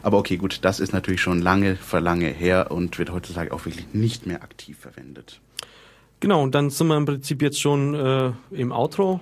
Aber 0.03 0.19
okay, 0.19 0.37
gut, 0.37 0.61
das 0.63 0.81
ist 0.81 0.93
natürlich 0.93 1.21
schon 1.21 1.41
lange, 1.41 1.77
verlange 1.77 2.27
her 2.27 2.73
und 2.73 2.99
wird 2.99 3.13
heutzutage 3.13 3.53
auch 3.53 3.65
wirklich 3.67 3.87
nicht 3.93 4.27
mehr 4.27 4.43
aktiv 4.43 4.79
verwendet. 4.81 5.41
Genau, 6.21 6.43
und 6.43 6.55
dann 6.55 6.71
sind 6.71 6.89
wir 6.89 6.97
im 6.97 7.05
Prinzip 7.05 7.43
jetzt 7.43 7.61
schon 7.61 7.95
äh, 7.95 8.33
im 8.51 8.73
Outro 8.73 9.21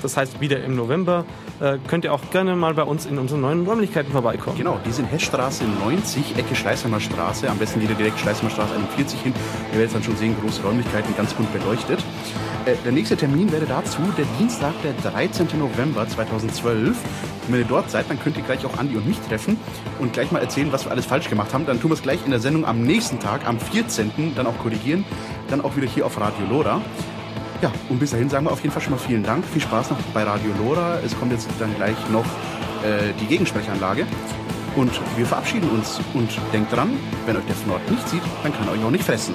das 0.00 0.16
heißt 0.16 0.40
wieder 0.40 0.62
im 0.62 0.76
November, 0.76 1.24
äh, 1.60 1.78
könnt 1.86 2.04
ihr 2.04 2.12
auch 2.12 2.30
gerne 2.30 2.56
mal 2.56 2.74
bei 2.74 2.82
uns 2.82 3.06
in 3.06 3.18
unseren 3.18 3.40
neuen 3.40 3.66
Räumlichkeiten 3.66 4.12
vorbeikommen. 4.12 4.56
Genau, 4.56 4.78
die 4.84 4.92
sind 4.92 5.06
Heschstraße 5.06 5.64
90, 5.64 6.36
Ecke 6.36 6.54
Schleißheimer 6.54 7.00
Straße. 7.00 7.48
Am 7.48 7.58
besten 7.58 7.80
ihr 7.80 7.88
direkt 7.88 8.18
Schleißheimer 8.18 8.50
Straße 8.50 8.74
41 8.74 9.20
hin. 9.20 9.34
Ihr 9.72 9.78
werdet 9.78 9.94
dann 9.94 10.02
schon 10.02 10.16
sehen, 10.16 10.36
große 10.40 10.62
Räumlichkeiten, 10.62 11.14
ganz 11.16 11.34
gut 11.34 11.52
beleuchtet. 11.52 12.00
Äh, 12.64 12.74
der 12.84 12.92
nächste 12.92 13.16
Termin 13.16 13.50
wäre 13.50 13.66
dazu 13.66 14.00
der 14.16 14.26
Dienstag, 14.38 14.72
der 14.82 14.92
13. 15.10 15.48
November 15.58 16.06
2012. 16.06 16.88
Und 17.48 17.54
wenn 17.54 17.60
ihr 17.60 17.66
dort 17.66 17.90
seid, 17.90 18.10
dann 18.10 18.20
könnt 18.20 18.36
ihr 18.36 18.42
gleich 18.42 18.64
auch 18.66 18.76
Andi 18.78 18.96
und 18.96 19.06
mich 19.06 19.18
treffen 19.20 19.56
und 19.98 20.12
gleich 20.12 20.30
mal 20.30 20.40
erzählen, 20.40 20.70
was 20.70 20.84
wir 20.84 20.92
alles 20.92 21.06
falsch 21.06 21.30
gemacht 21.30 21.54
haben. 21.54 21.66
Dann 21.66 21.80
tun 21.80 21.90
wir 21.90 21.94
es 21.94 22.02
gleich 22.02 22.24
in 22.24 22.30
der 22.30 22.40
Sendung 22.40 22.66
am 22.66 22.82
nächsten 22.82 23.18
Tag, 23.18 23.46
am 23.46 23.58
14. 23.58 24.34
dann 24.36 24.46
auch 24.46 24.58
korrigieren. 24.58 25.04
Dann 25.48 25.62
auch 25.62 25.76
wieder 25.76 25.86
hier 25.86 26.04
auf 26.04 26.20
Radio 26.20 26.46
Lora. 26.48 26.82
Ja, 27.60 27.72
und 27.88 27.98
bis 27.98 28.12
dahin 28.12 28.30
sagen 28.30 28.46
wir 28.46 28.52
auf 28.52 28.60
jeden 28.60 28.72
Fall 28.72 28.82
schon 28.82 28.92
mal 28.92 28.98
vielen 28.98 29.24
Dank. 29.24 29.44
Viel 29.44 29.60
Spaß 29.60 29.90
noch 29.90 29.98
bei 30.14 30.22
Radio 30.22 30.52
Lora. 30.58 31.00
Es 31.04 31.18
kommt 31.18 31.32
jetzt 31.32 31.48
dann 31.58 31.74
gleich 31.74 31.96
noch 32.10 32.24
äh, 32.84 33.12
die 33.20 33.26
Gegensprechanlage. 33.26 34.06
Und 34.76 34.92
wir 35.16 35.26
verabschieden 35.26 35.68
uns. 35.70 36.00
Und 36.14 36.30
denkt 36.52 36.72
dran, 36.72 36.90
wenn 37.26 37.36
euch 37.36 37.44
der 37.46 37.56
Fnord 37.56 37.90
nicht 37.90 38.08
sieht, 38.08 38.22
dann 38.44 38.52
kann 38.52 38.68
er 38.68 38.74
euch 38.74 38.84
auch 38.84 38.92
nicht 38.92 39.02
fressen. 39.02 39.34